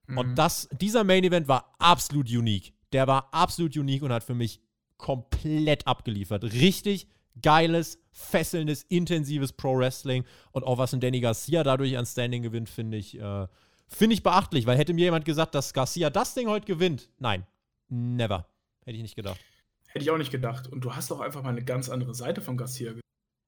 Mhm. 0.07 0.19
Und 0.19 0.35
das, 0.37 0.69
dieser 0.81 1.03
Main 1.03 1.25
Event 1.25 1.49
war 1.49 1.75
absolut 1.79 2.31
unique. 2.31 2.75
Der 2.93 3.07
war 3.07 3.33
absolut 3.33 3.75
unique 3.75 4.03
und 4.03 4.13
hat 4.13 4.23
für 4.23 4.35
mich 4.35 4.61
komplett 4.99 5.87
abgeliefert. 5.87 6.45
Richtig 6.45 7.09
geiles, 7.41 7.99
fesselndes, 8.11 8.83
intensives 8.83 9.55
Pro-Wrestling. 9.55 10.25
Und 10.53 10.65
auch 10.65 10.77
was 10.77 10.93
ein 10.93 11.01
Danny 11.01 11.21
Garcia 11.21 11.63
dadurch 11.63 11.97
an 11.97 12.05
Standing 12.05 12.43
gewinnt, 12.43 12.69
finde 12.69 12.99
ich, 12.99 13.19
äh, 13.19 13.47
find 13.89 14.13
ich 14.13 14.23
beachtlich. 14.23 14.67
Weil 14.67 14.77
hätte 14.77 14.93
mir 14.93 15.07
jemand 15.07 15.25
gesagt, 15.25 15.55
dass 15.55 15.73
Garcia 15.73 16.11
das 16.11 16.35
Ding 16.35 16.49
heute 16.49 16.67
gewinnt, 16.67 17.09
nein, 17.19 17.47
never. 17.89 18.52
Hätte 18.85 18.97
ich 18.97 19.03
nicht 19.03 19.17
gedacht. 19.17 19.41
Hätte 19.89 20.05
ich 20.05 20.11
auch 20.11 20.19
nicht 20.19 20.33
gedacht. 20.33 20.67
Und 20.67 20.83
du 20.85 20.95
hast 20.95 21.13
auch 21.13 21.21
einfach 21.21 21.43
mal 21.43 21.51
eine 21.51 21.65
ganz 21.65 21.89
andere 21.89 22.15
Seite 22.15 22.41
von 22.41 22.57
Garcia 22.57 22.91
gesehen. 22.91 23.03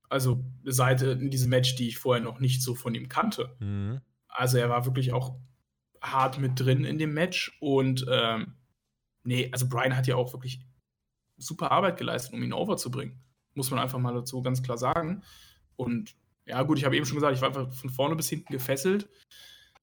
Also 0.08 0.44
eine 0.62 0.72
Seite 0.72 1.06
in 1.12 1.30
diesem 1.30 1.50
Match, 1.50 1.74
die 1.76 1.88
ich 1.88 1.98
vorher 1.98 2.22
noch 2.22 2.38
nicht 2.38 2.62
so 2.62 2.74
von 2.74 2.94
ihm 2.94 3.08
kannte. 3.08 3.56
Mhm. 3.58 4.00
Also 4.28 4.58
er 4.58 4.68
war 4.68 4.84
wirklich 4.84 5.12
auch 5.12 5.36
hart 6.02 6.38
mit 6.38 6.60
drin 6.60 6.84
in 6.84 6.98
dem 6.98 7.14
Match. 7.14 7.56
Und 7.60 8.06
ähm, 8.10 8.54
nee, 9.24 9.48
also 9.52 9.68
Brian 9.68 9.96
hat 9.96 10.06
ja 10.06 10.16
auch 10.16 10.32
wirklich 10.32 10.60
super 11.36 11.72
Arbeit 11.72 11.96
geleistet, 11.96 12.34
um 12.34 12.42
ihn 12.42 12.52
overzubringen. 12.52 13.24
Muss 13.54 13.70
man 13.70 13.80
einfach 13.80 13.98
mal 13.98 14.14
dazu 14.14 14.42
ganz 14.42 14.62
klar 14.62 14.78
sagen. 14.78 15.22
Und 15.76 16.14
ja, 16.46 16.62
gut, 16.62 16.78
ich 16.78 16.84
habe 16.84 16.96
eben 16.96 17.06
schon 17.06 17.16
gesagt, 17.16 17.34
ich 17.34 17.40
war 17.40 17.48
einfach 17.48 17.72
von 17.72 17.90
vorne 17.90 18.16
bis 18.16 18.28
hinten 18.28 18.52
gefesselt. 18.52 19.08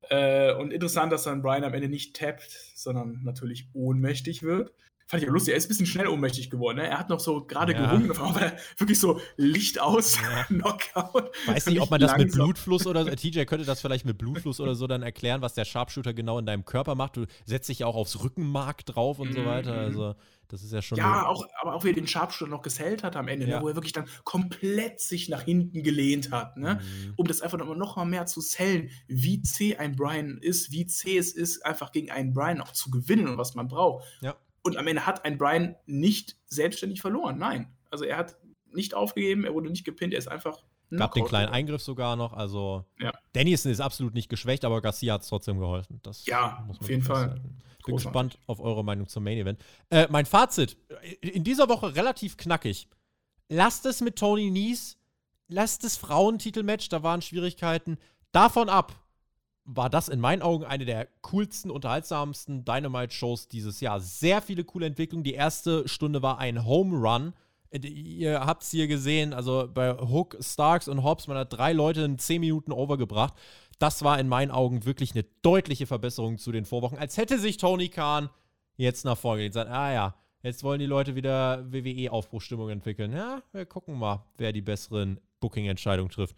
Äh, 0.10 0.54
und 0.54 0.72
interessant, 0.72 1.12
dass 1.12 1.24
dann 1.24 1.42
Brian 1.42 1.64
am 1.64 1.74
Ende 1.74 1.90
nicht 1.90 2.16
tappt, 2.16 2.52
sondern 2.76 3.24
natürlich 3.24 3.70
ohnmächtig 3.74 4.44
wird 4.44 4.72
fand 5.12 5.24
ich 5.24 5.28
ja 5.28 5.34
lustig. 5.34 5.54
Er 5.54 5.58
ist 5.58 5.66
ein 5.66 5.68
bisschen 5.68 5.86
schnell 5.86 6.08
ohnmächtig 6.08 6.50
geworden. 6.50 6.78
Ne? 6.78 6.88
Er 6.88 6.98
hat 6.98 7.10
noch 7.10 7.20
so 7.20 7.44
gerade 7.44 7.74
ja. 7.74 7.86
gerungen, 7.86 8.12
aber 8.18 8.54
wirklich 8.78 8.98
so 8.98 9.20
Licht 9.36 9.80
aus, 9.80 10.18
ja. 10.22 10.44
Knockout. 10.48 11.32
Weiß 11.46 11.66
nicht, 11.66 11.82
ob 11.82 11.92
man 11.92 12.00
das 12.00 12.12
langsam. 12.12 12.28
mit 12.28 12.34
Blutfluss 12.34 12.88
oder 12.88 13.04
so. 13.04 13.12
TJ 13.12 13.44
könnte 13.44 13.66
das 13.66 13.82
vielleicht 13.82 14.06
mit 14.06 14.18
Blutfluss 14.18 14.62
oder 14.62 14.74
so 14.74 14.88
dann 14.88 15.04
erklären, 15.04 15.42
was 15.42 15.54
der 15.54 15.66
Sharpshooter 15.66 16.14
genau 16.14 16.40
in 16.40 16.46
deinem 16.46 16.64
Körper 16.64 16.96
macht. 16.96 17.18
Du 17.18 17.26
setzt 17.46 17.68
dich 17.68 17.80
ja 17.80 17.88
auch 17.88 17.96
aufs 17.96 18.24
Rückenmark 18.24 18.86
drauf 18.86 19.20
und 19.20 19.32
mm 19.32 19.32
-hmm. 19.34 19.36
so 19.36 19.46
weiter. 19.46 19.74
Mhm. 19.74 19.80
Also, 19.80 20.16
das 20.48 20.64
ist 20.64 20.72
ja 20.72 20.82
schon. 20.82 20.98
Ja, 20.98 21.26
auch, 21.26 21.46
aber 21.60 21.76
auch 21.76 21.84
wie 21.84 21.90
er 21.90 21.94
den 21.94 22.08
Sharpshooter 22.08 22.50
noch 22.50 22.62
gesellt 22.62 23.04
hat 23.04 23.18
am 23.18 23.28
Ende, 23.28 23.46
ne? 23.46 23.52
ja. 23.52 23.58
ne? 23.58 23.64
wo 23.64 23.68
er 23.68 23.76
wirklich 23.76 23.94
dann 23.94 24.06
komplett 24.24 25.02
sich 25.02 25.28
nach 25.28 25.42
hinten 25.42 25.84
gelehnt 25.84 26.32
hat, 26.32 26.56
ne? 26.56 26.76
Mhm. 26.82 27.14
um 27.18 27.28
das 27.28 27.42
einfach 27.42 27.58
noch 27.58 27.96
mal 27.98 28.06
mehr 28.06 28.28
zu 28.28 28.40
sellen, 28.40 28.90
wie 29.08 29.42
zäh 29.42 29.76
ein 29.76 29.98
Brian 29.98 30.38
ist, 30.38 30.72
wie 30.72 30.86
zäh 30.88 31.18
es 31.18 31.34
ist, 31.34 31.66
einfach 31.66 31.92
gegen 31.92 32.12
einen 32.12 32.34
Brian 32.34 32.62
auch 32.62 32.72
zu 32.72 32.92
gewinnen 32.92 33.28
und 33.28 33.38
was 33.38 33.56
man 33.56 33.68
braucht. 33.68 34.06
Ja. 34.22 34.38
Und 34.64 34.78
am 34.78 34.88
Ende 34.88 35.06
hat 35.06 35.26
ein 35.26 35.38
Brian 35.38 35.76
nicht 35.86 36.38
selbstständig 36.46 37.02
verloren. 37.02 37.38
Nein. 37.38 37.74
Also 37.90 38.06
er 38.06 38.18
hat 38.18 38.38
nicht 38.74 38.94
aufgegeben, 38.94 39.44
er 39.44 39.54
wurde 39.54 39.70
nicht 39.70 39.84
gepinnt, 39.84 40.14
er 40.14 40.20
ist 40.20 40.28
einfach. 40.28 40.64
Gab 40.90 41.14
den 41.14 41.26
kleinen 41.26 41.50
Eingriff 41.50 41.82
sogar 41.82 42.18
noch. 42.18 42.34
Also 42.34 42.86
ja. 43.00 43.14
Dennison 43.34 43.72
ist 43.72 43.80
absolut 43.80 44.14
nicht 44.14 44.30
geschwächt, 44.30 44.66
aber 44.66 44.82
Garcia 44.82 45.14
hat 45.14 45.22
es 45.22 45.30
trotzdem 45.30 45.58
geholfen. 45.58 46.00
Das 46.04 46.26
ja, 46.26 46.68
auf 46.68 46.90
jeden 46.90 47.04
Fall. 47.04 47.42
Bin 47.86 47.96
gespannt 47.96 48.38
auf 48.46 48.60
eure 48.60 48.84
Meinung 48.84 49.08
zum 49.08 49.24
Main 49.24 49.38
Event. 49.38 49.64
Äh, 49.90 50.08
mein 50.12 50.26
Fazit: 50.26 50.78
In 51.22 51.44
dieser 51.44 51.70
Woche 51.70 51.96
relativ 51.96 52.38
knackig. 52.38 52.88
Lasst 53.48 53.86
es 53.86 54.02
mit 54.02 54.18
Tony 54.18 54.52
Nies, 54.52 54.98
lasst 55.48 55.84
es 55.84 55.98
Frauentitelmatch, 55.98 56.90
da 56.90 57.04
waren 57.04 57.22
Schwierigkeiten. 57.22 57.98
Davon 58.32 58.70
ab, 58.70 59.01
war 59.76 59.90
das 59.90 60.10
in 60.10 60.20
meinen 60.20 60.42
Augen 60.42 60.66
eine 60.66 60.86
der 60.86 61.08
coolsten, 61.22 61.72
unterhaltsamsten 61.72 62.66
Dynamite-Shows 62.66 63.48
dieses 63.48 63.80
Jahr. 63.80 64.00
Sehr 64.00 64.42
viele 64.42 64.64
coole 64.64 64.86
Entwicklungen. 64.86 65.24
Die 65.24 65.34
erste 65.34 65.88
Stunde 65.88 66.22
war 66.22 66.40
ein 66.40 66.66
Home 66.66 66.98
Run. 66.98 67.34
Ihr 67.72 68.42
habt 68.42 68.64
es 68.64 68.72
hier 68.72 68.88
gesehen, 68.88 69.34
also 69.34 69.70
bei 69.74 69.94
Hook, 69.94 70.38
Starks 70.42 70.90
und 70.90 71.04
Hobbs, 71.04 71.28
man 71.28 71.38
hat 71.38 71.54
drei 71.54 71.72
Leute 71.72 72.02
in 72.02 72.18
zehn 72.18 72.42
Minuten 72.42 72.74
overgebracht. 72.74 73.34
Das 73.80 74.04
war 74.04 74.20
in 74.20 74.28
meinen 74.28 74.52
Augen 74.52 74.86
wirklich 74.86 75.14
eine 75.14 75.24
deutliche 75.42 75.88
Verbesserung 75.88 76.38
zu 76.38 76.52
den 76.52 76.66
Vorwochen. 76.66 76.98
Als 76.98 77.16
hätte 77.16 77.40
sich 77.40 77.56
Tony 77.56 77.88
Khan 77.88 78.30
jetzt 78.76 79.06
nach 79.06 79.18
vorne 79.18 79.50
gelegt. 79.50 79.56
Ah 79.56 79.94
ja, 79.94 80.16
jetzt 80.44 80.64
wollen 80.64 80.80
die 80.80 80.86
Leute 80.86 81.16
wieder 81.16 81.66
WWE-Aufbruchstimmung 81.72 82.70
entwickeln. 82.70 83.14
Ja, 83.14 83.42
wir 83.54 83.66
gucken 83.66 83.98
mal, 83.98 84.26
wer 84.38 84.52
die 84.52 84.62
besseren 84.62 85.22
Booking-Entscheidungen 85.40 86.12
trifft. 86.12 86.36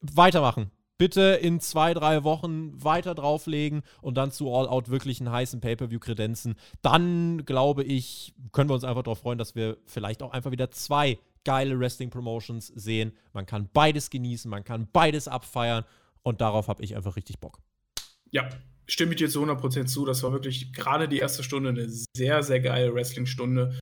Weitermachen 0.00 0.70
bitte 0.98 1.38
in 1.42 1.60
zwei, 1.60 1.94
drei 1.94 2.24
Wochen 2.24 2.82
weiter 2.82 3.14
drauflegen 3.14 3.82
und 4.00 4.16
dann 4.16 4.30
zu 4.30 4.52
All 4.52 4.68
Out 4.68 4.88
wirklich 4.88 5.20
einen 5.20 5.32
heißen 5.32 5.60
Pay-Per-View 5.60 5.98
kredenzen. 5.98 6.54
Dann, 6.82 7.44
glaube 7.44 7.82
ich, 7.82 8.34
können 8.52 8.70
wir 8.70 8.74
uns 8.74 8.84
einfach 8.84 9.02
darauf 9.02 9.18
freuen, 9.18 9.38
dass 9.38 9.54
wir 9.54 9.76
vielleicht 9.86 10.22
auch 10.22 10.32
einfach 10.32 10.50
wieder 10.50 10.70
zwei 10.70 11.18
geile 11.44 11.78
Wrestling-Promotions 11.78 12.68
sehen. 12.68 13.12
Man 13.32 13.46
kann 13.46 13.68
beides 13.72 14.10
genießen, 14.10 14.50
man 14.50 14.64
kann 14.64 14.88
beides 14.92 15.28
abfeiern 15.28 15.84
und 16.22 16.40
darauf 16.40 16.68
habe 16.68 16.82
ich 16.82 16.96
einfach 16.96 17.16
richtig 17.16 17.38
Bock. 17.38 17.60
Ja, 18.30 18.48
stimme 18.86 19.12
ich 19.12 19.18
dir 19.18 19.28
zu 19.28 19.44
100% 19.44 19.86
zu. 19.86 20.04
Das 20.06 20.22
war 20.22 20.32
wirklich 20.32 20.72
gerade 20.72 21.08
die 21.08 21.18
erste 21.18 21.42
Stunde 21.42 21.70
eine 21.70 21.86
sehr, 21.88 22.42
sehr 22.42 22.60
geile 22.60 22.94
Wrestling-Stunde 22.94 23.78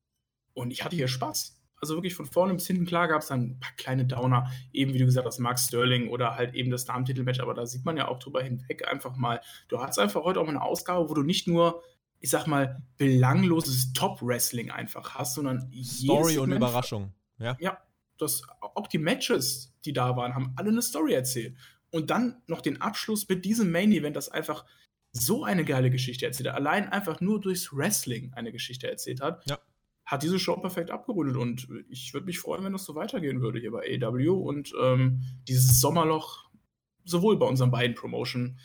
und 0.55 0.71
ich 0.71 0.85
hatte 0.85 0.97
hier 0.97 1.09
Spaß 1.09 1.62
also 1.83 1.97
wirklich 1.97 2.15
von 2.15 2.27
vorne 2.27 2.55
bis 2.55 2.67
hinten, 2.69 2.87
klar 2.87 3.09
gab 3.09 3.23
es 3.23 3.29
dann 3.29 3.43
ein 3.43 3.61
paar 3.61 3.73
kleine 3.77 4.07
Downer, 4.07 4.51
eben 4.73 4.95
wie 4.95 4.99
du 4.99 5.05
gesagt 5.05 5.27
hast, 5.27 5.41
Mark 5.41 5.59
Sterling 5.59 6.09
oder 6.09 6.37
halt 6.37 6.55
eben 6.55 6.71
das 6.71 6.85
Damentitelmatch, 6.85 7.41
aber 7.41 7.55
da 7.55 7.67
sieht 7.67 7.85
man 7.85 7.97
ja 7.97 8.07
auch 8.07 8.21
drüber 8.21 8.41
hinweg 8.41 8.89
einfach 8.89 9.17
mal. 9.17 9.41
Du 9.69 9.81
hast 9.81 9.99
einfach 9.99 10.23
heute 10.23 10.41
auch 10.41 10.45
mal 10.45 10.51
eine 10.51 10.63
Ausgabe, 10.63 11.11
wo 11.11 11.15
du 11.15 11.25
nicht 11.25 11.49
nur, 11.49 11.83
ich 12.21 12.31
sag 12.31 12.47
mal, 12.47 12.83
belangloses 12.99 13.93
Top-Wrestling 13.95 14.71
einfach 14.71 15.15
hast, 15.17 15.35
sondern 15.35 15.73
Story 15.83 16.39
und 16.39 16.53
Überraschung. 16.53 17.13
Ja. 17.39 17.57
Ja, 17.59 17.79
das, 18.17 18.43
auch 18.61 18.87
die 18.87 18.99
Matches, 18.99 19.75
die 19.85 19.93
da 19.93 20.17
waren, 20.17 20.37
haben 20.37 20.53
alle 20.55 20.71
eine 20.71 20.83
Story 20.83 21.15
erzählt. 21.15 21.57
und 21.91 22.11
dann 22.11 22.41
noch 22.47 22.61
den 22.61 22.81
Abschluss 22.81 23.29
mit 23.29 23.45
diesem 23.45 23.73
Main 23.73 23.91
Event, 23.91 24.15
das 24.15 24.29
einfach 24.29 24.65
so 25.11 25.45
eine 25.45 25.65
geile 25.65 25.91
Geschichte 25.91 26.27
erzählt 26.27 26.49
hat, 26.49 26.55
allein 26.55 26.89
einfach 26.89 27.21
nur 27.21 27.41
durchs 27.41 27.77
Wrestling 27.77 28.33
eine 28.35 28.53
Geschichte 28.53 28.89
erzählt 28.89 29.21
hat, 29.21 29.45
ja. 29.47 29.59
Hat 30.13 30.23
diese 30.23 30.39
Show 30.39 30.59
perfekt 30.59 30.91
abgerundet 30.91 31.39
und 31.39 31.69
ich 31.89 32.13
würde 32.13 32.27
mich 32.27 32.39
freuen, 32.39 32.63
wenn 32.65 32.75
das 32.75 32.85
so 32.85 32.95
weitergehen 32.95 33.41
würde 33.41 33.59
hier 33.59 33.71
bei 33.71 33.99
AW 33.99 34.29
und 34.29 34.75
ähm, 34.79 35.23
dieses 35.49 35.81
Sommerloch 35.81 36.51
sowohl 37.03 37.39
bei 37.39 37.47
unseren 37.47 37.71
beiden 37.71 37.97
Promotion 37.97 38.59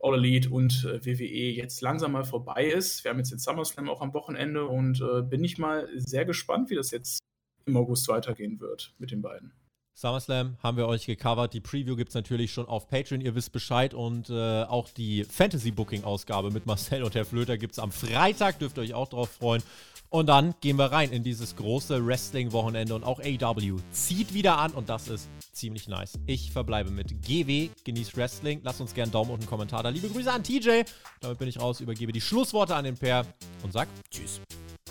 All 0.00 0.14
Elite 0.14 0.48
und 0.48 0.86
äh, 0.86 1.04
WWE 1.04 1.52
jetzt 1.52 1.82
langsam 1.82 2.12
mal 2.12 2.24
vorbei 2.24 2.64
ist. 2.64 3.04
Wir 3.04 3.10
haben 3.10 3.18
jetzt 3.18 3.30
den 3.30 3.38
SummerSlam 3.38 3.90
auch 3.90 4.00
am 4.00 4.14
Wochenende 4.14 4.64
und 4.64 5.02
äh, 5.02 5.20
bin 5.20 5.44
ich 5.44 5.58
mal 5.58 5.86
sehr 5.96 6.24
gespannt, 6.24 6.70
wie 6.70 6.76
das 6.76 6.90
jetzt 6.92 7.18
im 7.66 7.76
August 7.76 8.08
weitergehen 8.08 8.58
wird 8.58 8.94
mit 8.96 9.10
den 9.10 9.20
beiden. 9.20 9.52
SummerSlam 9.96 10.56
haben 10.62 10.78
wir 10.78 10.86
euch 10.86 11.04
gecovert. 11.04 11.52
Die 11.52 11.60
Preview 11.60 11.96
gibt 11.96 12.10
es 12.10 12.14
natürlich 12.14 12.52
schon 12.52 12.66
auf 12.66 12.88
Patreon, 12.88 13.20
ihr 13.20 13.34
wisst 13.34 13.52
Bescheid. 13.52 13.92
Und 13.92 14.30
äh, 14.30 14.62
auch 14.62 14.88
die 14.90 15.24
Fantasy-Booking-Ausgabe 15.24 16.50
mit 16.50 16.64
Marcel 16.64 17.02
und 17.02 17.14
Herr 17.14 17.24
Flöter 17.24 17.58
gibt 17.58 17.72
es 17.72 17.78
am 17.78 17.92
Freitag, 17.92 18.58
dürft 18.58 18.78
ihr 18.78 18.82
euch 18.82 18.94
auch 18.94 19.08
drauf 19.08 19.30
freuen. 19.30 19.62
Und 20.08 20.26
dann 20.26 20.54
gehen 20.60 20.76
wir 20.76 20.92
rein 20.92 21.10
in 21.10 21.22
dieses 21.22 21.56
große 21.56 22.06
Wrestling-Wochenende 22.06 22.94
und 22.94 23.04
auch 23.04 23.20
AW 23.20 23.76
zieht 23.90 24.32
wieder 24.34 24.58
an 24.58 24.72
und 24.72 24.88
das 24.88 25.08
ist 25.08 25.28
ziemlich 25.52 25.88
nice. 25.88 26.18
Ich 26.26 26.52
verbleibe 26.52 26.90
mit 26.90 27.22
GW, 27.22 27.70
genießt 27.84 28.16
Wrestling. 28.16 28.60
Lasst 28.62 28.80
uns 28.80 28.94
gerne 28.94 29.06
einen 29.06 29.12
Daumen 29.12 29.30
und 29.30 29.40
einen 29.40 29.48
Kommentar 29.48 29.82
da. 29.82 29.88
Liebe 29.88 30.08
Grüße 30.08 30.30
an 30.30 30.42
TJ. 30.42 30.82
Damit 31.20 31.38
bin 31.38 31.48
ich 31.48 31.60
raus, 31.60 31.80
übergebe 31.80 32.12
die 32.12 32.20
Schlussworte 32.20 32.74
an 32.74 32.84
den 32.84 32.96
Per 32.96 33.26
und 33.62 33.72
sag 33.72 33.88
Tschüss. 34.10 34.40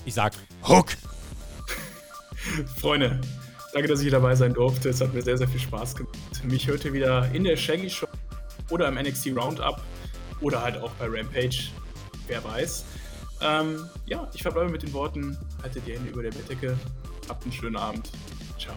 Ich 0.05 0.13
sag 0.13 0.33
Hook. 0.67 0.87
Freunde, 2.77 3.21
Danke, 3.75 3.89
dass 3.89 3.99
ich 3.99 4.03
hier 4.03 4.11
dabei 4.13 4.33
sein 4.35 4.53
durfte. 4.53 4.87
Es 4.87 5.01
hat 5.01 5.13
mir 5.13 5.21
sehr, 5.21 5.37
sehr 5.37 5.49
viel 5.49 5.59
Spaß 5.59 5.97
gemacht. 5.97 6.17
Mich 6.45 6.65
hört 6.65 6.85
ihr 6.85 6.93
wieder 6.93 7.29
in 7.33 7.43
der 7.43 7.57
Shaggy 7.57 7.89
Show 7.89 8.07
oder 8.69 8.87
im 8.87 8.95
NXT 8.95 9.35
Roundup 9.35 9.81
oder 10.39 10.61
halt 10.61 10.77
auch 10.77 10.91
bei 10.91 11.07
Rampage. 11.07 11.71
Wer 12.27 12.41
weiß. 12.41 12.85
Ähm, 13.41 13.89
ja, 14.05 14.27
ich 14.33 14.41
verbleibe 14.41 14.71
mit 14.71 14.83
den 14.83 14.93
Worten, 14.93 15.37
haltet 15.61 15.85
die 15.85 15.93
Hände 15.93 16.09
über 16.09 16.23
der 16.23 16.31
Bettdecke, 16.31 16.77
habt 17.27 17.43
einen 17.43 17.51
schönen 17.51 17.75
Abend. 17.75 18.09
Ciao. 18.57 18.75